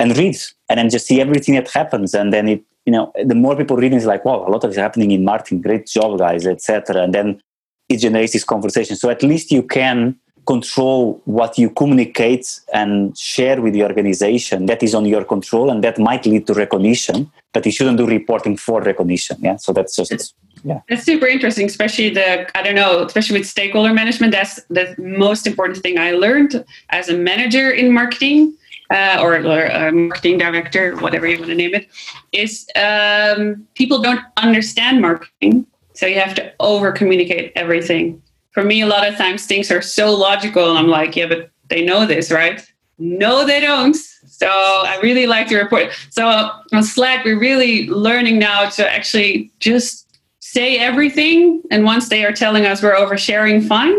and 0.00 0.16
read. 0.16 0.36
And 0.68 0.78
then 0.78 0.88
just 0.90 1.06
see 1.06 1.20
everything 1.20 1.54
that 1.54 1.70
happens. 1.70 2.14
And 2.14 2.32
then 2.32 2.48
it, 2.48 2.62
you 2.86 2.92
know, 2.92 3.12
the 3.24 3.34
more 3.34 3.54
people 3.54 3.76
read, 3.76 3.92
it's 3.92 4.06
like, 4.06 4.24
wow, 4.24 4.44
a 4.46 4.50
lot 4.50 4.64
of 4.64 4.70
is 4.70 4.76
happening 4.76 5.10
in 5.12 5.22
marketing. 5.24 5.60
Great 5.60 5.86
job, 5.86 6.18
guys, 6.18 6.46
etc. 6.46 7.02
And 7.02 7.14
then 7.14 7.40
it 7.88 7.98
generates 7.98 8.32
this 8.32 8.44
conversation. 8.44 8.96
So 8.96 9.10
at 9.10 9.22
least 9.22 9.52
you 9.52 9.62
can 9.62 10.18
control 10.46 11.20
what 11.26 11.58
you 11.58 11.68
communicate 11.70 12.60
and 12.72 13.16
share 13.16 13.60
with 13.60 13.74
the 13.74 13.82
organization. 13.82 14.66
That 14.66 14.82
is 14.82 14.94
on 14.94 15.04
your 15.04 15.24
control, 15.24 15.70
and 15.70 15.84
that 15.84 15.98
might 15.98 16.24
lead 16.24 16.46
to 16.46 16.54
recognition. 16.54 17.30
But 17.52 17.66
you 17.66 17.72
shouldn't 17.72 17.98
do 17.98 18.06
reporting 18.06 18.56
for 18.56 18.80
recognition. 18.80 19.36
Yeah, 19.40 19.56
so 19.56 19.72
that's 19.72 19.94
just 19.96 20.34
yeah. 20.64 20.80
That's 20.88 21.04
super 21.04 21.26
interesting, 21.26 21.66
especially 21.66 22.10
the 22.10 22.28
I 22.58 22.62
don't 22.62 22.74
know, 22.74 23.04
especially 23.04 23.38
with 23.38 23.48
stakeholder 23.48 23.92
management. 23.92 24.32
That's 24.32 24.54
the 24.68 24.94
most 24.98 25.46
important 25.46 25.78
thing 25.78 25.98
I 25.98 26.12
learned 26.12 26.64
as 26.90 27.08
a 27.08 27.16
manager 27.16 27.70
in 27.70 27.92
marketing. 27.92 28.56
Uh, 28.90 29.18
or, 29.20 29.36
or 29.36 29.66
a 29.66 29.92
marketing 29.92 30.36
director, 30.36 30.96
whatever 30.96 31.24
you 31.24 31.38
want 31.38 31.48
to 31.48 31.54
name 31.54 31.72
it, 31.74 31.88
is 32.32 32.68
um, 32.74 33.64
people 33.76 34.02
don't 34.02 34.24
understand 34.36 35.00
marketing. 35.00 35.64
So 35.94 36.06
you 36.06 36.18
have 36.18 36.34
to 36.34 36.52
over 36.58 36.90
communicate 36.90 37.52
everything 37.54 38.20
for 38.52 38.64
me, 38.64 38.80
a 38.80 38.86
lot 38.86 39.06
of 39.06 39.16
times 39.16 39.46
things 39.46 39.70
are 39.70 39.82
so 39.82 40.14
logical, 40.14 40.70
and 40.70 40.78
I'm 40.78 40.88
like, 40.88 41.16
yeah, 41.16 41.26
but 41.26 41.50
they 41.68 41.84
know 41.84 42.06
this, 42.06 42.30
right? 42.30 42.64
No, 42.98 43.46
they 43.46 43.60
don't. 43.60 43.96
So 43.96 44.48
I 44.48 44.98
really 45.02 45.26
like 45.26 45.48
the 45.48 45.56
report. 45.56 45.92
So 46.10 46.26
on 46.72 46.82
Slack, 46.82 47.24
we're 47.24 47.38
really 47.38 47.88
learning 47.88 48.38
now 48.38 48.68
to 48.70 48.90
actually 48.90 49.52
just 49.60 50.18
say 50.40 50.78
everything. 50.78 51.62
And 51.70 51.84
once 51.84 52.08
they 52.08 52.24
are 52.24 52.32
telling 52.32 52.66
us 52.66 52.82
we're 52.82 52.94
oversharing, 52.94 53.66
fine. 53.66 53.94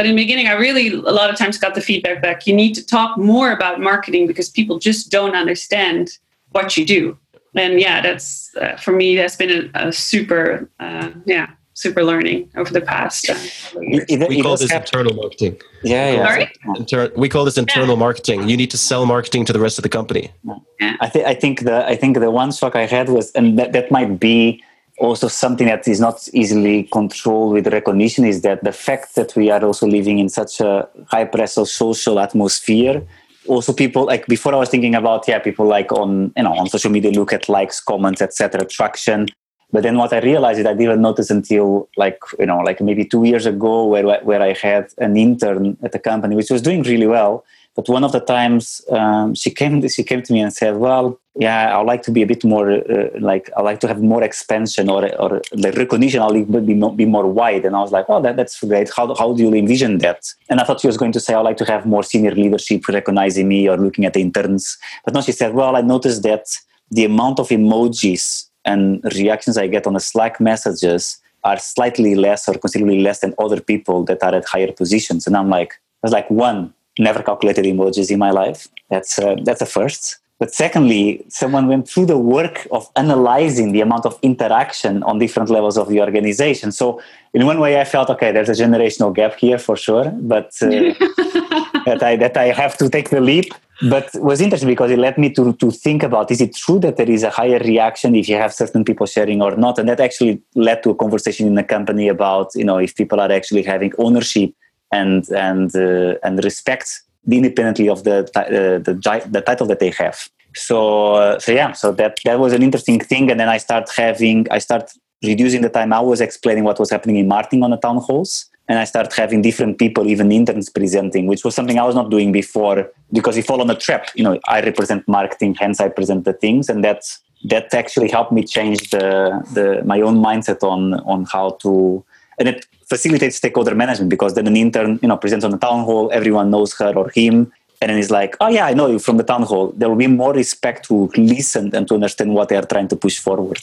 But 0.00 0.06
in 0.06 0.16
the 0.16 0.22
beginning, 0.22 0.46
I 0.46 0.52
really 0.52 0.94
a 0.94 1.12
lot 1.12 1.28
of 1.28 1.36
times 1.36 1.58
got 1.58 1.74
the 1.74 1.82
feedback 1.82 2.22
back. 2.22 2.46
You 2.46 2.54
need 2.54 2.72
to 2.72 2.86
talk 2.86 3.18
more 3.18 3.52
about 3.52 3.82
marketing 3.82 4.26
because 4.26 4.48
people 4.48 4.78
just 4.78 5.10
don't 5.10 5.36
understand 5.36 6.16
what 6.52 6.74
you 6.78 6.86
do. 6.86 7.18
And 7.54 7.78
yeah, 7.78 8.00
that's 8.00 8.50
uh, 8.56 8.76
for 8.76 8.92
me. 8.92 9.14
That's 9.14 9.36
been 9.36 9.70
a, 9.74 9.88
a 9.88 9.92
super 9.92 10.70
uh, 10.80 11.10
yeah 11.26 11.50
super 11.74 12.02
learning 12.02 12.48
over 12.56 12.72
the 12.72 12.80
past 12.80 13.28
uh, 13.28 13.34
years. 13.82 14.06
It, 14.08 14.22
it, 14.22 14.28
we 14.30 14.40
call 14.40 14.56
this 14.56 14.72
internal 14.72 15.12
marketing. 15.12 15.60
Yeah, 15.82 16.12
yeah. 16.12 16.26
Sorry? 16.26 16.52
Inter- 16.76 17.12
we 17.14 17.28
call 17.28 17.44
this 17.44 17.58
internal 17.58 17.94
yeah. 17.94 18.06
marketing. 18.06 18.48
You 18.48 18.56
need 18.56 18.70
to 18.70 18.78
sell 18.78 19.04
marketing 19.04 19.44
to 19.44 19.52
the 19.52 19.60
rest 19.60 19.78
of 19.78 19.82
the 19.82 19.90
company. 19.90 20.32
Yeah. 20.80 20.96
I 21.02 21.10
think 21.10 21.26
I 21.26 21.34
think 21.34 21.64
the 21.64 21.86
I 21.86 21.94
think 21.94 22.18
the 22.18 22.30
one 22.30 22.52
shock 22.52 22.74
I 22.74 22.86
had 22.86 23.10
was, 23.10 23.32
and 23.32 23.58
that, 23.58 23.74
that 23.74 23.90
might 23.90 24.18
be 24.18 24.64
also 25.00 25.28
something 25.28 25.66
that 25.66 25.88
is 25.88 25.98
not 25.98 26.28
easily 26.32 26.84
controlled 26.84 27.52
with 27.54 27.66
recognition, 27.68 28.24
is 28.24 28.42
that 28.42 28.62
the 28.62 28.72
fact 28.72 29.14
that 29.16 29.34
we 29.34 29.50
are 29.50 29.64
also 29.64 29.86
living 29.86 30.18
in 30.18 30.28
such 30.28 30.60
a 30.60 30.88
high 31.08 31.24
pressure 31.24 31.64
social 31.64 32.20
atmosphere 32.20 33.02
also 33.46 33.72
people 33.72 34.04
like 34.04 34.26
before 34.26 34.54
i 34.54 34.58
was 34.58 34.68
thinking 34.68 34.94
about 34.94 35.26
yeah 35.26 35.38
people 35.38 35.66
like 35.66 35.90
on 35.92 36.30
you 36.36 36.42
know 36.42 36.52
on 36.52 36.68
social 36.68 36.90
media 36.90 37.10
look 37.10 37.32
at 37.32 37.48
likes 37.48 37.80
comments 37.80 38.20
etc 38.20 38.66
traction 38.66 39.26
but 39.72 39.82
then 39.82 39.96
what 39.96 40.12
I 40.12 40.18
realized 40.18 40.58
is 40.60 40.66
I 40.66 40.74
didn't 40.74 41.00
notice 41.00 41.30
until 41.30 41.88
like 41.96 42.18
you 42.38 42.46
know 42.46 42.58
like 42.58 42.80
maybe 42.80 43.04
two 43.04 43.24
years 43.24 43.46
ago 43.46 43.86
where 43.86 44.20
where 44.20 44.42
I 44.42 44.52
had 44.52 44.88
an 44.98 45.16
intern 45.16 45.76
at 45.82 45.92
the 45.92 45.98
company 45.98 46.34
which 46.36 46.50
was 46.50 46.62
doing 46.62 46.82
really 46.82 47.06
well. 47.06 47.44
But 47.76 47.88
one 47.88 48.02
of 48.02 48.10
the 48.10 48.20
times 48.20 48.80
um, 48.90 49.34
she 49.34 49.50
came 49.50 49.86
she 49.88 50.02
came 50.02 50.22
to 50.22 50.32
me 50.32 50.40
and 50.40 50.52
said, 50.52 50.76
"Well, 50.76 51.20
yeah, 51.40 51.78
I'd 51.78 51.86
like 51.86 52.02
to 52.02 52.10
be 52.10 52.20
a 52.20 52.26
bit 52.26 52.44
more 52.44 52.70
uh, 52.70 53.08
like 53.18 53.50
I 53.56 53.62
like 53.62 53.80
to 53.80 53.88
have 53.88 54.00
more 54.02 54.22
expansion 54.22 54.90
or 54.90 55.02
or 55.22 55.40
the 55.52 55.72
recognition. 55.72 56.20
I'll 56.20 56.34
be 56.34 56.74
more, 56.74 56.94
be 56.94 57.06
more 57.06 57.26
wide." 57.26 57.64
And 57.64 57.74
I 57.74 57.80
was 57.80 57.92
like, 57.92 58.06
"Oh, 58.10 58.20
that, 58.20 58.36
that's 58.36 58.60
great. 58.60 58.90
How 58.96 59.14
how 59.14 59.32
do 59.32 59.42
you 59.44 59.54
envision 59.54 59.98
that?" 60.04 60.20
And 60.50 60.60
I 60.60 60.64
thought 60.64 60.82
she 60.82 60.86
was 60.92 60.98
going 61.02 61.12
to 61.12 61.20
say, 61.20 61.32
"I'd 61.32 61.48
like 61.50 61.56
to 61.62 61.64
have 61.64 61.86
more 61.86 62.02
senior 62.02 62.34
leadership 62.42 62.86
recognizing 62.88 63.48
me 63.48 63.68
or 63.70 63.78
looking 63.78 64.04
at 64.04 64.12
the 64.12 64.20
interns." 64.20 64.76
But 65.04 65.14
no, 65.14 65.22
she 65.22 65.32
said, 65.32 65.54
"Well, 65.54 65.76
I 65.76 65.80
noticed 65.80 66.22
that 66.24 66.44
the 66.90 67.06
amount 67.06 67.40
of 67.40 67.48
emojis 67.48 68.46
and 68.66 69.02
reactions 69.16 69.56
I 69.56 69.66
get 69.66 69.86
on 69.86 69.94
the 69.94 70.00
Slack 70.00 70.40
messages 70.40 71.18
are 71.44 71.58
slightly 71.58 72.14
less 72.14 72.48
or 72.48 72.54
considerably 72.58 73.00
less 73.00 73.20
than 73.20 73.34
other 73.38 73.60
people 73.60 74.04
that 74.04 74.22
are 74.22 74.34
at 74.34 74.44
higher 74.44 74.72
positions. 74.72 75.26
And 75.26 75.34
I'm 75.36 75.48
like, 75.48 75.80
that's 76.02 76.12
like 76.12 76.30
one, 76.30 76.74
never 76.98 77.22
calculated 77.22 77.64
emojis 77.64 78.10
in 78.10 78.18
my 78.18 78.30
life. 78.30 78.68
That's 78.90 79.18
uh, 79.18 79.36
that's 79.42 79.62
a 79.62 79.66
first. 79.66 80.19
But 80.40 80.52
secondly, 80.52 81.24
someone 81.28 81.68
went 81.68 81.88
through 81.88 82.06
the 82.06 82.18
work 82.18 82.66
of 82.72 82.90
analyzing 82.96 83.72
the 83.72 83.82
amount 83.82 84.06
of 84.06 84.18
interaction 84.22 85.02
on 85.04 85.18
different 85.18 85.50
levels 85.50 85.76
of 85.76 85.88
the 85.88 86.00
organization. 86.00 86.72
So 86.72 87.00
in 87.34 87.46
one 87.46 87.60
way, 87.60 87.80
I 87.80 87.84
felt 87.84 88.10
okay. 88.10 88.32
There's 88.32 88.48
a 88.48 88.60
generational 88.64 89.14
gap 89.14 89.34
here 89.36 89.58
for 89.58 89.76
sure, 89.76 90.06
but 90.34 90.50
uh, 90.62 90.68
that 91.86 92.00
I 92.02 92.16
that 92.16 92.36
I 92.36 92.46
have 92.62 92.76
to 92.78 92.88
take 92.88 93.10
the 93.10 93.20
leap 93.20 93.52
but 93.82 94.14
it 94.14 94.22
was 94.22 94.40
interesting 94.40 94.68
because 94.68 94.90
it 94.90 94.98
led 94.98 95.16
me 95.16 95.30
to, 95.30 95.54
to 95.54 95.70
think 95.70 96.02
about 96.02 96.30
is 96.30 96.40
it 96.40 96.54
true 96.54 96.78
that 96.80 96.96
there 96.96 97.08
is 97.08 97.22
a 97.22 97.30
higher 97.30 97.58
reaction 97.60 98.14
if 98.14 98.28
you 98.28 98.36
have 98.36 98.52
certain 98.52 98.84
people 98.84 99.06
sharing 99.06 99.40
or 99.40 99.56
not 99.56 99.78
and 99.78 99.88
that 99.88 100.00
actually 100.00 100.40
led 100.54 100.82
to 100.82 100.90
a 100.90 100.94
conversation 100.94 101.46
in 101.46 101.54
the 101.54 101.62
company 101.62 102.08
about 102.08 102.50
you 102.54 102.64
know 102.64 102.78
if 102.78 102.94
people 102.94 103.20
are 103.20 103.32
actually 103.32 103.62
having 103.62 103.92
ownership 103.98 104.52
and 104.92 105.28
and 105.30 105.74
uh, 105.76 106.14
and 106.22 106.44
respect 106.44 107.00
independently 107.30 107.88
of 107.88 108.04
the 108.04 108.30
uh, 108.34 108.78
the, 108.78 109.28
the 109.30 109.40
title 109.40 109.66
that 109.66 109.80
they 109.80 109.90
have. 109.90 110.28
So 110.54 111.14
uh, 111.14 111.38
so 111.38 111.52
yeah 111.52 111.72
so 111.72 111.92
that 111.92 112.18
that 112.24 112.38
was 112.38 112.52
an 112.52 112.62
interesting 112.62 113.00
thing. 113.00 113.30
And 113.30 113.38
then 113.38 113.48
i 113.48 113.58
start 113.58 113.88
having 113.96 114.46
i 114.50 114.58
start 114.58 114.90
reducing 115.22 115.60
the 115.60 115.68
time 115.68 115.92
i 115.92 116.00
was 116.00 116.20
explaining 116.20 116.64
what 116.64 116.78
was 116.78 116.90
happening 116.90 117.16
in 117.16 117.28
marketing 117.28 117.62
on 117.62 117.70
the 117.70 117.76
town 117.76 117.98
halls. 117.98 118.46
And 118.68 118.78
I 118.78 118.84
started 118.84 119.12
having 119.12 119.42
different 119.42 119.80
people, 119.80 120.06
even 120.06 120.30
interns 120.30 120.70
presenting, 120.70 121.26
which 121.26 121.42
was 121.44 121.56
something 121.56 121.76
I 121.76 121.84
was 121.84 121.96
not 121.96 122.08
doing 122.08 122.30
before. 122.30 122.88
Because 123.12 123.36
you 123.36 123.42
fall 123.42 123.60
on 123.60 123.68
a 123.68 123.74
trap. 123.74 124.06
You 124.14 124.22
know, 124.22 124.38
I 124.46 124.60
represent 124.60 125.08
marketing, 125.08 125.56
hence 125.58 125.80
I 125.80 125.88
present 125.88 126.24
the 126.24 126.34
things, 126.34 126.68
and 126.68 126.84
that's 126.84 127.18
that 127.44 127.72
actually 127.74 128.08
helped 128.08 128.32
me 128.32 128.44
change 128.44 128.90
the 128.90 129.42
the 129.54 129.82
my 129.84 130.00
own 130.00 130.16
mindset 130.22 130.62
on 130.62 130.94
on 131.00 131.24
how 131.24 131.50
to 131.62 132.04
and 132.38 132.48
it 132.48 132.66
facilitates 132.90 133.36
stakeholder 133.36 133.74
management 133.74 134.10
because 134.10 134.34
then 134.34 134.46
an 134.46 134.56
intern 134.56 134.98
you 135.00 135.08
know 135.08 135.16
presents 135.16 135.44
on 135.44 135.52
the 135.52 135.58
town 135.58 135.84
hall, 135.84 136.10
everyone 136.12 136.50
knows 136.50 136.74
her 136.74 136.92
or 136.94 137.08
him, 137.10 137.50
and 137.80 137.88
then 137.88 137.96
he's 137.96 138.10
like, 138.10 138.36
oh 138.42 138.48
yeah, 138.48 138.66
I 138.66 138.74
know 138.74 138.88
you 138.88 138.98
from 138.98 139.16
the 139.16 139.24
town 139.32 139.44
hall. 139.44 139.72
There 139.76 139.88
will 139.88 139.96
be 139.96 140.08
more 140.08 140.34
respect 140.34 140.86
to 140.88 141.10
listen 141.16 141.74
and 141.74 141.88
to 141.88 141.94
understand 141.94 142.34
what 142.34 142.50
they 142.50 142.56
are 142.56 142.66
trying 142.66 142.88
to 142.88 142.96
push 142.96 143.18
forward. 143.18 143.62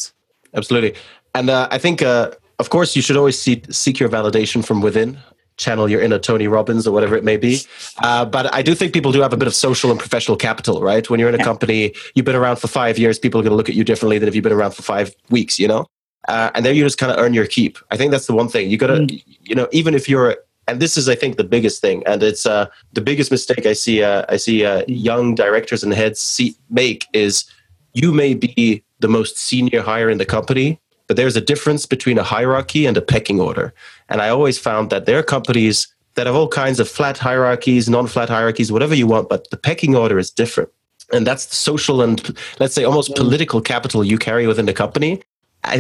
Absolutely, 0.56 0.96
and 1.36 1.50
uh, 1.50 1.68
I 1.70 1.78
think. 1.78 2.02
Uh, 2.02 2.32
of 2.60 2.70
course, 2.70 2.96
you 2.96 3.02
should 3.02 3.18
always 3.18 3.40
seek, 3.40 3.72
seek 3.72 4.00
your 4.00 4.10
validation 4.10 4.66
from 4.66 4.82
within. 4.82 5.20
Channel 5.58 5.90
your 5.90 6.02
inner 6.02 6.20
Tony 6.20 6.48
Robbins 6.48 6.88
or 6.88 6.92
whatever 6.92 7.16
it 7.16 7.24
may 7.24 7.38
be. 7.38 7.62
Uh, 8.04 8.26
but 8.26 8.54
I 8.54 8.62
do 8.62 8.76
think 8.76 8.94
people 8.94 9.12
do 9.12 9.22
have 9.22 9.34
a 9.34 9.38
bit 9.38 9.48
of 9.48 9.56
social 9.56 9.90
and 9.90 10.00
professional 10.00 10.38
capital, 10.38 10.82
right? 10.82 11.08
When 11.10 11.20
you're 11.20 11.30
in 11.30 11.40
a 11.40 11.44
company, 11.44 11.94
you've 12.14 12.26
been 12.26 12.36
around 12.36 12.58
for 12.58 12.68
five 12.68 13.00
years, 13.00 13.18
people 13.18 13.40
are 13.40 13.44
going 13.44 13.52
to 13.52 13.56
look 13.56 13.70
at 13.70 13.76
you 13.76 13.84
differently 13.84 14.20
than 14.20 14.30
if 14.30 14.36
you've 14.36 14.44
been 14.44 14.54
around 14.54 14.72
for 14.72 14.84
five 14.84 15.16
weeks, 15.30 15.60
you 15.60 15.68
know? 15.68 15.88
Uh, 16.28 16.52
and 16.54 16.66
then 16.66 16.76
you 16.76 16.84
just 16.84 16.98
kind 16.98 17.12
of 17.12 17.18
earn 17.18 17.34
your 17.34 17.46
keep. 17.46 17.78
I 17.90 17.98
think 17.98 18.12
that's 18.12 18.28
the 18.28 18.34
one 18.34 18.50
thing. 18.50 18.70
You 18.70 18.78
got 18.78 18.88
to, 18.88 19.00
mm. 19.00 19.24
you 19.42 19.56
know, 19.56 19.68
even 19.72 19.96
if 19.96 20.10
you're, 20.10 20.38
and 20.68 20.82
this 20.82 20.98
is, 20.98 21.08
I 21.08 21.16
think, 21.16 21.38
the 21.38 21.44
biggest 21.46 21.82
thing, 21.82 22.04
and 22.06 22.22
it's 22.22 22.46
uh, 22.46 22.68
the 22.94 23.02
biggest 23.02 23.32
mistake 23.32 23.66
I 23.66 23.74
see. 23.74 24.04
Uh, 24.04 24.26
I 24.28 24.36
see 24.36 24.66
uh, 24.66 24.84
young 24.88 25.36
directors 25.36 25.84
and 25.84 25.94
heads 25.94 26.20
see, 26.20 26.56
make 26.70 27.06
is 27.14 27.50
you 27.94 28.12
may 28.12 28.34
be 28.34 28.84
the 29.00 29.08
most 29.08 29.38
senior 29.38 29.82
hire 29.82 30.10
in 30.10 30.18
the 30.18 30.26
company, 30.26 30.80
but 31.08 31.16
there's 31.16 31.38
a 31.38 31.42
difference 31.42 31.86
between 31.86 32.18
a 32.18 32.24
hierarchy 32.24 32.86
and 32.86 32.98
a 32.98 33.02
pecking 33.02 33.40
order. 33.40 33.74
And 34.10 34.22
I 34.22 34.30
always 34.30 34.60
found 34.60 34.90
that 34.90 35.06
there 35.06 35.18
are 35.18 35.24
companies 35.24 35.88
that 36.16 36.28
have 36.28 36.36
all 36.36 36.48
kinds 36.48 36.80
of 36.80 36.90
flat 36.90 37.18
hierarchies, 37.18 37.88
non 37.88 38.08
flat 38.08 38.28
hierarchies, 38.28 38.72
whatever 38.72 38.96
you 38.96 39.08
want, 39.08 39.30
but 39.30 39.50
the 39.52 39.58
pecking 39.58 39.96
order 39.96 40.20
is 40.20 40.30
different. 40.30 40.70
And 41.14 41.26
that's 41.26 41.46
the 41.46 41.56
social 41.56 42.02
and, 42.02 42.38
let's 42.60 42.74
say, 42.74 42.84
almost 42.84 43.16
political 43.16 43.62
capital 43.62 44.04
you 44.04 44.18
carry 44.18 44.46
within 44.46 44.66
the 44.66 44.74
company. 44.74 45.22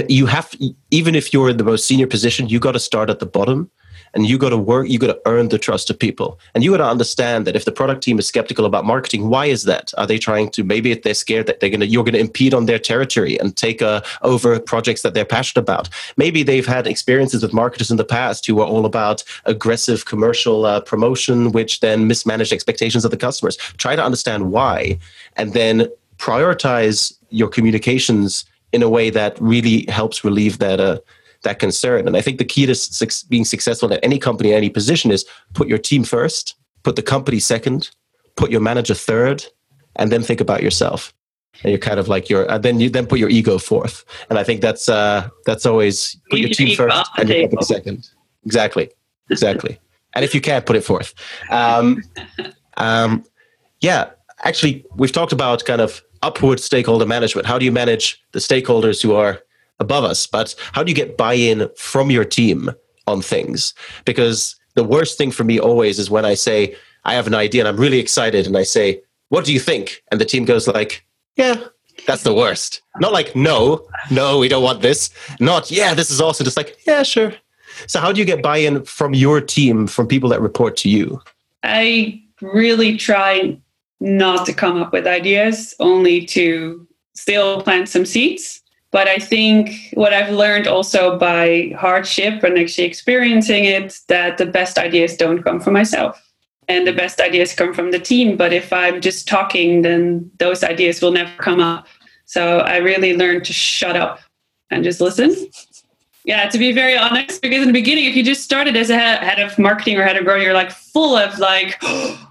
You 0.09 0.25
have, 0.25 0.53
even 0.91 1.15
if 1.15 1.33
you're 1.33 1.49
in 1.49 1.57
the 1.57 1.63
most 1.63 1.85
senior 1.85 2.07
position, 2.07 2.49
you 2.49 2.59
got 2.59 2.73
to 2.73 2.79
start 2.79 3.09
at 3.09 3.19
the 3.19 3.25
bottom 3.25 3.69
and 4.13 4.27
you 4.27 4.37
got 4.37 4.49
to 4.49 4.57
work 4.57 4.89
you 4.89 4.99
got 4.99 5.07
to 5.07 5.21
earn 5.25 5.49
the 5.49 5.57
trust 5.57 5.89
of 5.89 5.99
people. 5.99 6.39
And 6.53 6.63
you 6.63 6.71
got 6.71 6.77
to 6.77 6.89
understand 6.89 7.45
that 7.45 7.55
if 7.55 7.65
the 7.65 7.71
product 7.71 8.03
team 8.03 8.19
is 8.19 8.27
skeptical 8.27 8.65
about 8.65 8.85
marketing 8.85 9.29
why 9.29 9.45
is 9.45 9.63
that? 9.63 9.93
Are 9.97 10.07
they 10.07 10.17
trying 10.17 10.49
to 10.51 10.63
maybe 10.63 10.93
they're 10.93 11.13
scared 11.13 11.45
that 11.47 11.59
they're 11.59 11.69
going 11.69 11.81
to 11.81 11.87
you're 11.87 12.03
going 12.03 12.13
to 12.13 12.19
impede 12.19 12.53
on 12.53 12.65
their 12.65 12.79
territory 12.79 13.39
and 13.39 13.55
take 13.55 13.81
uh, 13.81 14.01
over 14.21 14.59
projects 14.59 15.01
that 15.01 15.13
they're 15.13 15.25
passionate 15.25 15.61
about. 15.61 15.89
Maybe 16.17 16.43
they've 16.43 16.65
had 16.65 16.87
experiences 16.87 17.41
with 17.43 17.53
marketers 17.53 17.91
in 17.91 17.97
the 17.97 18.05
past 18.05 18.45
who 18.45 18.55
were 18.55 18.65
all 18.65 18.85
about 18.85 19.23
aggressive 19.45 20.05
commercial 20.05 20.65
uh, 20.65 20.81
promotion 20.81 21.51
which 21.51 21.79
then 21.79 22.07
mismanaged 22.07 22.53
expectations 22.53 23.05
of 23.05 23.11
the 23.11 23.17
customers. 23.17 23.57
Try 23.77 23.95
to 23.95 24.03
understand 24.03 24.51
why 24.51 24.99
and 25.35 25.53
then 25.53 25.87
prioritize 26.17 27.15
your 27.29 27.47
communications 27.47 28.45
in 28.73 28.83
a 28.83 28.89
way 28.89 29.09
that 29.09 29.39
really 29.39 29.85
helps 29.87 30.23
relieve 30.23 30.59
that 30.59 30.79
uh, 30.79 30.99
that 31.43 31.59
concern. 31.59 32.07
And 32.07 32.17
I 32.17 32.21
think 32.21 32.37
the 32.37 32.45
key 32.45 32.65
to 32.65 32.75
su- 32.75 33.27
being 33.29 33.45
successful 33.45 33.91
at 33.93 34.03
any 34.03 34.19
company, 34.19 34.53
any 34.53 34.69
position 34.69 35.11
is 35.11 35.25
put 35.53 35.67
your 35.67 35.77
team 35.77 36.03
first, 36.03 36.55
put 36.83 36.95
the 36.95 37.03
company 37.03 37.39
second, 37.39 37.89
put 38.35 38.51
your 38.51 38.61
manager 38.61 38.93
third, 38.93 39.45
and 39.95 40.11
then 40.11 40.23
think 40.23 40.41
about 40.41 40.63
yourself. 40.63 41.13
And 41.63 41.71
you're 41.71 41.79
kind 41.79 41.99
of 41.99 42.07
like 42.07 42.29
your, 42.29 42.49
and 42.51 42.63
then 42.63 42.79
you 42.79 42.89
then 42.89 43.07
put 43.07 43.17
your 43.17 43.29
ego 43.29 43.57
fourth. 43.57 44.05
And 44.29 44.37
I 44.37 44.43
think 44.43 44.61
that's 44.61 44.89
uh, 44.89 45.29
that's 45.45 45.65
always 45.65 46.15
put 46.29 46.39
your 46.39 46.49
team 46.49 46.75
first 46.75 47.09
and 47.17 47.29
your 47.29 47.43
company 47.43 47.63
second. 47.63 48.09
Exactly, 48.45 48.89
exactly. 49.29 49.79
and 50.13 50.23
if 50.23 50.35
you 50.35 50.41
can't, 50.41 50.65
put 50.65 50.75
it 50.75 50.83
forth. 50.83 51.13
Um, 51.49 52.03
um, 52.77 53.25
yeah, 53.81 54.11
actually, 54.43 54.85
we've 54.95 55.11
talked 55.11 55.31
about 55.31 55.65
kind 55.65 55.81
of 55.81 56.01
upward 56.27 56.59
stakeholder 56.59 57.05
management. 57.05 57.47
How 57.47 57.57
do 57.57 57.63
you 57.63 57.71
manage 57.71 58.21
the 58.33 58.39
stakeholders 58.39 59.01
who 59.01 59.15
are 59.15 59.39
above 59.79 60.03
us, 60.03 60.27
but 60.27 60.55
how 60.73 60.83
do 60.83 60.91
you 60.91 60.95
get 60.95 61.17
buy 61.17 61.33
in 61.33 61.69
from 61.77 62.11
your 62.11 62.25
team 62.25 62.69
on 63.05 63.21
things? 63.21 63.73
Because 64.03 64.55
the 64.75 64.83
worst 64.83 65.17
thing 65.17 65.31
for 65.31 65.45
me 65.45 65.57
always 65.59 65.99
is 65.99 66.09
when 66.09 66.25
I 66.25 66.33
say 66.33 66.75
I 67.05 67.13
have 67.13 67.27
an 67.27 67.33
idea 67.33 67.61
and 67.61 67.67
I'm 67.69 67.79
really 67.79 67.99
excited 67.99 68.45
and 68.45 68.57
I 68.57 68.63
say, 68.63 69.01
"What 69.29 69.45
do 69.45 69.53
you 69.53 69.59
think?" 69.59 70.03
and 70.11 70.19
the 70.19 70.25
team 70.25 70.45
goes 70.45 70.67
like, 70.67 71.05
"Yeah." 71.35 71.57
That's 72.05 72.23
the 72.23 72.33
worst. 72.33 72.81
Not 72.99 73.11
like 73.11 73.35
no, 73.35 73.87
no, 74.11 74.37
we 74.37 74.47
don't 74.47 74.63
want 74.63 74.81
this. 74.81 75.09
Not 75.39 75.71
yeah, 75.71 75.95
this 75.95 76.11
is 76.11 76.21
awesome. 76.21 76.43
Just 76.43 76.57
like 76.57 76.77
yeah, 76.85 77.03
sure. 77.03 77.33
So 77.87 77.99
how 77.99 78.11
do 78.11 78.19
you 78.19 78.25
get 78.25 78.43
buy-in 78.43 78.83
from 78.85 79.13
your 79.13 79.41
team, 79.41 79.87
from 79.87 80.07
people 80.07 80.29
that 80.29 80.41
report 80.41 80.77
to 80.77 80.89
you? 80.89 81.21
I 81.63 82.21
really 82.41 82.97
try 82.97 83.57
not 83.99 84.45
to 84.45 84.53
come 84.53 84.81
up 84.81 84.93
with 84.93 85.07
ideas, 85.07 85.73
only 85.79 86.25
to 86.27 86.87
still 87.15 87.61
plant 87.61 87.89
some 87.89 88.05
seeds. 88.05 88.61
But 88.91 89.07
I 89.07 89.17
think 89.17 89.71
what 89.93 90.13
I've 90.13 90.33
learned 90.33 90.67
also 90.67 91.17
by 91.17 91.73
hardship 91.77 92.43
and 92.43 92.57
actually 92.57 92.85
experiencing 92.85 93.65
it, 93.65 93.99
that 94.07 94.37
the 94.37 94.45
best 94.45 94.77
ideas 94.77 95.17
don't 95.17 95.43
come 95.43 95.59
from 95.59 95.73
myself. 95.73 96.23
And 96.69 96.85
the 96.85 96.93
best 96.93 97.21
ideas 97.21 97.53
come 97.53 97.73
from 97.73 97.91
the 97.91 97.99
team. 97.99 98.37
But 98.37 98.53
if 98.53 98.71
I'm 98.71 99.01
just 99.01 99.27
talking, 99.27 99.81
then 99.81 100.29
those 100.39 100.63
ideas 100.63 101.01
will 101.01 101.11
never 101.11 101.31
come 101.41 101.59
up. 101.59 101.87
So 102.25 102.59
I 102.59 102.77
really 102.77 103.15
learned 103.15 103.45
to 103.45 103.53
shut 103.53 103.95
up 103.95 104.19
and 104.69 104.83
just 104.83 104.99
listen. 104.99 105.33
Yeah, 106.25 106.49
to 106.49 106.57
be 106.57 106.73
very 106.73 106.97
honest, 106.97 107.41
because 107.41 107.61
in 107.61 107.67
the 107.67 107.73
beginning, 107.73 108.03
if 108.05 108.15
you 108.15 108.23
just 108.23 108.43
started 108.43 108.75
as 108.75 108.89
a 108.89 108.97
head 108.97 109.39
of 109.39 109.57
marketing 109.57 109.97
or 109.97 110.03
head 110.03 110.17
of 110.17 110.25
growth, 110.25 110.43
you're 110.43 110.53
like 110.53 110.71
full 110.71 111.15
of 111.15 111.39
like, 111.39 111.77
oh, 111.81 112.26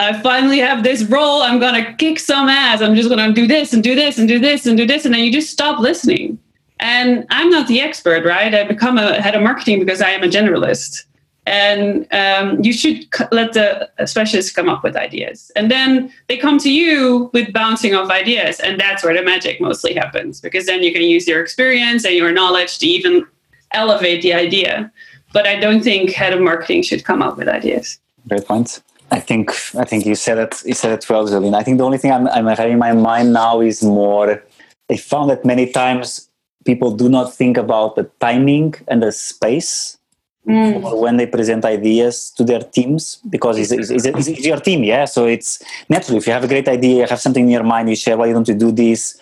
I 0.00 0.20
finally 0.20 0.58
have 0.58 0.84
this 0.84 1.02
role. 1.04 1.42
I'm 1.42 1.58
gonna 1.58 1.94
kick 1.94 2.18
some 2.18 2.48
ass. 2.48 2.80
I'm 2.80 2.94
just 2.94 3.08
gonna 3.08 3.32
do 3.32 3.46
this 3.46 3.72
and 3.72 3.82
do 3.82 3.94
this 3.94 4.18
and 4.18 4.28
do 4.28 4.38
this 4.38 4.66
and 4.66 4.76
do 4.76 4.86
this, 4.86 5.04
and 5.04 5.14
then 5.14 5.24
you 5.24 5.32
just 5.32 5.50
stop 5.50 5.80
listening. 5.80 6.38
And 6.80 7.26
I'm 7.30 7.50
not 7.50 7.66
the 7.66 7.80
expert, 7.80 8.24
right? 8.24 8.54
I 8.54 8.62
become 8.62 8.98
a 8.98 9.20
head 9.20 9.34
of 9.34 9.42
marketing 9.42 9.80
because 9.80 10.00
I 10.00 10.10
am 10.10 10.22
a 10.22 10.28
generalist 10.28 11.04
and 11.48 12.06
um, 12.12 12.62
you 12.62 12.72
should 12.72 13.06
let 13.32 13.54
the 13.54 13.88
specialists 14.04 14.52
come 14.52 14.68
up 14.68 14.84
with 14.84 14.96
ideas 14.96 15.50
and 15.56 15.70
then 15.70 16.12
they 16.28 16.36
come 16.36 16.58
to 16.58 16.70
you 16.70 17.30
with 17.32 17.52
bouncing 17.52 17.94
off 17.94 18.10
ideas 18.10 18.60
and 18.60 18.78
that's 18.78 19.02
where 19.02 19.14
the 19.14 19.22
magic 19.22 19.60
mostly 19.60 19.94
happens 19.94 20.40
because 20.40 20.66
then 20.66 20.82
you 20.82 20.92
can 20.92 21.02
use 21.02 21.26
your 21.26 21.42
experience 21.42 22.04
and 22.04 22.14
your 22.14 22.32
knowledge 22.32 22.78
to 22.78 22.86
even 22.86 23.26
elevate 23.72 24.20
the 24.22 24.32
idea 24.34 24.92
but 25.32 25.46
i 25.46 25.58
don't 25.58 25.82
think 25.82 26.10
head 26.10 26.34
of 26.34 26.40
marketing 26.40 26.82
should 26.82 27.04
come 27.04 27.22
up 27.22 27.38
with 27.38 27.48
ideas 27.48 27.98
great 28.28 28.44
point 28.44 28.82
i 29.10 29.20
think 29.20 29.50
i 29.76 29.84
think 29.84 30.04
you 30.06 30.14
said 30.14 30.38
it 30.38 30.62
you 30.64 30.74
said 30.74 30.92
it 30.92 31.08
well 31.08 31.26
Joline. 31.26 31.54
i 31.54 31.62
think 31.62 31.78
the 31.78 31.84
only 31.84 31.98
thing 31.98 32.12
I'm, 32.12 32.26
I'm 32.28 32.46
having 32.46 32.72
in 32.72 32.78
my 32.78 32.92
mind 32.92 33.32
now 33.32 33.60
is 33.60 33.82
more 33.82 34.42
i 34.90 34.96
found 34.96 35.30
that 35.30 35.44
many 35.44 35.70
times 35.70 36.28
people 36.64 36.90
do 36.90 37.08
not 37.08 37.34
think 37.34 37.56
about 37.56 37.96
the 37.96 38.04
timing 38.20 38.74
and 38.88 39.02
the 39.02 39.12
space 39.12 39.98
mm. 40.46 41.00
when 41.00 41.16
they 41.16 41.26
present 41.26 41.64
ideas 41.64 42.30
to 42.36 42.44
their 42.44 42.60
teams 42.60 43.18
because 43.28 43.58
it's, 43.58 43.72
it's, 43.72 43.90
it's, 43.90 44.28
it's, 44.28 44.44
your 44.44 44.60
team 44.60 44.84
yeah 44.84 45.04
so 45.04 45.26
it's 45.26 45.62
naturally 45.88 46.18
if 46.18 46.26
you 46.26 46.32
have 46.32 46.44
a 46.44 46.48
great 46.48 46.68
idea 46.68 47.02
you 47.02 47.06
have 47.06 47.20
something 47.20 47.44
in 47.44 47.50
your 47.50 47.62
mind 47.62 47.88
you 47.88 47.96
share 47.96 48.16
why 48.16 48.30
don't 48.32 48.48
you 48.48 48.54
do 48.54 48.72
this 48.72 49.20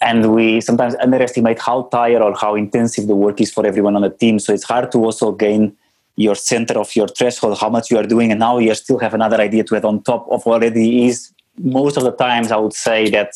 and 0.00 0.34
we 0.34 0.60
sometimes 0.60 0.94
underestimate 0.96 1.58
how 1.58 1.82
tired 1.84 2.22
or 2.22 2.36
how 2.36 2.54
intensive 2.54 3.06
the 3.06 3.16
work 3.16 3.40
is 3.40 3.52
for 3.52 3.66
everyone 3.66 3.94
on 3.96 4.02
the 4.02 4.10
team 4.10 4.38
so 4.38 4.52
it's 4.52 4.64
hard 4.64 4.90
to 4.92 4.98
also 4.98 5.32
gain 5.32 5.76
your 6.16 6.34
center 6.34 6.78
of 6.78 6.94
your 6.94 7.08
threshold 7.08 7.58
how 7.58 7.68
much 7.68 7.90
you 7.90 7.98
are 7.98 8.06
doing 8.06 8.30
and 8.30 8.40
now 8.40 8.58
you 8.58 8.74
still 8.74 8.98
have 8.98 9.14
another 9.14 9.40
idea 9.40 9.64
to 9.64 9.76
add 9.76 9.84
on 9.84 10.02
top 10.02 10.26
of 10.30 10.46
already 10.46 11.06
is 11.06 11.32
most 11.58 11.96
of 11.96 12.04
the 12.04 12.12
times 12.12 12.52
i 12.52 12.56
would 12.56 12.72
say 12.72 13.10
that 13.10 13.34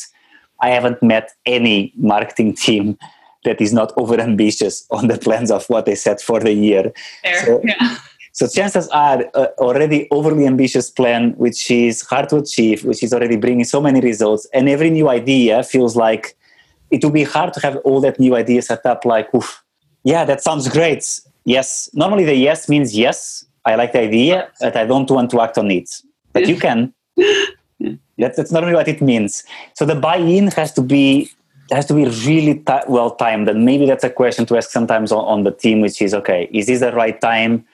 i 0.60 0.68
haven't 0.68 1.02
met 1.02 1.32
any 1.46 1.92
marketing 1.96 2.54
team 2.54 2.96
that 3.44 3.60
is 3.60 3.72
not 3.72 3.92
over 4.00 4.20
ambitious 4.20 4.86
on 4.90 5.08
the 5.08 5.18
plans 5.18 5.50
of 5.50 5.64
what 5.68 5.86
they 5.86 5.94
set 5.94 6.20
for 6.20 6.40
the 6.40 6.52
year. 6.52 6.92
So, 7.44 7.60
yeah. 7.64 7.96
so 8.32 8.46
chances 8.46 8.88
are 8.88 9.24
uh, 9.34 9.46
already 9.58 10.08
overly 10.10 10.46
ambitious 10.46 10.90
plan, 10.90 11.32
which 11.32 11.70
is 11.70 12.02
hard 12.02 12.28
to 12.30 12.36
achieve, 12.36 12.84
which 12.84 13.02
is 13.02 13.12
already 13.12 13.36
bringing 13.36 13.64
so 13.64 13.80
many 13.80 14.00
results, 14.00 14.46
and 14.52 14.68
every 14.68 14.90
new 14.90 15.08
idea 15.08 15.62
feels 15.62 15.96
like 15.96 16.36
it 16.90 17.04
would 17.04 17.14
be 17.14 17.24
hard 17.24 17.52
to 17.52 17.60
have 17.60 17.76
all 17.78 18.00
that 18.00 18.18
new 18.18 18.34
idea 18.34 18.62
set 18.62 18.84
up. 18.86 19.04
Like, 19.04 19.32
oof, 19.34 19.62
yeah, 20.04 20.24
that 20.24 20.42
sounds 20.42 20.68
great. 20.68 21.20
Yes, 21.48 21.88
normally 21.94 22.26
the 22.26 22.34
yes 22.34 22.68
means 22.68 22.94
yes. 22.94 23.46
I 23.64 23.74
like 23.74 23.92
the 23.92 24.00
idea, 24.00 24.50
but 24.60 24.76
I 24.76 24.84
don't 24.84 25.10
want 25.10 25.30
to 25.30 25.40
act 25.40 25.56
on 25.56 25.70
it. 25.70 25.88
But 26.34 26.46
you 26.46 26.56
can. 26.56 26.92
That's, 28.18 28.36
that's 28.36 28.50
normally 28.50 28.74
what 28.74 28.88
it 28.88 29.00
means. 29.00 29.44
So 29.74 29.84
the 29.84 29.94
buy-in 29.94 30.48
has 30.48 30.72
to 30.72 30.82
be 30.82 31.30
has 31.70 31.86
to 31.86 31.94
be 31.94 32.04
really 32.26 32.54
t- 32.54 32.86
well 32.88 33.12
timed 33.12 33.48
and 33.48 33.64
maybe 33.64 33.86
that's 33.86 34.02
a 34.02 34.10
question 34.10 34.44
to 34.46 34.56
ask 34.56 34.70
sometimes 34.70 35.12
on, 35.12 35.24
on, 35.24 35.44
the 35.44 35.52
team 35.52 35.82
which 35.82 36.00
is 36.02 36.14
okay 36.14 36.48
is 36.50 36.66
this 36.66 36.80
the 36.80 36.90
right 36.92 37.20
time 37.20 37.64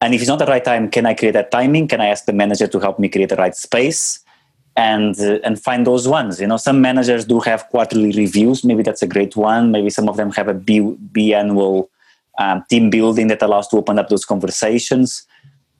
and 0.00 0.14
if 0.14 0.22
it's 0.22 0.28
not 0.28 0.38
the 0.38 0.46
right 0.46 0.64
time 0.64 0.90
can 0.90 1.04
i 1.04 1.12
create 1.12 1.32
that 1.32 1.50
timing 1.50 1.86
can 1.86 2.00
i 2.00 2.06
ask 2.06 2.24
the 2.24 2.32
manager 2.32 2.66
to 2.66 2.80
help 2.80 2.98
me 2.98 3.10
create 3.10 3.28
the 3.28 3.36
right 3.36 3.54
space 3.54 4.20
and 4.76 5.20
uh, 5.20 5.38
and 5.44 5.62
find 5.62 5.86
those 5.86 6.08
ones 6.08 6.40
you 6.40 6.46
know 6.46 6.56
some 6.56 6.80
managers 6.80 7.26
do 7.26 7.40
have 7.40 7.68
quarterly 7.68 8.10
reviews 8.12 8.64
maybe 8.64 8.82
that's 8.82 9.02
a 9.02 9.06
great 9.06 9.36
one 9.36 9.70
maybe 9.70 9.90
some 9.90 10.08
of 10.08 10.16
them 10.16 10.32
have 10.32 10.48
a 10.48 10.54
b, 10.54 10.80
biannual 11.12 11.88
um, 12.38 12.64
team 12.68 12.90
building 12.90 13.28
that 13.28 13.42
allows 13.42 13.68
to 13.68 13.76
open 13.76 13.98
up 13.98 14.08
those 14.08 14.24
conversations. 14.24 15.26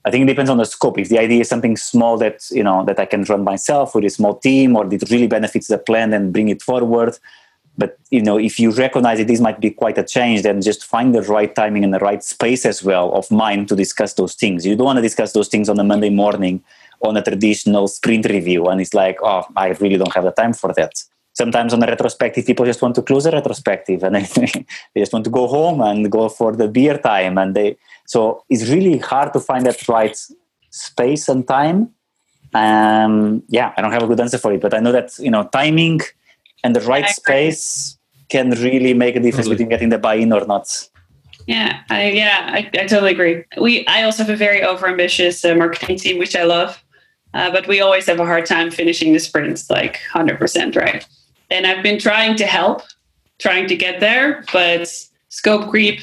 I 0.05 0.11
think 0.11 0.23
it 0.23 0.27
depends 0.27 0.49
on 0.49 0.57
the 0.57 0.65
scope. 0.65 0.99
If 0.99 1.09
the 1.09 1.19
idea 1.19 1.41
is 1.41 1.49
something 1.49 1.77
small 1.77 2.17
that 2.17 2.45
you 2.51 2.63
know 2.63 2.83
that 2.85 2.99
I 2.99 3.05
can 3.05 3.23
run 3.23 3.43
myself 3.43 3.95
with 3.95 4.05
a 4.05 4.09
small 4.09 4.35
team, 4.35 4.75
or 4.75 4.91
it 4.93 5.09
really 5.09 5.27
benefits 5.27 5.67
the 5.67 5.77
plan 5.77 6.13
and 6.13 6.33
bring 6.33 6.49
it 6.49 6.61
forward, 6.61 7.17
but 7.77 7.97
you 8.11 8.21
know 8.21 8.37
if 8.37 8.59
you 8.59 8.71
recognize 8.71 9.17
that 9.17 9.27
this 9.27 9.39
might 9.39 9.59
be 9.59 9.71
quite 9.71 9.97
a 9.97 10.03
change 10.03 10.43
then 10.43 10.61
just 10.61 10.85
find 10.85 11.15
the 11.15 11.21
right 11.23 11.55
timing 11.55 11.83
and 11.83 11.93
the 11.93 11.99
right 11.99 12.23
space 12.23 12.65
as 12.65 12.83
well 12.83 13.13
of 13.13 13.29
mind 13.31 13.67
to 13.69 13.75
discuss 13.75 14.13
those 14.13 14.35
things. 14.35 14.65
You 14.65 14.75
don't 14.75 14.85
want 14.85 14.97
to 14.97 15.01
discuss 15.01 15.33
those 15.33 15.47
things 15.47 15.69
on 15.69 15.79
a 15.79 15.83
monday 15.83 16.09
morning 16.09 16.63
on 17.01 17.17
a 17.17 17.21
traditional 17.21 17.87
sprint 17.87 18.25
review 18.25 18.67
and 18.67 18.79
it's 18.79 18.93
like 18.93 19.17
oh 19.21 19.45
i 19.55 19.69
really 19.81 19.97
don't 19.97 20.13
have 20.13 20.23
the 20.23 20.31
time 20.31 20.53
for 20.53 20.73
that 20.73 21.03
sometimes 21.33 21.73
on 21.73 21.83
a 21.83 21.87
retrospective 21.87 22.45
people 22.45 22.65
just 22.65 22.81
want 22.81 22.95
to 22.95 23.01
close 23.01 23.25
a 23.25 23.31
retrospective 23.31 24.03
and 24.03 24.15
they, 24.35 24.65
they 24.93 25.01
just 25.01 25.13
want 25.13 25.25
to 25.25 25.31
go 25.31 25.47
home 25.47 25.81
and 25.81 26.11
go 26.11 26.29
for 26.29 26.55
the 26.55 26.67
beer 26.67 26.97
time 26.97 27.37
and 27.37 27.55
they 27.55 27.75
so 28.05 28.43
it's 28.49 28.69
really 28.69 28.97
hard 28.97 29.33
to 29.33 29.39
find 29.39 29.65
that 29.65 29.87
right 29.87 30.17
space 30.69 31.29
and 31.29 31.47
time. 31.47 31.89
Um 32.53 33.41
yeah 33.47 33.73
i 33.75 33.81
don't 33.81 33.91
have 33.91 34.03
a 34.03 34.07
good 34.07 34.19
answer 34.19 34.37
for 34.37 34.53
it 34.53 34.61
but 34.61 34.73
i 34.75 34.79
know 34.79 34.91
that 34.91 35.09
you 35.17 35.31
know 35.31 35.43
timing 35.59 36.01
and 36.63 36.75
the 36.75 36.81
right 36.81 37.09
space 37.09 37.97
can 38.29 38.51
really 38.51 38.93
make 38.93 39.15
a 39.15 39.19
difference 39.19 39.47
totally. 39.47 39.55
between 39.55 39.69
getting 39.69 39.89
the 39.89 39.97
buy-in 39.97 40.31
or 40.31 40.45
not. 40.45 40.67
Yeah 41.47 41.81
i 41.89 42.11
yeah 42.11 42.39
I, 42.57 42.59
I 42.81 42.85
totally 42.85 43.13
agree. 43.17 43.43
We 43.59 43.87
i 43.87 44.03
also 44.03 44.23
have 44.23 44.33
a 44.39 44.41
very 44.47 44.61
overambitious 44.61 45.37
uh, 45.49 45.55
marketing 45.55 45.97
team 45.97 46.19
which 46.19 46.35
i 46.35 46.43
love 46.43 46.71
uh, 47.33 47.49
but 47.49 47.67
we 47.67 47.81
always 47.81 48.05
have 48.05 48.19
a 48.19 48.25
hard 48.25 48.45
time 48.45 48.69
finishing 48.69 49.13
the 49.13 49.19
sprints 49.19 49.69
like 49.69 49.99
100% 50.13 50.75
right 50.75 51.07
and 51.53 51.65
i've 51.65 51.83
been 51.83 51.99
trying 51.99 52.35
to 52.35 52.45
help 52.45 52.81
trying 53.39 53.67
to 53.67 53.75
get 53.75 53.99
there 53.99 54.43
but 54.51 54.87
scope 55.29 55.69
creep 55.69 55.99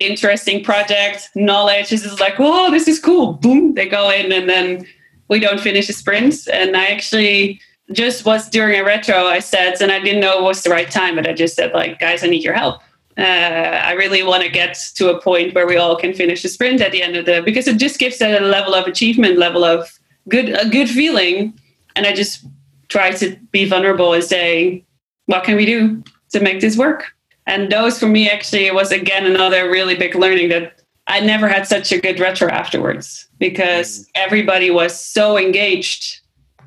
interesting 0.00 0.62
project 0.62 1.28
knowledge 1.34 1.92
is 1.92 2.20
like 2.20 2.34
oh 2.38 2.70
this 2.70 2.86
is 2.86 2.98
cool 3.00 3.32
boom 3.32 3.74
they 3.74 3.88
go 3.88 4.10
in 4.10 4.30
and 4.32 4.48
then 4.48 4.86
we 5.28 5.38
don't 5.38 5.60
finish 5.60 5.86
the 5.86 5.92
sprints 5.92 6.46
and 6.48 6.76
i 6.76 6.86
actually 6.86 7.60
just 7.92 8.24
was 8.24 8.48
during 8.48 8.78
a 8.78 8.84
retro, 8.84 9.24
I 9.24 9.38
said, 9.38 9.80
and 9.80 9.90
I 9.90 9.98
didn't 9.98 10.20
know 10.20 10.38
it 10.38 10.42
was 10.42 10.62
the 10.62 10.70
right 10.70 10.90
time, 10.90 11.14
but 11.14 11.26
I 11.26 11.32
just 11.32 11.56
said, 11.56 11.72
like, 11.72 11.98
guys, 11.98 12.22
I 12.22 12.26
need 12.26 12.44
your 12.44 12.54
help. 12.54 12.82
Uh, 13.16 13.22
I 13.22 13.92
really 13.92 14.22
want 14.22 14.44
to 14.44 14.48
get 14.48 14.78
to 14.94 15.10
a 15.10 15.20
point 15.20 15.54
where 15.54 15.66
we 15.66 15.76
all 15.76 15.96
can 15.96 16.14
finish 16.14 16.42
the 16.42 16.48
sprint 16.48 16.80
at 16.80 16.92
the 16.92 17.02
end 17.02 17.16
of 17.16 17.26
the 17.26 17.42
because 17.44 17.66
it 17.66 17.76
just 17.78 17.98
gives 17.98 18.20
a 18.20 18.38
level 18.38 18.74
of 18.74 18.86
achievement, 18.86 19.38
level 19.38 19.64
of 19.64 19.98
good 20.28 20.50
a 20.50 20.68
good 20.68 20.88
feeling. 20.88 21.58
And 21.96 22.06
I 22.06 22.12
just 22.14 22.46
try 22.88 23.10
to 23.10 23.36
be 23.50 23.64
vulnerable 23.64 24.12
and 24.12 24.22
say, 24.22 24.84
what 25.28 25.44
can 25.44 25.56
we 25.56 25.66
do 25.66 26.02
to 26.30 26.40
make 26.40 26.60
this 26.60 26.76
work? 26.76 27.14
And 27.46 27.70
those 27.70 27.98
for 27.98 28.06
me 28.06 28.28
actually 28.28 28.70
was 28.70 28.90
again 28.90 29.26
another 29.26 29.70
really 29.70 29.94
big 29.94 30.14
learning 30.14 30.48
that 30.48 30.80
I 31.06 31.20
never 31.20 31.48
had 31.48 31.66
such 31.66 31.92
a 31.92 32.00
good 32.00 32.18
retro 32.18 32.48
afterwards 32.48 33.28
because 33.38 34.00
mm. 34.00 34.06
everybody 34.14 34.70
was 34.70 34.98
so 34.98 35.38
engaged 35.38 36.20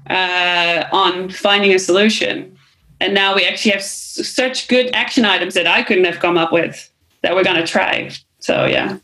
uh, 0.10 0.86
on 0.92 1.30
finding 1.30 1.74
a 1.74 1.80
solution. 1.80 2.56
And 3.00 3.16
now 3.16 3.36
we 3.36 3.46
actually 3.46 3.72
have 3.72 3.82
s- 3.82 4.20
such 4.28 4.68
good 4.68 4.92
action 4.94 5.26
items 5.26 5.56
that 5.56 5.66
I 5.66 5.82
couldn't 5.82 6.06
have 6.06 6.20
come 6.20 6.38
up 6.38 6.52
with 6.52 6.92
that 7.24 7.34
we're 7.36 7.44
going 7.44 7.58
to 7.58 7.68
try. 7.68 8.12
So, 8.40 8.66
yeah. 8.66 8.98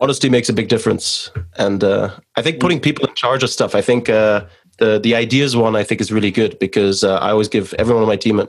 Honesty 0.00 0.28
makes 0.28 0.48
a 0.48 0.52
big 0.52 0.68
difference. 0.68 1.30
And 1.58 1.82
uh, 1.82 2.10
I 2.36 2.42
think 2.42 2.60
putting 2.60 2.80
people 2.80 3.06
in 3.06 3.14
charge 3.14 3.42
of 3.42 3.50
stuff, 3.50 3.74
I 3.74 3.82
think 3.82 4.08
uh, 4.08 4.46
the, 4.78 4.98
the 4.98 5.14
ideas 5.14 5.56
one, 5.56 5.76
I 5.76 5.82
think 5.82 6.00
is 6.00 6.12
really 6.12 6.30
good 6.30 6.58
because 6.58 7.02
uh, 7.02 7.16
I 7.16 7.30
always 7.30 7.48
give 7.48 7.74
everyone 7.74 8.02
on 8.02 8.08
my 8.08 8.16
team, 8.16 8.42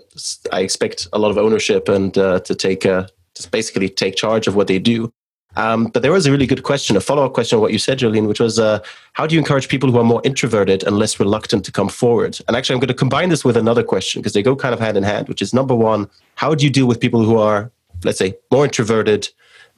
I 0.52 0.62
expect 0.62 1.08
a 1.14 1.20
lot 1.20 1.32
of 1.32 1.38
ownership 1.38 1.88
and 1.88 2.18
uh, 2.18 2.40
to 2.42 2.56
take, 2.56 2.86
uh, 2.86 3.08
just 3.36 3.52
basically 3.52 3.90
take 3.90 4.16
charge 4.16 4.48
of 4.48 4.56
what 4.56 4.68
they 4.68 4.80
do. 4.80 5.12
Um, 5.56 5.86
but 5.86 6.04
there 6.04 6.12
was 6.12 6.28
a 6.28 6.32
really 6.32 6.46
good 6.46 6.62
question, 6.62 6.96
a 6.96 7.02
follow 7.02 7.26
up 7.26 7.34
question 7.34 7.56
of 7.56 7.62
what 7.62 7.72
you 7.72 7.80
said, 7.80 7.98
Joline, 7.98 8.28
which 8.28 8.40
was 8.40 8.60
uh, 8.60 8.80
how 9.14 9.26
do 9.26 9.34
you 9.34 9.40
encourage 9.40 9.70
people 9.70 9.92
who 9.92 9.98
are 9.98 10.04
more 10.04 10.22
introverted 10.24 10.84
and 10.84 11.00
less 11.00 11.20
reluctant 11.20 11.66
to 11.66 11.72
come 11.72 11.90
forward? 11.90 12.40
And 12.48 12.56
actually, 12.56 12.76
I'm 12.76 12.80
going 12.80 12.90
to 12.90 12.94
combine 12.94 13.30
this 13.30 13.44
with 13.44 13.58
another 13.58 13.84
question 13.84 14.22
because 14.22 14.34
they 14.34 14.44
go 14.44 14.56
kind 14.56 14.74
of 14.74 14.80
hand 14.80 14.98
in 14.98 15.04
hand, 15.04 15.28
which 15.28 15.42
is 15.42 15.56
number 15.56 15.74
one, 15.74 16.08
how 16.36 16.54
do 16.54 16.64
you 16.64 16.70
deal 16.70 16.86
with 16.86 17.00
people 17.00 17.24
who 17.24 17.38
are, 17.38 17.72
let's 18.04 18.20
say, 18.20 18.38
more 18.52 18.66
introverted, 18.66 19.30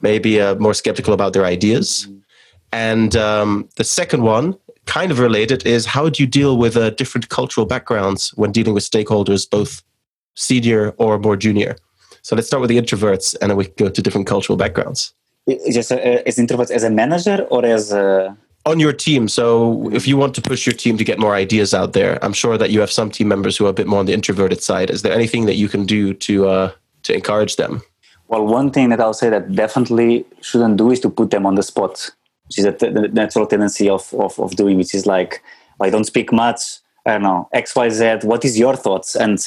maybe 0.02 0.38
uh, 0.38 0.54
more 0.56 0.74
skeptical 0.74 1.14
about 1.14 1.32
their 1.32 1.46
ideas? 1.46 2.06
And 2.72 3.16
um, 3.16 3.68
the 3.76 3.84
second 3.84 4.22
one, 4.22 4.58
kind 4.90 5.12
of 5.12 5.18
related, 5.20 5.64
is 5.66 5.86
how 5.86 6.08
do 6.08 6.22
you 6.22 6.28
deal 6.40 6.58
with 6.58 6.76
uh, 6.76 6.90
different 6.90 7.28
cultural 7.28 7.66
backgrounds 7.74 8.30
when 8.40 8.50
dealing 8.50 8.74
with 8.74 8.84
stakeholders, 8.92 9.48
both 9.48 9.82
senior 10.34 10.82
or 10.98 11.18
more 11.18 11.36
junior? 11.36 11.76
So 12.22 12.34
let's 12.36 12.48
start 12.48 12.60
with 12.60 12.70
the 12.70 12.80
introverts, 12.82 13.36
and 13.40 13.50
then 13.50 13.56
we 13.56 13.64
can 13.66 13.74
go 13.84 13.88
to 13.88 14.02
different 14.02 14.26
cultural 14.26 14.56
backgrounds. 14.56 15.14
Just 15.70 15.92
uh, 15.92 15.96
as 16.26 16.36
introverts 16.36 16.70
as 16.70 16.82
a 16.82 16.90
manager 16.90 17.46
or 17.50 17.64
as 17.64 17.92
a 17.92 18.36
on 18.66 18.78
your 18.78 18.92
team. 18.92 19.28
So 19.28 19.90
if 19.90 20.06
you 20.06 20.16
want 20.18 20.34
to 20.34 20.42
push 20.42 20.66
your 20.66 20.74
team 20.74 20.98
to 20.98 21.04
get 21.04 21.18
more 21.18 21.34
ideas 21.34 21.72
out 21.72 21.92
there, 21.92 22.22
I'm 22.22 22.34
sure 22.34 22.58
that 22.58 22.70
you 22.70 22.80
have 22.80 22.90
some 22.90 23.10
team 23.10 23.28
members 23.28 23.56
who 23.56 23.64
are 23.66 23.70
a 23.70 23.78
bit 23.80 23.86
more 23.86 24.00
on 24.00 24.06
the 24.06 24.12
introverted 24.12 24.60
side. 24.62 24.90
Is 24.90 25.00
there 25.02 25.14
anything 25.14 25.46
that 25.46 25.54
you 25.54 25.68
can 25.68 25.86
do 25.86 26.12
to 26.26 26.34
uh, 26.48 26.72
to 27.04 27.14
encourage 27.14 27.56
them? 27.56 27.82
Well, 28.28 28.44
one 28.46 28.70
thing 28.70 28.90
that 28.90 29.00
I'll 29.00 29.20
say 29.22 29.30
that 29.30 29.54
definitely 29.54 30.24
shouldn't 30.40 30.76
do 30.76 30.90
is 30.90 31.00
to 31.00 31.10
put 31.10 31.30
them 31.30 31.46
on 31.46 31.54
the 31.54 31.62
spot, 31.62 32.10
which 32.50 32.58
is 32.58 32.64
a 32.64 32.72
t- 32.72 32.90
the 32.90 33.06
natural 33.08 33.46
tendency 33.46 33.88
of, 33.88 34.12
of, 34.14 34.36
of 34.40 34.56
doing, 34.56 34.76
which 34.76 34.92
is 34.92 35.06
like, 35.06 35.40
I 35.80 35.88
don't 35.88 36.04
speak 36.04 36.32
much. 36.32 36.80
I 37.06 37.12
don't 37.12 37.22
know, 37.22 37.48
X, 37.52 37.76
Y, 37.76 37.88
Z. 37.90 38.18
What 38.24 38.44
is 38.44 38.58
your 38.58 38.74
thoughts? 38.74 39.14
And 39.14 39.38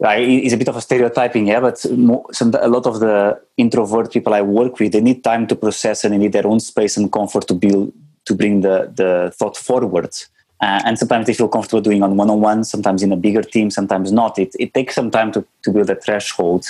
it's 0.00 0.54
a 0.54 0.56
bit 0.56 0.68
of 0.68 0.76
a 0.76 0.80
stereotyping, 0.80 1.46
yeah, 1.46 1.60
but 1.60 1.78
some, 1.78 2.54
a 2.60 2.68
lot 2.68 2.86
of 2.86 2.98
the 2.98 3.40
introvert 3.56 4.12
people 4.12 4.34
I 4.34 4.42
work 4.42 4.80
with, 4.80 4.92
they 4.92 5.00
need 5.00 5.22
time 5.22 5.46
to 5.46 5.54
process 5.54 6.02
and 6.02 6.12
they 6.12 6.18
need 6.18 6.32
their 6.32 6.46
own 6.46 6.58
space 6.58 6.96
and 6.96 7.12
comfort 7.12 7.46
to 7.48 7.54
build 7.54 7.92
to 8.24 8.34
bring 8.34 8.62
the, 8.62 8.92
the 8.96 9.32
thought 9.36 9.56
forward. 9.56 10.10
Uh, 10.60 10.82
and 10.84 10.98
sometimes 10.98 11.26
they 11.26 11.34
feel 11.34 11.48
comfortable 11.48 11.80
doing 11.80 12.02
on 12.02 12.16
one-on-one, 12.16 12.64
sometimes 12.64 13.02
in 13.02 13.12
a 13.12 13.16
bigger 13.16 13.42
team, 13.42 13.70
sometimes 13.70 14.10
not. 14.10 14.38
It, 14.38 14.54
it 14.58 14.74
takes 14.74 14.96
some 14.96 15.10
time 15.10 15.30
to, 15.32 15.44
to 15.62 15.70
build 15.70 15.88
a 15.88 15.94
threshold. 15.94 16.66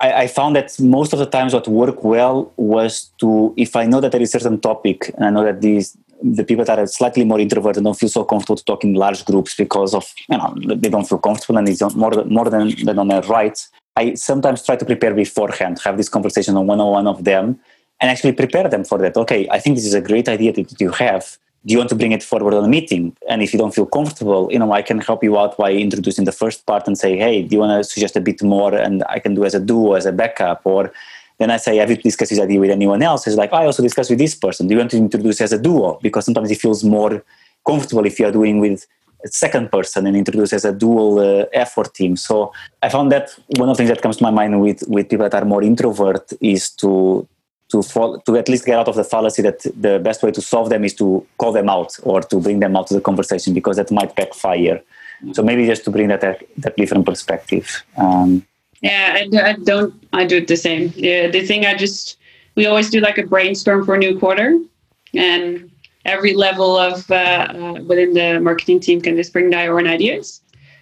I, 0.00 0.12
I, 0.22 0.26
found 0.26 0.54
that 0.56 0.78
most 0.78 1.14
of 1.14 1.18
the 1.18 1.26
times 1.26 1.54
what 1.54 1.66
worked 1.66 2.04
well 2.04 2.52
was 2.56 3.10
to, 3.20 3.54
if 3.56 3.74
I 3.74 3.86
know 3.86 4.00
that 4.00 4.12
there 4.12 4.20
is 4.20 4.34
a 4.34 4.40
certain 4.40 4.60
topic, 4.60 5.10
and 5.14 5.24
I 5.24 5.30
know 5.30 5.44
that 5.44 5.62
these 5.62 5.96
the 6.22 6.44
people 6.44 6.64
that 6.64 6.78
are 6.78 6.86
slightly 6.86 7.24
more 7.24 7.38
introverted 7.38 7.84
don't 7.84 7.98
feel 7.98 8.08
so 8.08 8.24
comfortable 8.24 8.56
to 8.56 8.64
talk 8.64 8.82
in 8.82 8.94
large 8.94 9.24
groups 9.24 9.54
because 9.54 9.94
of 9.94 10.12
you 10.28 10.36
know 10.36 10.52
they 10.74 10.88
don't 10.88 11.08
feel 11.08 11.18
comfortable 11.18 11.56
and 11.58 11.68
it's 11.68 11.80
more 11.94 12.24
more 12.24 12.50
than 12.50 12.74
than 12.84 12.98
on 12.98 13.08
their 13.08 13.22
rights. 13.22 13.68
I 13.96 14.14
sometimes 14.14 14.62
try 14.64 14.76
to 14.76 14.84
prepare 14.84 15.14
beforehand, 15.14 15.80
have 15.84 15.96
this 15.96 16.08
conversation 16.08 16.56
on 16.56 16.66
one-on-one 16.66 17.06
of 17.06 17.24
them, 17.24 17.58
and 18.00 18.10
actually 18.10 18.32
prepare 18.32 18.68
them 18.68 18.84
for 18.84 18.98
that. 18.98 19.16
Okay, 19.16 19.48
I 19.50 19.58
think 19.58 19.76
this 19.76 19.86
is 19.86 19.94
a 19.94 20.00
great 20.00 20.28
idea 20.28 20.52
that 20.52 20.80
you 20.80 20.90
have. 20.90 21.38
Do 21.66 21.72
you 21.72 21.78
want 21.78 21.90
to 21.90 21.96
bring 21.96 22.12
it 22.12 22.22
forward 22.22 22.54
on 22.54 22.64
a 22.64 22.68
meeting? 22.68 23.16
And 23.28 23.42
if 23.42 23.52
you 23.52 23.58
don't 23.58 23.74
feel 23.74 23.86
comfortable, 23.86 24.48
you 24.50 24.58
know, 24.58 24.72
I 24.72 24.82
can 24.82 25.00
help 25.00 25.22
you 25.24 25.38
out 25.38 25.56
by 25.56 25.72
introducing 25.72 26.24
the 26.24 26.32
first 26.32 26.64
part 26.66 26.86
and 26.86 26.96
say, 26.96 27.16
hey, 27.16 27.42
do 27.42 27.56
you 27.56 27.60
want 27.60 27.78
to 27.78 27.84
suggest 27.88 28.16
a 28.16 28.20
bit 28.20 28.42
more? 28.42 28.74
And 28.74 29.04
I 29.08 29.18
can 29.18 29.34
do 29.34 29.44
as 29.44 29.54
a 29.54 29.60
duo, 29.60 29.94
as 29.94 30.06
a 30.06 30.12
backup. 30.12 30.62
Or 30.64 30.92
then 31.38 31.50
I 31.50 31.56
say, 31.56 31.76
have 31.76 31.90
you 31.90 31.96
discussed 31.96 32.30
this 32.30 32.40
idea 32.40 32.60
with 32.60 32.70
anyone 32.70 33.02
else? 33.02 33.26
It's 33.26 33.36
like, 33.36 33.52
I 33.52 33.64
also 33.66 33.82
discussed 33.82 34.10
with 34.10 34.18
this 34.18 34.34
person. 34.34 34.66
Do 34.66 34.74
you 34.74 34.78
want 34.78 34.92
to 34.92 34.96
introduce 34.96 35.40
as 35.40 35.52
a 35.52 35.58
duo? 35.58 35.98
Because 36.00 36.24
sometimes 36.24 36.50
it 36.50 36.60
feels 36.60 36.84
more 36.84 37.24
comfortable 37.66 38.06
if 38.06 38.18
you 38.18 38.26
are 38.26 38.32
doing 38.32 38.60
with 38.60 38.86
a 39.24 39.28
second 39.28 39.70
person 39.72 40.06
and 40.06 40.16
introduce 40.16 40.52
as 40.52 40.64
a 40.64 40.72
dual 40.72 41.18
uh, 41.18 41.46
effort 41.52 41.92
team. 41.92 42.16
So 42.16 42.52
I 42.82 42.88
found 42.88 43.10
that 43.10 43.30
one 43.56 43.68
of 43.68 43.76
the 43.76 43.78
things 43.78 43.90
that 43.90 44.00
comes 44.00 44.18
to 44.18 44.22
my 44.22 44.30
mind 44.30 44.60
with, 44.60 44.84
with 44.88 45.08
people 45.08 45.28
that 45.28 45.42
are 45.42 45.44
more 45.44 45.62
introvert 45.62 46.32
is 46.40 46.70
to 46.82 47.26
to 47.70 47.82
fall, 47.82 48.18
to 48.20 48.36
at 48.36 48.48
least 48.48 48.64
get 48.64 48.78
out 48.78 48.88
of 48.88 48.96
the 48.96 49.04
fallacy 49.04 49.42
that 49.42 49.60
the 49.76 49.98
best 49.98 50.22
way 50.22 50.30
to 50.30 50.40
solve 50.40 50.70
them 50.70 50.84
is 50.84 50.94
to 50.94 51.26
call 51.36 51.52
them 51.52 51.68
out 51.68 51.96
or 52.02 52.20
to 52.22 52.40
bring 52.40 52.60
them 52.60 52.76
out 52.76 52.86
to 52.86 52.94
the 52.94 53.00
conversation 53.00 53.52
because 53.54 53.76
that 53.76 53.90
might 53.90 54.14
backfire. 54.16 54.82
So 55.32 55.42
maybe 55.42 55.66
just 55.66 55.84
to 55.84 55.90
bring 55.90 56.08
that 56.08 56.20
that 56.20 56.76
different 56.76 57.04
perspective. 57.04 57.84
Um, 57.96 58.46
yeah, 58.80 59.18
I, 59.20 59.50
I, 59.50 59.52
don't. 59.54 59.92
I 60.12 60.24
do 60.24 60.36
it 60.36 60.46
the 60.46 60.56
same. 60.56 60.92
Yeah, 60.94 61.26
the 61.28 61.44
thing 61.44 61.66
I 61.66 61.74
just 61.74 62.16
we 62.54 62.66
always 62.66 62.90
do 62.90 63.00
like 63.00 63.18
a 63.18 63.26
brainstorm 63.26 63.84
for 63.84 63.96
a 63.96 63.98
new 63.98 64.18
quarter, 64.18 64.58
and 65.14 65.70
every 66.04 66.34
level 66.34 66.76
of 66.76 67.10
uh, 67.10 67.14
uh, 67.14 67.82
within 67.86 68.14
the 68.14 68.40
marketing 68.40 68.80
team 68.80 69.00
can 69.00 69.16
just 69.16 69.32
bring 69.32 69.50
their 69.50 69.76
own 69.76 69.86
ideas. 69.86 70.40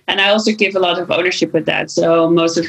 And 0.09 0.21
I 0.21 0.29
also 0.29 0.53
give 0.53 0.77
a 0.77 0.79
lot 0.79 0.99
of 0.99 1.11
ownership 1.11 1.53
with 1.53 1.67
that. 1.67 1.91
So 1.91 2.31
most 2.31 2.59
of 2.59 2.67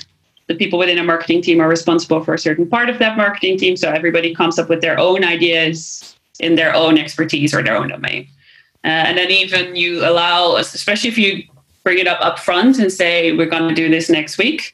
the 0.48 0.56
people 0.56 0.80
within 0.80 0.98
a 0.98 1.04
marketing 1.04 1.42
team 1.42 1.60
are 1.60 1.68
responsible 1.68 2.24
for 2.24 2.34
a 2.34 2.40
certain 2.40 2.68
part 2.68 2.90
of 2.90 3.00
that 3.00 3.18
marketing 3.18 3.58
team. 3.58 3.76
So 3.76 3.90
everybody 3.90 4.34
comes 4.34 4.58
up 4.58 4.70
with 4.70 4.82
their 4.82 4.98
own 4.98 5.24
ideas 5.24 6.16
in 6.40 6.56
their 6.56 6.74
own 6.74 6.98
expertise 6.98 7.54
or 7.54 7.62
their 7.64 7.76
own 7.76 7.90
domain. 7.90 8.28
Uh, 8.84 8.88
and 8.88 9.18
then 9.18 9.30
even 9.30 9.76
you 9.76 10.08
allow, 10.08 10.56
especially 10.56 11.10
if 11.10 11.18
you 11.18 11.44
bring 11.84 12.00
it 12.00 12.08
up 12.08 12.20
up 12.22 12.40
front 12.40 12.80
and 12.80 12.92
say, 12.92 13.34
we're 13.34 13.50
going 13.50 13.68
to 13.68 13.76
do 13.76 13.90
this 13.90 14.10
next 14.10 14.38
week. 14.38 14.74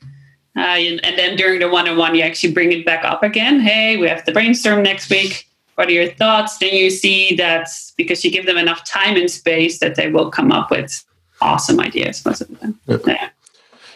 Uh, 0.55 0.61
and, 0.61 1.03
and 1.03 1.17
then 1.17 1.36
during 1.36 1.59
the 1.59 1.67
one-on-one, 1.67 2.13
you 2.13 2.21
actually 2.21 2.53
bring 2.53 2.71
it 2.71 2.86
back 2.86 3.03
up 3.03 3.24
again. 3.24 3.59
Hey, 3.59 3.97
we 3.97 4.07
have 4.07 4.24
the 4.26 4.32
brainstorm 4.32 4.84
next 4.84 5.09
week. 5.09 5.47
What 5.76 5.88
are 5.88 5.91
your 5.91 6.09
thoughts? 6.09 6.59
Then 6.59 6.74
you 6.74 6.91
see 6.91 7.36
that 7.38 7.67
because 7.97 8.24
you 8.24 8.30
give 8.30 8.45
them 8.45 8.57
enough 8.57 8.84
time 8.86 9.15
and 9.15 9.32
space 9.32 9.80
that 9.80 9.95
they 9.95 10.11
will 10.11 10.30
come 10.30 10.51
up 10.51 10.69
with 10.69 11.03
awesome 11.41 11.80
ideas 11.80 12.24
most 12.24 12.41
of 12.41 12.49
the 12.49 12.55
time. 12.57 12.80
Yeah. 13.07 13.30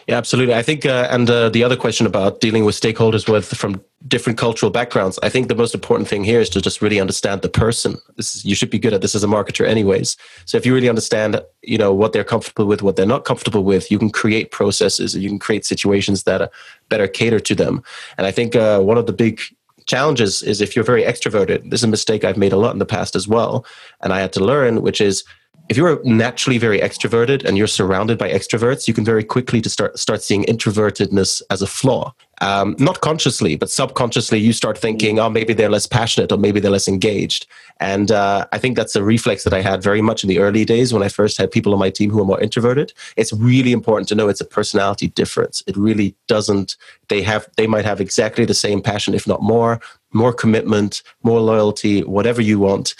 Yeah, 0.08 0.16
absolutely. 0.16 0.54
I 0.54 0.62
think, 0.62 0.86
uh, 0.86 1.06
and 1.10 1.28
uh, 1.28 1.50
the 1.50 1.62
other 1.62 1.76
question 1.76 2.06
about 2.06 2.40
dealing 2.40 2.64
with 2.64 2.74
stakeholders 2.74 3.30
with 3.30 3.44
from 3.54 3.82
different 4.06 4.38
cultural 4.38 4.70
backgrounds, 4.70 5.18
I 5.22 5.28
think 5.28 5.48
the 5.48 5.54
most 5.54 5.74
important 5.74 6.08
thing 6.08 6.24
here 6.24 6.40
is 6.40 6.48
to 6.50 6.62
just 6.62 6.80
really 6.80 6.98
understand 6.98 7.42
the 7.42 7.50
person. 7.50 7.98
This 8.16 8.34
is, 8.34 8.42
you 8.42 8.54
should 8.54 8.70
be 8.70 8.78
good 8.78 8.94
at 8.94 9.02
this 9.02 9.14
as 9.14 9.22
a 9.22 9.26
marketer, 9.26 9.66
anyways. 9.66 10.16
So 10.46 10.56
if 10.56 10.64
you 10.64 10.72
really 10.72 10.88
understand, 10.88 11.42
you 11.60 11.76
know, 11.76 11.92
what 11.92 12.14
they're 12.14 12.24
comfortable 12.24 12.64
with, 12.64 12.80
what 12.80 12.96
they're 12.96 13.04
not 13.04 13.26
comfortable 13.26 13.64
with, 13.64 13.90
you 13.90 13.98
can 13.98 14.08
create 14.08 14.50
processes, 14.50 15.14
you 15.14 15.28
can 15.28 15.38
create 15.38 15.66
situations 15.66 16.22
that 16.22 16.50
better 16.88 17.06
cater 17.06 17.40
to 17.40 17.54
them. 17.54 17.82
And 18.16 18.26
I 18.26 18.30
think 18.30 18.56
uh, 18.56 18.80
one 18.80 18.96
of 18.96 19.04
the 19.04 19.12
big 19.12 19.42
challenges 19.84 20.42
is 20.42 20.62
if 20.62 20.74
you're 20.74 20.86
very 20.86 21.02
extroverted. 21.02 21.68
This 21.68 21.80
is 21.80 21.84
a 21.84 21.88
mistake 21.88 22.24
I've 22.24 22.38
made 22.38 22.52
a 22.54 22.58
lot 22.58 22.72
in 22.72 22.78
the 22.78 22.86
past 22.86 23.14
as 23.14 23.28
well, 23.28 23.66
and 24.00 24.14
I 24.14 24.20
had 24.20 24.32
to 24.34 24.44
learn, 24.44 24.80
which 24.80 25.02
is 25.02 25.24
if 25.68 25.76
you're 25.76 26.02
naturally 26.02 26.58
very 26.58 26.80
extroverted 26.80 27.44
and 27.44 27.58
you're 27.58 27.66
surrounded 27.66 28.16
by 28.16 28.30
extroverts, 28.30 28.88
you 28.88 28.94
can 28.94 29.04
very 29.04 29.22
quickly 29.22 29.60
to 29.60 29.68
start 29.68 29.98
start 29.98 30.22
seeing 30.22 30.44
introvertedness 30.44 31.42
as 31.50 31.62
a 31.62 31.66
flaw. 31.66 32.14
Um, 32.40 32.76
not 32.78 33.00
consciously, 33.00 33.56
but 33.56 33.68
subconsciously, 33.68 34.38
you 34.38 34.52
start 34.52 34.78
thinking, 34.78 35.18
oh, 35.18 35.28
maybe 35.28 35.52
they're 35.52 35.68
less 35.68 35.86
passionate 35.86 36.30
or 36.30 36.38
maybe 36.38 36.60
they're 36.60 36.70
less 36.70 36.86
engaged. 36.86 37.46
And 37.80 38.12
uh, 38.12 38.46
I 38.52 38.58
think 38.58 38.76
that's 38.76 38.94
a 38.94 39.02
reflex 39.02 39.44
that 39.44 39.52
I 39.52 39.60
had 39.60 39.82
very 39.82 40.00
much 40.00 40.22
in 40.22 40.28
the 40.28 40.38
early 40.38 40.64
days 40.64 40.92
when 40.92 41.02
I 41.02 41.08
first 41.08 41.36
had 41.36 41.50
people 41.50 41.72
on 41.72 41.80
my 41.80 41.90
team 41.90 42.10
who 42.10 42.20
are 42.20 42.24
more 42.24 42.40
introverted. 42.40 42.92
It's 43.16 43.32
really 43.32 43.72
important 43.72 44.08
to 44.08 44.14
know 44.14 44.28
it's 44.28 44.40
a 44.40 44.44
personality 44.44 45.08
difference. 45.08 45.64
It 45.66 45.76
really 45.76 46.14
doesn't. 46.28 46.76
They 47.08 47.22
have 47.22 47.48
they 47.56 47.66
might 47.66 47.84
have 47.84 48.00
exactly 48.00 48.44
the 48.44 48.54
same 48.54 48.80
passion, 48.80 49.14
if 49.14 49.26
not 49.26 49.42
more, 49.42 49.80
more 50.12 50.32
commitment, 50.32 51.02
more 51.24 51.40
loyalty, 51.40 52.04
whatever 52.04 52.40
you 52.40 52.58
want 52.58 52.94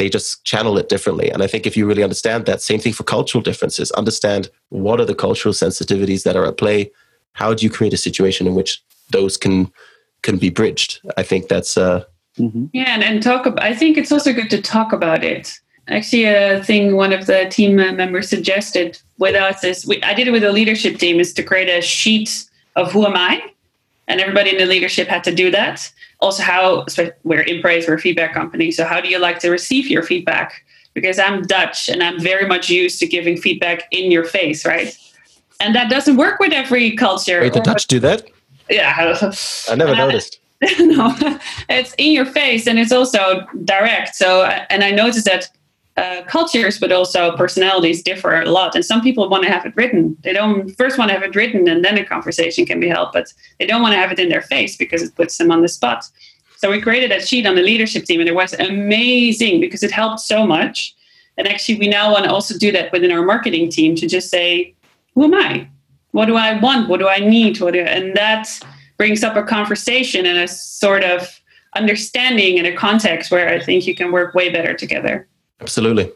they 0.00 0.08
just 0.08 0.42
channel 0.46 0.78
it 0.78 0.88
differently. 0.88 1.30
And 1.30 1.42
I 1.42 1.46
think 1.46 1.66
if 1.66 1.76
you 1.76 1.86
really 1.86 2.02
understand 2.02 2.46
that, 2.46 2.62
same 2.62 2.80
thing 2.80 2.94
for 2.94 3.02
cultural 3.02 3.42
differences, 3.42 3.90
understand 3.92 4.48
what 4.70 4.98
are 4.98 5.04
the 5.04 5.14
cultural 5.14 5.52
sensitivities 5.52 6.22
that 6.22 6.36
are 6.36 6.46
at 6.46 6.56
play. 6.56 6.90
How 7.34 7.52
do 7.52 7.64
you 7.66 7.70
create 7.70 7.92
a 7.92 7.98
situation 7.98 8.46
in 8.46 8.54
which 8.54 8.82
those 9.10 9.36
can 9.36 9.70
can 10.22 10.38
be 10.38 10.48
bridged? 10.48 11.00
I 11.18 11.22
think 11.22 11.48
that's 11.48 11.76
uh 11.76 12.04
mm-hmm. 12.38 12.64
yeah, 12.72 12.94
and, 12.94 13.04
and 13.04 13.22
talk 13.22 13.44
about. 13.44 13.62
I 13.62 13.74
think 13.74 13.98
it's 13.98 14.10
also 14.10 14.32
good 14.32 14.48
to 14.50 14.62
talk 14.62 14.94
about 14.94 15.22
it. 15.22 15.52
Actually, 15.88 16.24
a 16.24 16.64
thing 16.64 16.96
one 16.96 17.12
of 17.12 17.26
the 17.26 17.46
team 17.50 17.76
members 17.76 18.28
suggested 18.30 18.98
with 19.18 19.34
us 19.34 19.62
is 19.64 19.86
we, 19.86 20.02
I 20.02 20.14
did 20.14 20.28
it 20.28 20.30
with 20.30 20.42
the 20.42 20.52
leadership 20.52 20.96
team 20.96 21.20
is 21.20 21.34
to 21.34 21.42
create 21.42 21.68
a 21.68 21.82
sheet 21.82 22.30
of 22.76 22.90
who 22.92 23.04
am 23.04 23.16
I, 23.16 23.34
and 24.10 24.20
everybody 24.20 24.50
in 24.50 24.58
the 24.58 24.66
leadership 24.66 25.08
had 25.08 25.22
to 25.24 25.34
do 25.34 25.50
that. 25.52 25.90
Also 26.18 26.42
how 26.42 26.84
we're 27.22 27.40
in 27.40 27.62
praise 27.62 27.86
we're 27.86 27.94
a 27.94 27.98
feedback 27.98 28.34
company. 28.34 28.70
So 28.70 28.84
how 28.84 29.00
do 29.00 29.08
you 29.08 29.18
like 29.18 29.38
to 29.40 29.50
receive 29.50 29.86
your 29.88 30.02
feedback? 30.02 30.64
Because 30.92 31.20
i'm 31.20 31.42
dutch 31.42 31.88
and 31.88 32.02
i'm 32.02 32.18
very 32.18 32.46
much 32.46 32.68
used 32.68 32.98
to 32.98 33.06
giving 33.06 33.36
feedback 33.36 33.84
in 33.92 34.10
your 34.10 34.24
face 34.24 34.66
right? 34.66 34.96
And 35.60 35.74
that 35.74 35.88
doesn't 35.88 36.16
work 36.16 36.40
with 36.40 36.52
every 36.52 36.96
culture. 36.96 37.40
Wait 37.40 37.52
the 37.52 37.60
dutch 37.60 37.86
do 37.86 38.00
that? 38.00 38.28
Yeah. 38.68 38.92
I 39.68 39.74
never 39.76 39.94
noticed. 39.94 40.38
No 40.78 41.14
it's 41.70 41.94
in 41.96 42.12
your 42.12 42.26
face 42.26 42.66
and 42.66 42.78
it's 42.78 42.92
also 42.92 43.46
direct. 43.64 44.14
So 44.14 44.44
and 44.44 44.84
i 44.84 44.90
noticed 44.90 45.24
that 45.26 45.48
uh, 46.00 46.22
cultures, 46.22 46.78
but 46.78 46.92
also 46.92 47.36
personalities 47.36 48.02
differ 48.02 48.40
a 48.40 48.46
lot. 48.46 48.74
And 48.74 48.84
some 48.84 49.02
people 49.02 49.28
want 49.28 49.44
to 49.44 49.50
have 49.50 49.66
it 49.66 49.76
written. 49.76 50.16
They 50.22 50.32
don't 50.32 50.70
first 50.76 50.96
want 50.98 51.10
to 51.10 51.14
have 51.14 51.22
it 51.22 51.36
written, 51.36 51.68
and 51.68 51.84
then 51.84 51.98
a 51.98 52.04
conversation 52.04 52.64
can 52.64 52.80
be 52.80 52.88
held. 52.88 53.10
But 53.12 53.32
they 53.58 53.66
don't 53.66 53.82
want 53.82 53.92
to 53.92 53.98
have 53.98 54.10
it 54.10 54.18
in 54.18 54.30
their 54.30 54.40
face 54.40 54.76
because 54.76 55.02
it 55.02 55.14
puts 55.14 55.36
them 55.36 55.50
on 55.50 55.60
the 55.60 55.68
spot. 55.68 56.08
So 56.56 56.70
we 56.70 56.80
created 56.80 57.10
that 57.10 57.26
sheet 57.28 57.46
on 57.46 57.54
the 57.54 57.62
leadership 57.62 58.04
team, 58.04 58.20
and 58.20 58.28
it 58.28 58.34
was 58.34 58.54
amazing 58.54 59.60
because 59.60 59.82
it 59.82 59.90
helped 59.90 60.20
so 60.20 60.46
much. 60.46 60.94
And 61.36 61.46
actually, 61.46 61.78
we 61.78 61.88
now 61.88 62.12
want 62.12 62.24
to 62.24 62.32
also 62.32 62.56
do 62.56 62.72
that 62.72 62.92
within 62.92 63.12
our 63.12 63.22
marketing 63.22 63.70
team 63.70 63.94
to 63.96 64.06
just 64.06 64.30
say, 64.30 64.74
"Who 65.14 65.24
am 65.24 65.34
I? 65.34 65.68
What 66.12 66.26
do 66.26 66.36
I 66.36 66.58
want? 66.58 66.88
What 66.88 67.00
do 67.00 67.08
I 67.08 67.18
need? 67.18 67.60
What 67.60 67.74
do?" 67.74 67.80
And 67.80 68.16
that 68.16 68.48
brings 68.96 69.22
up 69.22 69.36
a 69.36 69.42
conversation 69.42 70.24
and 70.24 70.38
a 70.38 70.48
sort 70.48 71.04
of 71.04 71.40
understanding 71.76 72.58
and 72.58 72.66
a 72.66 72.74
context 72.74 73.30
where 73.30 73.48
I 73.48 73.60
think 73.60 73.86
you 73.86 73.94
can 73.94 74.12
work 74.12 74.34
way 74.34 74.50
better 74.50 74.74
together. 74.74 75.28
Absolutely. 75.60 76.10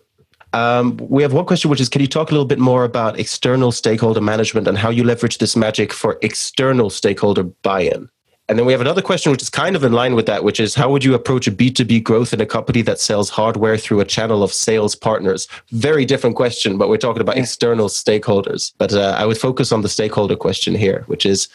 Um, 0.52 0.98
we 0.98 1.22
have 1.22 1.32
one 1.32 1.44
question, 1.46 1.68
which 1.68 1.80
is 1.80 1.88
Can 1.88 2.00
you 2.00 2.06
talk 2.06 2.30
a 2.30 2.32
little 2.32 2.46
bit 2.46 2.60
more 2.60 2.84
about 2.84 3.18
external 3.18 3.72
stakeholder 3.72 4.20
management 4.20 4.68
and 4.68 4.78
how 4.78 4.88
you 4.88 5.02
leverage 5.02 5.38
this 5.38 5.56
magic 5.56 5.92
for 5.92 6.18
external 6.22 6.90
stakeholder 6.90 7.42
buy 7.42 7.80
in? 7.80 8.08
And 8.48 8.58
then 8.58 8.66
we 8.66 8.72
have 8.72 8.82
another 8.82 9.00
question, 9.00 9.32
which 9.32 9.42
is 9.42 9.48
kind 9.48 9.74
of 9.74 9.84
in 9.84 9.94
line 9.94 10.14
with 10.14 10.26
that, 10.26 10.44
which 10.44 10.60
is 10.60 10.74
how 10.74 10.90
would 10.90 11.02
you 11.02 11.14
approach 11.14 11.48
a 11.48 11.52
B2B 11.52 12.02
growth 12.02 12.34
in 12.34 12.42
a 12.42 12.46
company 12.46 12.82
that 12.82 13.00
sells 13.00 13.30
hardware 13.30 13.78
through 13.78 14.00
a 14.00 14.04
channel 14.04 14.42
of 14.42 14.52
sales 14.52 14.94
partners? 14.94 15.48
Very 15.70 16.04
different 16.04 16.36
question, 16.36 16.76
but 16.76 16.90
we're 16.90 16.98
talking 16.98 17.22
about 17.22 17.36
yeah. 17.36 17.42
external 17.42 17.88
stakeholders. 17.88 18.74
But 18.76 18.92
uh, 18.92 19.16
I 19.18 19.24
would 19.24 19.38
focus 19.38 19.72
on 19.72 19.80
the 19.80 19.88
stakeholder 19.88 20.36
question 20.36 20.74
here, 20.74 21.04
which 21.06 21.24
is 21.24 21.48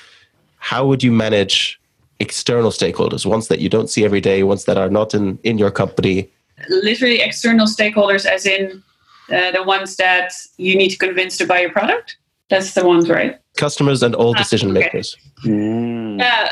how 0.58 0.86
would 0.88 1.04
you 1.04 1.12
manage 1.12 1.80
external 2.20 2.72
stakeholders, 2.72 3.24
ones 3.24 3.50
that 3.50 3.60
you 3.60 3.70
don't 3.70 3.90
see 3.90 4.04
every 4.04 4.20
day, 4.20 4.42
ones 4.42 4.66
that 4.66 4.78
are 4.78 4.90
not 4.90 5.14
in, 5.14 5.38
in 5.44 5.60
your 5.60 5.72
company? 5.72 6.28
Literally, 6.68 7.22
external 7.22 7.68
stakeholders, 7.68 8.26
as 8.26 8.46
in 8.46 8.84
uh, 9.32 9.52
the 9.52 9.64
ones 9.64 9.96
that 9.98 10.34
you 10.58 10.76
need 10.76 10.90
to 10.90 10.98
convince 10.98 11.38
to 11.38 11.46
buy 11.46 11.62
your 11.62 11.72
product. 11.72 12.18
That's 12.50 12.74
the 12.74 12.86
ones, 12.86 13.10
right? 13.10 13.40
Customers 13.58 14.02
and 14.02 14.16
all 14.16 14.34
ah, 14.36 14.38
decision 14.38 14.74
makers. 14.74 15.16
Okay. 15.40 15.50
Mm. 15.50 16.22
Uh, 16.22 16.50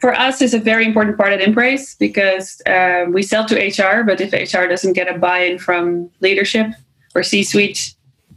for 0.00 0.14
us 0.14 0.40
is 0.42 0.54
a 0.54 0.58
very 0.58 0.84
important 0.86 1.16
part 1.16 1.32
at 1.32 1.40
Embrace 1.40 1.94
because 1.94 2.60
uh, 2.66 3.06
we 3.08 3.22
sell 3.22 3.44
to 3.46 3.56
HR, 3.56 4.04
but 4.04 4.20
if 4.20 4.32
HR 4.32 4.66
doesn't 4.68 4.92
get 4.92 5.08
a 5.08 5.18
buy-in 5.18 5.58
from 5.58 6.10
leadership 6.20 6.68
or 7.14 7.22
C-suite, 7.22 7.94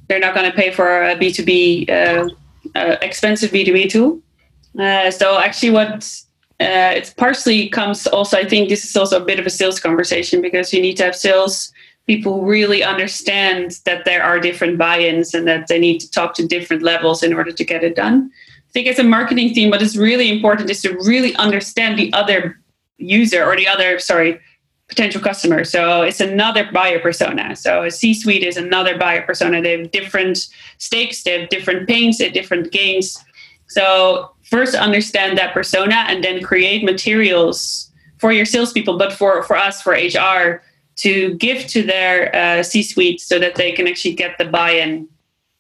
they're 0.08 0.20
not 0.20 0.34
going 0.34 0.50
to 0.50 0.56
pay 0.56 0.72
for 0.72 1.04
a 1.04 1.16
B2B 1.16 1.90
uh, 1.90 2.30
uh, 2.76 2.98
expensive 3.02 3.52
B2B 3.52 3.90
tool. 3.90 4.22
Uh, 4.80 5.12
so 5.12 5.38
actually, 5.38 5.72
what 5.72 6.22
uh, 6.62 6.94
it 6.96 7.14
partially 7.18 7.68
comes 7.70 8.08
also, 8.08 8.38
I 8.38 8.48
think 8.48 8.70
this 8.70 8.86
is 8.86 8.96
also 8.96 9.22
a 9.22 9.26
bit 9.26 9.40
of 9.40 9.46
a 9.46 9.50
sales 9.50 9.80
conversation 9.80 10.42
because 10.42 10.72
you 10.72 10.82
need 10.82 10.98
to 10.98 11.04
have 11.04 11.16
sales 11.16 11.74
people 12.08 12.44
really 12.44 12.84
understand 12.84 13.80
that 13.86 14.06
there 14.06 14.24
are 14.24 14.40
different 14.40 14.78
buy-ins 14.78 15.34
and 15.34 15.48
that 15.48 15.68
they 15.68 15.80
need 15.80 16.00
to 16.00 16.10
talk 16.12 16.34
to 16.36 16.46
different 16.46 16.84
levels 16.84 17.24
in 17.24 17.34
order 17.34 17.52
to 17.52 17.64
get 17.64 17.84
it 17.84 17.96
done. 17.96 18.32
I 18.70 18.72
think 18.72 18.88
as 18.88 19.00
a 19.00 19.04
marketing 19.04 19.54
team, 19.54 19.70
what 19.70 19.82
is 19.82 19.98
really 19.98 20.30
important 20.30 20.70
is 20.70 20.82
to 20.82 20.94
really 21.06 21.36
understand 21.36 21.98
the 21.98 22.12
other 22.14 22.60
user 22.98 23.44
or 23.44 23.56
the 23.56 23.68
other, 23.68 24.00
sorry, 24.00 24.40
potential 24.88 25.22
customer. 25.22 25.64
So 25.64 26.02
it's 26.02 26.20
another 26.20 26.70
buyer 26.72 27.00
persona. 27.00 27.56
So 27.56 27.84
a 27.84 27.92
C-suite 27.92 28.44
is 28.44 28.58
another 28.58 28.98
buyer 28.98 29.22
persona. 29.22 29.62
They 29.62 29.80
have 29.80 29.92
different 29.92 30.50
stakes, 30.80 31.24
they 31.24 31.40
have 31.40 31.50
different 31.50 31.88
pains, 31.88 32.18
they 32.18 32.26
have 32.26 32.34
different 32.34 32.72
gains. 32.72 33.24
So 33.68 34.32
first 34.52 34.76
understand 34.76 35.38
that 35.38 35.54
persona 35.54 36.06
and 36.08 36.24
then 36.24 36.44
create 36.44 36.84
materials 36.84 37.90
for 38.18 38.32
your 38.32 38.46
salespeople, 38.46 38.98
but 38.98 39.12
for, 39.14 39.42
for 39.44 39.56
us, 39.56 39.82
for 39.82 39.94
HR, 39.94 40.62
to 40.98 41.34
give 41.36 41.66
to 41.68 41.82
their 41.82 42.36
uh, 42.36 42.62
C-suite 42.62 43.22
so 43.22 43.40
that 43.40 43.56
they 43.56 43.72
can 43.72 43.88
actually 43.88 44.14
get 44.14 44.38
the 44.38 44.46
buy-in 44.46 45.08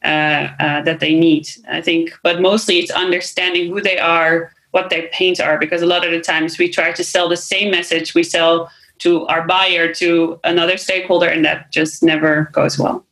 uh, 0.03 0.49
uh, 0.59 0.81
that 0.83 0.99
they 0.99 1.17
need. 1.17 1.49
I 1.69 1.81
think, 1.81 2.11
but 2.21 2.41
mostly 2.41 2.79
it's 2.79 2.91
understanding 2.91 3.71
who 3.71 3.81
they 3.81 3.97
are, 3.97 4.51
what 4.71 4.89
their 4.89 5.07
pains 5.07 5.39
are, 5.39 5.57
because 5.57 5.81
a 5.81 5.87
lot 5.87 6.05
of 6.05 6.11
the 6.11 6.21
times 6.21 6.59
we 6.59 6.69
try 6.69 6.91
to 6.91 7.03
sell 7.03 7.29
the 7.29 7.37
same 7.37 7.71
message 7.71 8.13
we 8.13 8.23
sell 8.23 8.69
to 8.99 9.25
our 9.27 9.47
buyer 9.47 9.91
to 9.95 10.39
another 10.43 10.77
stakeholder, 10.77 11.27
and 11.27 11.43
that 11.45 11.71
just 11.71 12.03
never 12.03 12.49
goes 12.51 12.77
well. 12.77 13.03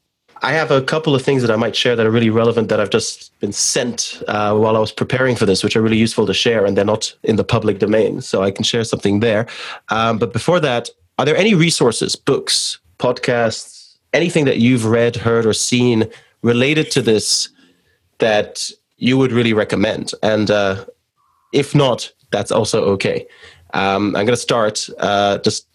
I 0.41 0.53
have 0.53 0.71
a 0.71 0.81
couple 0.81 1.15
of 1.15 1.21
things 1.21 1.41
that 1.41 1.51
I 1.51 1.57
might 1.57 1.75
share 1.75 1.95
that 1.95 2.05
are 2.05 2.11
really 2.11 2.29
relevant 2.29 2.69
that 2.69 2.79
I've 2.79 2.89
just 2.89 3.37
been 3.39 3.51
sent 3.51 4.23
uh, 4.27 4.55
while 4.57 4.77
I 4.77 4.79
was 4.79 4.91
preparing 4.91 5.35
for 5.35 5.45
this, 5.45 5.63
which 5.63 5.75
are 5.75 5.81
really 5.81 5.97
useful 5.97 6.25
to 6.27 6.33
share, 6.33 6.65
and 6.65 6.77
they're 6.77 6.85
not 6.85 7.13
in 7.23 7.35
the 7.35 7.43
public 7.43 7.79
domain, 7.79 8.21
so 8.21 8.41
I 8.41 8.51
can 8.51 8.63
share 8.63 8.83
something 8.85 9.19
there. 9.19 9.47
Um, 9.89 10.17
but 10.17 10.31
before 10.31 10.59
that, 10.61 10.89
are 11.17 11.25
there 11.25 11.35
any 11.35 11.53
resources, 11.53 12.15
books, 12.15 12.79
podcasts, 12.99 13.97
anything 14.13 14.45
that 14.45 14.59
you've 14.59 14.85
read, 14.85 15.17
heard, 15.17 15.45
or 15.45 15.53
seen 15.53 16.09
related 16.41 16.89
to 16.91 17.01
this 17.01 17.49
that 18.19 18.71
you 18.97 19.17
would 19.17 19.33
really 19.33 19.53
recommend? 19.53 20.13
And 20.23 20.49
uh, 20.49 20.85
if 21.51 21.75
not, 21.75 22.11
that's 22.31 22.51
also 22.51 22.85
okay. 22.85 23.27
Um, 23.73 24.15
I'm 24.15 24.25
going 24.25 24.27
to 24.27 24.37
start 24.37 24.89
uh, 24.99 25.39
just 25.39 25.67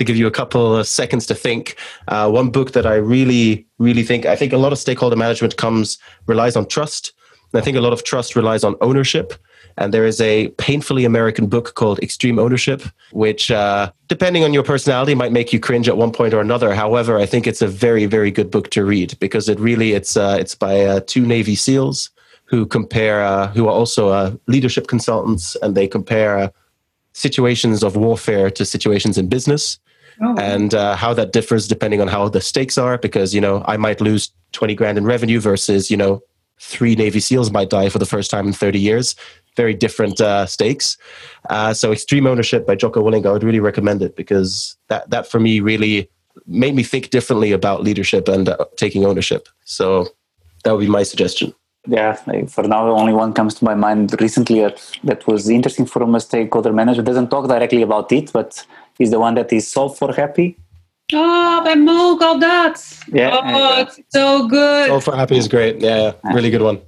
to 0.00 0.04
give 0.04 0.16
you 0.16 0.26
a 0.26 0.30
couple 0.30 0.76
of 0.76 0.88
seconds 0.88 1.26
to 1.26 1.34
think. 1.34 1.76
Uh, 2.08 2.28
one 2.30 2.48
book 2.50 2.72
that 2.72 2.86
I 2.86 2.94
really, 2.94 3.66
really 3.76 4.02
think 4.02 4.24
I 4.24 4.34
think 4.34 4.54
a 4.54 4.56
lot 4.56 4.72
of 4.72 4.78
stakeholder 4.78 5.14
management 5.14 5.58
comes 5.58 5.98
relies 6.26 6.56
on 6.56 6.66
trust. 6.66 7.12
And 7.52 7.60
I 7.60 7.64
think 7.64 7.76
a 7.76 7.82
lot 7.82 7.92
of 7.92 8.02
trust 8.02 8.34
relies 8.34 8.64
on 8.64 8.76
ownership. 8.80 9.34
And 9.76 9.92
there 9.92 10.06
is 10.06 10.18
a 10.20 10.48
painfully 10.56 11.04
American 11.04 11.48
book 11.48 11.74
called 11.74 11.98
Extreme 12.00 12.38
Ownership, 12.38 12.82
which, 13.12 13.50
uh, 13.50 13.92
depending 14.08 14.42
on 14.42 14.54
your 14.54 14.62
personality, 14.62 15.14
might 15.14 15.32
make 15.32 15.52
you 15.52 15.60
cringe 15.60 15.86
at 15.86 15.98
one 15.98 16.12
point 16.12 16.32
or 16.32 16.40
another. 16.40 16.74
However, 16.74 17.18
I 17.18 17.26
think 17.26 17.46
it's 17.46 17.62
a 17.62 17.68
very, 17.68 18.06
very 18.06 18.30
good 18.30 18.50
book 18.50 18.70
to 18.70 18.84
read 18.84 19.18
because 19.20 19.50
it 19.50 19.60
really 19.60 19.92
it's 19.92 20.16
uh, 20.16 20.38
it's 20.40 20.54
by 20.54 20.80
uh, 20.80 21.00
two 21.06 21.26
Navy 21.26 21.56
SEALs 21.56 22.10
who 22.46 22.64
compare 22.66 23.22
uh, 23.22 23.48
who 23.48 23.66
are 23.68 23.76
also 23.80 24.08
uh, 24.08 24.32
leadership 24.46 24.86
consultants, 24.86 25.56
and 25.62 25.76
they 25.76 25.86
compare 25.86 26.38
uh, 26.38 26.48
situations 27.12 27.82
of 27.82 27.96
warfare 27.96 28.50
to 28.50 28.64
situations 28.64 29.18
in 29.18 29.28
business. 29.28 29.78
Oh. 30.22 30.36
And 30.36 30.72
how 30.72 31.14
that 31.14 31.32
differs 31.32 31.66
depending 31.66 32.00
on 32.00 32.08
how 32.08 32.28
the 32.28 32.40
stakes 32.40 32.76
are, 32.76 32.98
because 32.98 33.34
you 33.34 33.40
know 33.40 33.64
I 33.66 33.76
might 33.76 34.00
lose 34.00 34.30
twenty 34.52 34.74
grand 34.74 34.98
in 34.98 35.04
revenue 35.04 35.40
versus 35.40 35.90
you 35.90 35.96
know 35.96 36.22
three 36.62 36.94
Navy 36.94 37.20
SEALs 37.20 37.50
might 37.50 37.70
die 37.70 37.88
for 37.88 37.98
the 37.98 38.04
first 38.04 38.30
time 38.30 38.46
in 38.46 38.52
30 38.52 38.78
years 38.78 39.16
very 39.56 39.74
different 39.74 40.20
uh, 40.20 40.46
stakes. 40.46 40.96
Uh, 41.48 41.72
so 41.74 41.92
Extreme 41.92 42.26
Ownership 42.26 42.66
by 42.66 42.74
Jocko 42.74 43.02
Willink, 43.02 43.26
I 43.26 43.32
would 43.32 43.44
really 43.44 43.60
recommend 43.60 44.02
it 44.02 44.16
because 44.16 44.76
that, 44.88 45.10
that 45.10 45.26
for 45.30 45.40
me 45.40 45.60
really 45.60 46.10
made 46.46 46.74
me 46.74 46.82
think 46.82 47.10
differently 47.10 47.52
about 47.52 47.82
leadership 47.82 48.28
and 48.28 48.48
uh, 48.48 48.64
taking 48.76 49.04
ownership. 49.04 49.48
So 49.64 50.08
that 50.64 50.72
would 50.72 50.80
be 50.80 50.88
my 50.88 51.02
suggestion. 51.02 51.54
Yeah, 51.86 52.12
for 52.46 52.64
now, 52.68 52.84
the 52.84 52.92
only 52.92 53.14
one 53.14 53.32
comes 53.32 53.54
to 53.54 53.64
my 53.64 53.74
mind 53.74 54.14
recently 54.20 54.60
that, 54.60 54.76
that 55.04 55.26
was 55.26 55.48
interesting 55.48 55.86
from 55.86 56.14
a 56.14 56.20
stakeholder 56.20 56.74
manager. 56.74 57.02
Doesn't 57.02 57.30
talk 57.30 57.48
directly 57.48 57.80
about 57.80 58.12
it, 58.12 58.30
but 58.32 58.66
is 59.00 59.10
the 59.10 59.18
one 59.18 59.34
that 59.34 59.52
is 59.52 59.66
Solve 59.66 59.98
for 59.98 60.12
Happy. 60.12 60.56
Oh, 61.12 61.64
by 61.64 61.74
Mo 61.74 62.16
Gawdat. 62.16 62.78
Yeah. 63.12 63.36
Oh, 63.36 63.48
yeah. 63.48 63.80
it's 63.80 63.98
so 64.10 64.46
good. 64.46 64.88
Solve 64.88 65.04
for 65.04 65.16
Happy 65.16 65.36
is 65.36 65.48
great. 65.48 65.80
Yeah, 65.80 66.12
yeah. 66.24 66.32
really 66.32 66.50
good 66.50 66.62
one 66.62 66.80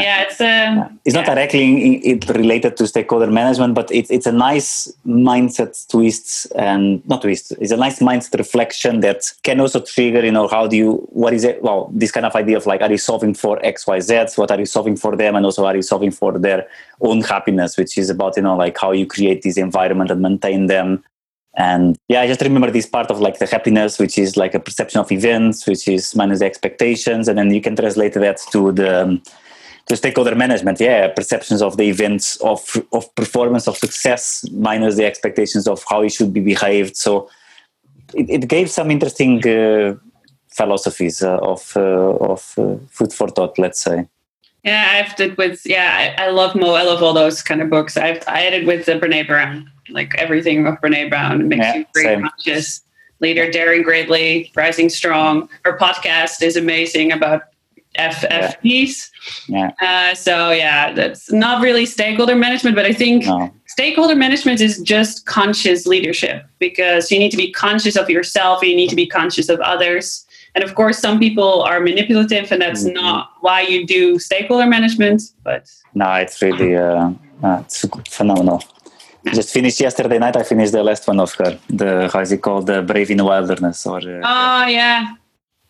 yeah, 0.00 0.22
it's 0.22 0.40
um, 0.40 0.46
a. 0.46 0.98
It's 1.04 1.14
not 1.14 1.26
directly 1.26 2.18
related 2.28 2.76
to 2.78 2.86
stakeholder 2.86 3.30
management, 3.30 3.74
but 3.74 3.90
it's 3.92 4.10
it's 4.10 4.26
a 4.26 4.32
nice 4.32 4.92
mindset 5.06 5.86
twist 5.88 6.46
and 6.56 7.06
not 7.08 7.22
twist. 7.22 7.52
It's 7.60 7.70
a 7.70 7.76
nice 7.76 8.00
mindset 8.00 8.38
reflection 8.38 9.00
that 9.00 9.32
can 9.42 9.60
also 9.60 9.80
trigger. 9.80 10.24
You 10.24 10.32
know, 10.32 10.48
how 10.48 10.66
do 10.66 10.76
you? 10.76 10.94
What 11.10 11.32
is 11.32 11.44
it? 11.44 11.62
Well, 11.62 11.90
this 11.92 12.10
kind 12.10 12.26
of 12.26 12.34
idea 12.34 12.56
of 12.56 12.66
like, 12.66 12.80
are 12.80 12.90
you 12.90 12.98
solving 12.98 13.34
for 13.34 13.64
X, 13.64 13.86
Y, 13.86 14.00
Z? 14.00 14.26
What 14.36 14.50
are 14.50 14.58
you 14.58 14.66
solving 14.66 14.96
for 14.96 15.16
them, 15.16 15.36
and 15.36 15.44
also 15.44 15.64
are 15.64 15.76
you 15.76 15.82
solving 15.82 16.10
for 16.10 16.38
their 16.38 16.66
own 17.00 17.20
happiness, 17.20 17.76
which 17.76 17.96
is 17.96 18.10
about 18.10 18.36
you 18.36 18.42
know 18.42 18.56
like 18.56 18.76
how 18.76 18.90
you 18.90 19.06
create 19.06 19.42
this 19.42 19.56
environment 19.56 20.10
and 20.10 20.20
maintain 20.20 20.66
them. 20.66 21.04
And 21.56 21.96
yeah, 22.08 22.20
I 22.20 22.26
just 22.26 22.40
remember 22.40 22.70
this 22.70 22.86
part 22.86 23.10
of 23.10 23.20
like 23.20 23.38
the 23.38 23.46
happiness, 23.46 23.98
which 23.98 24.18
is 24.18 24.36
like 24.36 24.54
a 24.54 24.60
perception 24.60 25.00
of 25.00 25.12
events, 25.12 25.66
which 25.66 25.86
is 25.86 26.14
minus 26.14 26.40
the 26.40 26.46
expectations, 26.46 27.28
and 27.28 27.38
then 27.38 27.52
you 27.54 27.60
can 27.60 27.76
translate 27.76 28.14
that 28.14 28.38
to 28.50 28.72
the 28.72 29.20
to 29.86 29.96
stakeholder 29.96 30.34
management. 30.34 30.80
Yeah 30.80 31.08
perceptions 31.08 31.62
of 31.62 31.76
the 31.76 31.84
events 31.84 32.36
of 32.38 32.60
of 32.92 33.14
performance 33.14 33.68
of 33.68 33.76
success 33.76 34.44
minus 34.52 34.96
the 34.96 35.04
expectations 35.04 35.68
of 35.68 35.84
how 35.88 36.02
it 36.02 36.10
should 36.10 36.32
be 36.32 36.40
behaved. 36.40 36.96
So 36.96 37.30
it, 38.14 38.42
it 38.42 38.48
gave 38.48 38.68
some 38.68 38.90
interesting 38.90 39.46
uh, 39.46 39.94
philosophies 40.50 41.22
uh, 41.22 41.38
of 41.38 41.72
uh, 41.76 41.80
of 41.80 42.54
uh, 42.58 42.76
food 42.88 43.12
for 43.12 43.28
thought 43.28 43.58
let's 43.58 43.80
say. 43.80 44.08
Yeah 44.64 44.88
i've 44.94 45.14
did 45.14 45.36
with 45.36 45.60
yeah 45.66 46.14
I, 46.18 46.24
I, 46.24 46.30
love 46.30 46.54
mo 46.54 46.72
i 46.72 46.82
love 46.82 47.02
all 47.02 47.12
those 47.12 47.42
kind 47.42 47.60
of 47.60 47.68
books. 47.68 47.98
I've 47.98 48.24
i 48.26 48.48
did 48.48 48.66
with 48.66 48.86
the 48.86 48.92
brene 48.92 49.26
brown 49.26 49.70
like 49.90 50.14
everything 50.16 50.66
of 50.66 50.74
brene 50.80 51.08
brown 51.08 51.48
makes 51.48 51.64
yeah, 51.64 51.76
you 51.76 51.86
very 51.94 52.22
conscious 52.22 52.82
leader 53.20 53.50
daring 53.50 53.82
greatly 53.82 54.50
rising 54.54 54.88
strong 54.88 55.48
her 55.64 55.76
podcast 55.78 56.42
is 56.42 56.56
amazing 56.56 57.12
about 57.12 57.42
FFTs. 57.98 59.10
Yeah. 59.48 59.70
Uh, 59.80 60.14
so 60.14 60.50
yeah, 60.50 60.92
that's 60.92 61.30
not 61.32 61.62
really 61.62 61.86
stakeholder 61.86 62.34
management, 62.34 62.76
but 62.76 62.84
I 62.84 62.92
think 62.92 63.26
no. 63.26 63.52
stakeholder 63.66 64.16
management 64.16 64.60
is 64.60 64.80
just 64.80 65.26
conscious 65.26 65.86
leadership 65.86 66.44
because 66.58 67.10
you 67.10 67.18
need 67.18 67.30
to 67.30 67.36
be 67.36 67.52
conscious 67.52 67.96
of 67.96 68.10
yourself, 68.10 68.62
you 68.62 68.74
need 68.74 68.90
to 68.90 68.96
be 68.96 69.06
conscious 69.06 69.48
of 69.48 69.60
others. 69.60 70.26
And 70.54 70.62
of 70.62 70.74
course, 70.76 70.98
some 70.98 71.18
people 71.18 71.62
are 71.62 71.80
manipulative, 71.80 72.52
and 72.52 72.62
that's 72.62 72.84
mm-hmm. 72.84 72.94
not 72.94 73.32
why 73.40 73.62
you 73.62 73.86
do 73.86 74.20
stakeholder 74.20 74.66
management. 74.66 75.22
But 75.42 75.68
no, 75.94 76.12
it's 76.14 76.40
really 76.40 76.76
uh, 76.76 77.10
uh, 77.42 77.62
it's 77.64 77.84
phenomenal. 78.08 78.62
Just 79.32 79.52
finished 79.52 79.80
yesterday 79.80 80.18
night. 80.18 80.36
I 80.36 80.42
finished 80.42 80.72
the 80.72 80.82
last 80.82 81.06
one 81.08 81.20
of 81.20 81.32
her. 81.34 81.58
The 81.68 82.10
how 82.12 82.20
is 82.20 82.32
it 82.32 82.42
called? 82.42 82.66
The 82.66 82.82
Braving 82.82 83.16
the 83.16 83.24
Wilderness. 83.24 83.86
Or 83.86 83.98
uh, 83.98 84.20
oh 84.22 84.66
yeah, 84.66 85.14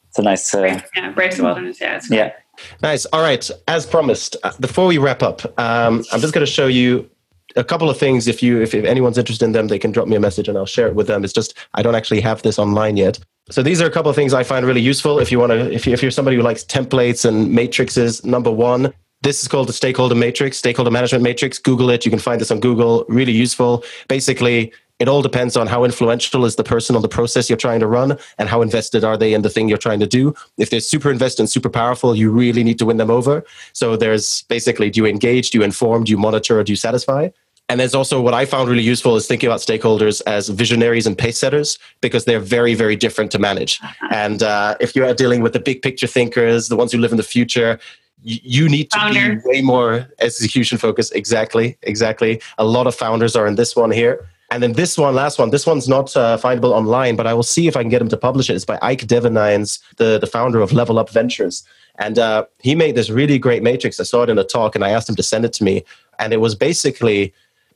it's 0.09 0.19
a 0.19 0.23
nice. 0.23 0.55
Uh, 0.55 0.81
yeah, 0.97 1.11
Braving 1.11 1.39
the 1.39 1.45
Wilderness. 1.45 1.81
Yeah. 1.81 2.01
yeah. 2.11 2.33
Nice. 2.83 3.05
All 3.07 3.23
right. 3.23 3.49
As 3.69 3.87
promised, 3.87 4.37
uh, 4.43 4.53
before 4.61 4.87
we 4.87 4.99
wrap 4.99 5.23
up, 5.23 5.45
um, 5.59 6.05
I'm 6.13 6.21
just 6.21 6.35
going 6.35 6.47
to 6.47 6.51
show 6.51 6.67
you 6.67 7.09
a 7.57 7.65
couple 7.65 7.91
of 7.91 7.99
things. 7.99 8.27
If 8.27 8.43
you, 8.43 8.61
if, 8.61 8.75
if 8.75 8.85
anyone's 8.85 9.19
interested 9.19 9.45
in 9.45 9.53
them, 9.53 9.69
they 9.69 9.79
can 9.79 9.93
drop 9.93 10.09
me 10.09 10.17
a 10.17 10.21
message 10.21 10.49
and 10.49 10.57
I'll 10.59 10.67
share 10.67 10.89
it 10.89 10.95
with 10.95 11.07
them. 11.07 11.25
It's 11.25 11.33
just 11.33 11.55
I 11.75 11.83
don't 11.83 11.95
actually 11.95 12.21
have 12.21 12.43
this 12.43 12.59
online 12.59 12.97
yet. 12.97 13.19
So 13.51 13.63
these 13.63 13.83
are 13.83 13.87
a 13.87 13.91
couple 13.91 14.09
of 14.09 14.17
things 14.17 14.33
I 14.33 14.43
find 14.43 14.65
really 14.65 14.81
useful. 14.81 15.19
If 15.19 15.31
you 15.31 15.39
want 15.39 15.53
to, 15.53 15.71
if, 15.71 15.87
you, 15.87 15.93
if 15.93 16.01
you're 16.01 16.11
somebody 16.11 16.37
who 16.37 16.43
likes 16.43 16.65
templates 16.65 17.25
and 17.25 17.53
matrices, 17.53 18.25
number 18.25 18.51
one, 18.51 18.93
this 19.25 19.43
is 19.43 19.49
called 19.49 19.69
the 19.69 19.73
stakeholder 19.73 20.15
matrix, 20.15 20.59
stakeholder 20.59 20.91
management 20.91 21.25
matrix. 21.25 21.59
Google 21.59 21.91
it. 21.91 22.05
You 22.05 22.11
can 22.11 22.21
find 22.21 22.41
this 22.41 22.51
on 22.51 22.61
Google. 22.61 23.05
Really 23.09 23.33
useful. 23.33 23.83
Basically, 24.07 24.73
it 25.01 25.09
all 25.09 25.23
depends 25.23 25.57
on 25.57 25.67
how 25.67 25.83
influential 25.83 26.45
is 26.45 26.55
the 26.55 26.63
person 26.63 26.95
on 26.95 27.03
the 27.03 27.09
process 27.09 27.51
you're 27.51 27.57
trying 27.57 27.81
to 27.81 27.87
run 27.87 28.17
and 28.39 28.49
how 28.49 28.63
invested 28.63 29.03
are 29.03 29.17
they 29.17 29.35
in 29.35 29.43
the 29.43 29.51
thing 29.51 29.69
you're 29.69 29.79
trying 29.79 29.99
to 30.01 30.07
do. 30.07 30.35
If 30.57 30.71
they're 30.71 30.81
super 30.81 31.11
invested 31.11 31.43
and 31.43 31.51
super 31.51 31.69
powerful, 31.69 32.15
you 32.15 32.31
really 32.31 32.63
need 32.63 32.79
to 32.79 32.87
win 32.87 32.99
them 32.99 33.11
over. 33.11 33.45
So 33.73 33.97
there's 33.97 34.43
basically 34.43 34.91
do 34.91 35.01
you 35.01 35.07
engage, 35.07 35.51
do 35.51 35.59
you 35.59 35.65
inform, 35.65 36.05
do 36.05 36.13
you 36.13 36.19
monitor, 36.19 36.61
or 36.61 36.65
do 36.65 36.71
you 36.71 36.77
satisfy? 36.77 37.31
And 37.69 37.81
there's 37.81 37.95
also 37.95 38.21
what 38.21 38.35
I 38.35 38.45
found 38.45 38.69
really 38.69 38.83
useful 38.83 39.17
is 39.17 39.27
thinking 39.27 39.49
about 39.49 39.61
stakeholders 39.61 40.21
as 40.27 40.51
visionaries 40.51 41.07
and 41.07 41.17
pace 41.17 41.39
setters 41.39 41.79
because 42.03 42.27
they're 42.27 42.39
very, 42.39 42.75
very 42.75 42.95
different 42.95 43.31
to 43.33 43.39
manage. 43.39 43.81
And 44.11 44.43
uh, 44.43 44.77
if 44.81 44.95
you 44.95 45.05
are 45.07 45.15
dealing 45.15 45.41
with 45.41 45.55
the 45.55 45.61
big 45.61 45.81
picture 45.81 46.07
thinkers, 46.07 46.69
the 46.69 46.77
ones 46.77 46.93
who 46.93 46.99
live 46.99 47.11
in 47.11 47.17
the 47.17 47.23
future, 47.23 47.81
you 48.25 48.69
need 48.69 48.91
to 48.91 48.99
Founder. 48.99 49.37
be 49.37 49.41
way 49.45 49.61
more 49.61 50.09
execution 50.19 50.79
focused. 50.79 51.15
Exactly, 51.15 51.77
exactly. 51.83 52.41
A 52.59 52.65
lot 52.65 52.87
of 52.87 52.95
founders 52.95 53.37
are 53.37 53.47
in 53.47 53.57
this 53.57 53.77
one 53.77 53.91
here. 53.91 54.27
And 54.51 54.63
then 54.63 54.73
this 54.73 54.97
one, 54.97 55.15
last 55.15 55.39
one, 55.39 55.51
this 55.51 55.67
one's 55.67 55.89
not 55.89 56.17
uh, 56.17 56.39
findable 56.39 56.73
online, 56.73 57.17
but 57.17 57.27
I 57.27 57.35
will 57.35 57.43
see 57.43 57.67
if 57.67 57.77
I 57.77 57.83
can 57.83 57.91
get 57.91 58.01
him 58.01 58.09
to 58.09 58.17
publish 58.17 58.49
it. 58.49 58.55
It's 58.55 58.65
by 58.65 58.79
Ike 58.83 59.07
Devenines, 59.07 59.81
the, 59.97 60.19
the 60.19 60.27
founder 60.27 60.61
of 60.61 60.73
Level 60.73 60.99
Up 60.99 61.11
Ventures. 61.11 61.65
And 61.99 62.19
uh, 62.19 62.47
he 62.61 62.75
made 62.75 62.95
this 62.95 63.11
really 63.11 63.39
great 63.39 63.63
matrix. 63.63 64.01
I 64.01 64.05
saw 64.05 64.23
it 64.23 64.31
in 64.31 64.39
a 64.39 64.45
talk 64.45 64.75
and 64.75 64.85
I 64.85 64.91
asked 64.91 65.09
him 65.09 65.17
to 65.17 65.23
send 65.23 65.45
it 65.45 65.53
to 65.55 65.65
me. 65.65 65.85
And 66.19 66.33
it 66.33 66.39
was 66.39 66.55
basically 66.55 67.33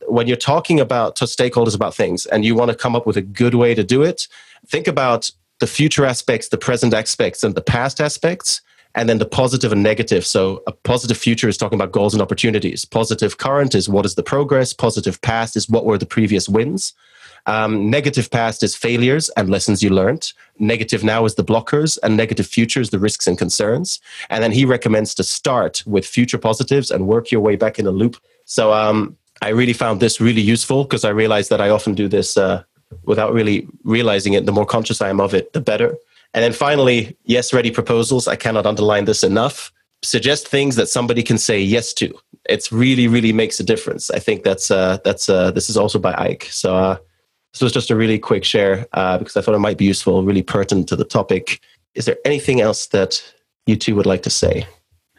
when 0.07 0.27
you're 0.27 0.37
talking 0.37 0.81
about 0.81 1.17
to 1.17 1.25
stakeholders 1.25 1.75
about 1.75 1.95
things 1.95 2.27
and 2.27 2.45
you 2.45 2.55
want 2.55 2.71
to 2.71 2.77
come 2.77 2.97
up 2.97 3.07
with 3.07 3.17
a 3.17 3.23
good 3.23 3.55
way 3.55 3.75
to 3.75 3.85
do 3.85 4.03
it, 4.03 4.29
think 4.67 4.87
about 4.87 5.31
the 5.59 5.67
future 5.67 6.05
aspects, 6.05 6.49
the 6.49 6.59
present 6.59 6.95
aspects, 6.95 7.43
and 7.43 7.55
the 7.55 7.61
past 7.61 8.01
aspects 8.01 8.61
and 8.95 9.09
then 9.09 9.19
the 9.19 9.27
positive 9.27 9.73
and 9.73 9.83
negative. 9.83 10.27
So 10.27 10.63
a 10.67 10.73
positive 10.73 11.17
future 11.17 11.49
is 11.49 11.57
talking 11.57 11.79
about 11.79 11.93
goals 11.93 12.15
and 12.15 12.23
opportunities. 12.23 12.85
Positive 12.85 13.39
current 13.39 13.75
is 13.75 13.89
what 13.89 14.07
is 14.07 14.15
the 14.15 14.23
progress. 14.23 14.73
Positive 14.73 15.21
past 15.21 15.57
is 15.57 15.69
what 15.69 15.85
were 15.85 15.99
the 15.99 16.07
previous 16.07 16.49
wins. 16.49 16.95
Um, 17.47 17.89
negative 17.89 18.31
past 18.31 18.63
is 18.63 18.77
failures 18.77 19.31
and 19.31 19.49
lessons 19.49 19.83
you 19.83 19.91
learned. 19.91 20.33
Negative 20.59 21.03
now 21.03 21.25
is 21.25 21.37
the 21.37 21.45
blockers, 21.45 21.99
and 22.03 22.17
negative 22.17 22.47
future 22.47 22.81
is 22.81 22.91
the 22.91 22.99
risks 22.99 23.27
and 23.27 23.39
concerns. 23.39 24.01
And 24.29 24.43
then 24.43 24.53
he 24.53 24.65
recommends 24.65 25.15
to 25.15 25.23
start 25.23 25.83
with 25.87 26.07
future 26.07 26.37
positives 26.37 26.91
and 26.91 27.07
work 27.07 27.31
your 27.31 27.41
way 27.41 27.57
back 27.57 27.79
in 27.79 27.87
a 27.87 27.91
loop. 27.91 28.17
So 28.45 28.73
um, 28.73 29.17
I 29.41 29.51
really 29.51 29.73
found 29.73 30.01
this 30.01 30.21
really 30.21 30.43
useful 30.43 30.85
because 30.85 31.05
I 31.05 31.11
realized 31.11 31.49
that 31.51 31.61
I 31.61 31.71
often 31.71 31.95
do 31.95 32.09
this 32.09 32.37
uh, 32.37 32.65
without 33.05 33.33
really 33.33 33.67
realizing 33.85 34.35
it. 34.35 34.45
The 34.45 34.53
more 34.53 34.67
conscious 34.67 35.01
I 35.01 35.09
am 35.09 35.21
of 35.21 35.33
it, 35.33 35.53
the 35.53 35.61
better. 35.61 35.97
And 36.35 36.45
then 36.45 36.53
finally, 36.53 37.17
yes, 37.25 37.53
ready 37.53 37.71
proposals. 37.71 38.29
I 38.29 38.37
cannot 38.37 38.67
underline 38.67 39.07
this 39.07 39.25
enough. 39.25 39.73
Suggest 40.03 40.47
things 40.47 40.77
that 40.77 40.89
somebody 40.89 41.23
can 41.23 41.39
say 41.39 41.61
yes 41.61 41.93
to. 41.95 42.13
It's 42.49 42.71
really, 42.71 43.09
really 43.09 43.33
makes 43.33 43.59
a 43.59 43.65
difference. 43.65 44.11
I 44.11 44.19
think 44.19 44.45
that's 44.45 44.71
uh, 44.71 44.99
that's 45.05 45.29
uh, 45.29 45.51
this 45.51 45.69
is 45.69 45.77
also 45.77 45.99
by 45.99 46.15
Ike. 46.15 46.49
So 46.51 46.77
uh, 46.77 46.97
this 47.53 47.63
was 47.63 47.73
just 47.73 47.91
a 47.91 47.97
really 47.97 48.19
quick 48.19 48.45
share 48.45 48.87
uh, 48.93 49.19
because 49.19 49.37
I 49.37 49.41
thought 49.41 49.55
it 49.55 49.61
might 49.61 49.79
be 49.79 49.87
useful, 49.87 50.23
really 50.23 50.43
pertinent 50.43 50.89
to 50.89 50.97
the 50.97 51.05
topic. 51.05 51.61
Is 51.95 52.05
there 52.05 52.17
anything 52.25 52.61
else 52.61 52.87
that 52.89 53.23
you 53.67 53.77
two 53.77 53.97
would 53.97 54.07
like 54.07 54.23
to 54.23 54.31
say? 54.31 54.67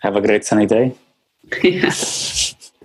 Have 0.01 0.15
a 0.15 0.21
great 0.21 0.45
sunny 0.45 0.65
day. 0.65 0.95
yeah. 1.63 1.91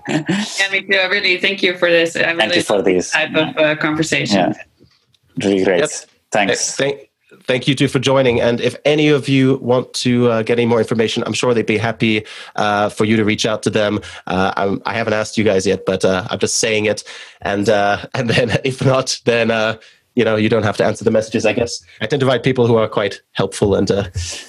yeah, 0.08 0.70
me 0.70 0.82
too. 0.82 0.98
I 0.98 1.06
really 1.06 1.38
thank 1.38 1.62
you 1.62 1.76
for 1.78 1.90
this. 1.90 2.16
I 2.16 2.32
really 2.32 2.38
thank 2.38 2.56
you 2.56 2.62
for 2.62 2.82
this 2.82 3.10
type 3.10 3.34
of 3.34 3.56
uh, 3.56 3.76
conversation. 3.76 4.52
Yeah. 4.52 5.46
Really 5.48 5.64
great. 5.64 5.80
Yep. 5.80 5.90
Thanks. 6.32 6.76
Thank, 6.76 7.10
thank 7.46 7.68
you 7.68 7.74
two 7.74 7.88
for 7.88 7.98
joining. 7.98 8.40
And 8.40 8.60
if 8.60 8.76
any 8.84 9.08
of 9.08 9.28
you 9.28 9.56
want 9.58 9.92
to 9.94 10.30
uh, 10.30 10.42
get 10.42 10.58
any 10.58 10.66
more 10.66 10.78
information, 10.78 11.22
I'm 11.26 11.32
sure 11.32 11.54
they'd 11.54 11.66
be 11.66 11.78
happy 11.78 12.24
uh, 12.56 12.88
for 12.88 13.04
you 13.04 13.16
to 13.16 13.24
reach 13.24 13.46
out 13.46 13.62
to 13.64 13.70
them. 13.70 14.00
Uh, 14.26 14.78
I 14.84 14.94
have 14.94 15.06
not 15.06 15.14
asked 15.14 15.38
you 15.38 15.44
guys 15.44 15.66
yet, 15.66 15.84
but 15.86 16.04
uh, 16.04 16.26
I'm 16.30 16.38
just 16.38 16.56
saying 16.56 16.86
it. 16.86 17.04
And 17.42 17.68
uh, 17.68 18.06
and 18.14 18.30
then 18.30 18.58
if 18.64 18.84
not, 18.84 19.20
then 19.24 19.50
uh, 19.50 19.76
you 20.14 20.24
know 20.24 20.36
you 20.36 20.48
don't 20.48 20.64
have 20.64 20.76
to 20.78 20.84
answer 20.84 21.04
the 21.04 21.10
messages. 21.10 21.46
I 21.46 21.52
guess 21.52 21.82
I 22.00 22.06
tend 22.06 22.20
to 22.20 22.26
invite 22.26 22.42
people 22.42 22.66
who 22.66 22.76
are 22.76 22.88
quite 22.88 23.20
helpful 23.32 23.74
and 23.74 23.90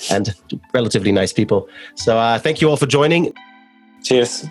and 0.10 0.34
relatively 0.74 1.12
nice 1.12 1.34
people. 1.34 1.68
So 1.96 2.38
thank 2.40 2.62
you 2.62 2.70
all 2.70 2.78
for 2.78 2.88
joining. 2.88 3.34
Cheers. 4.04 4.46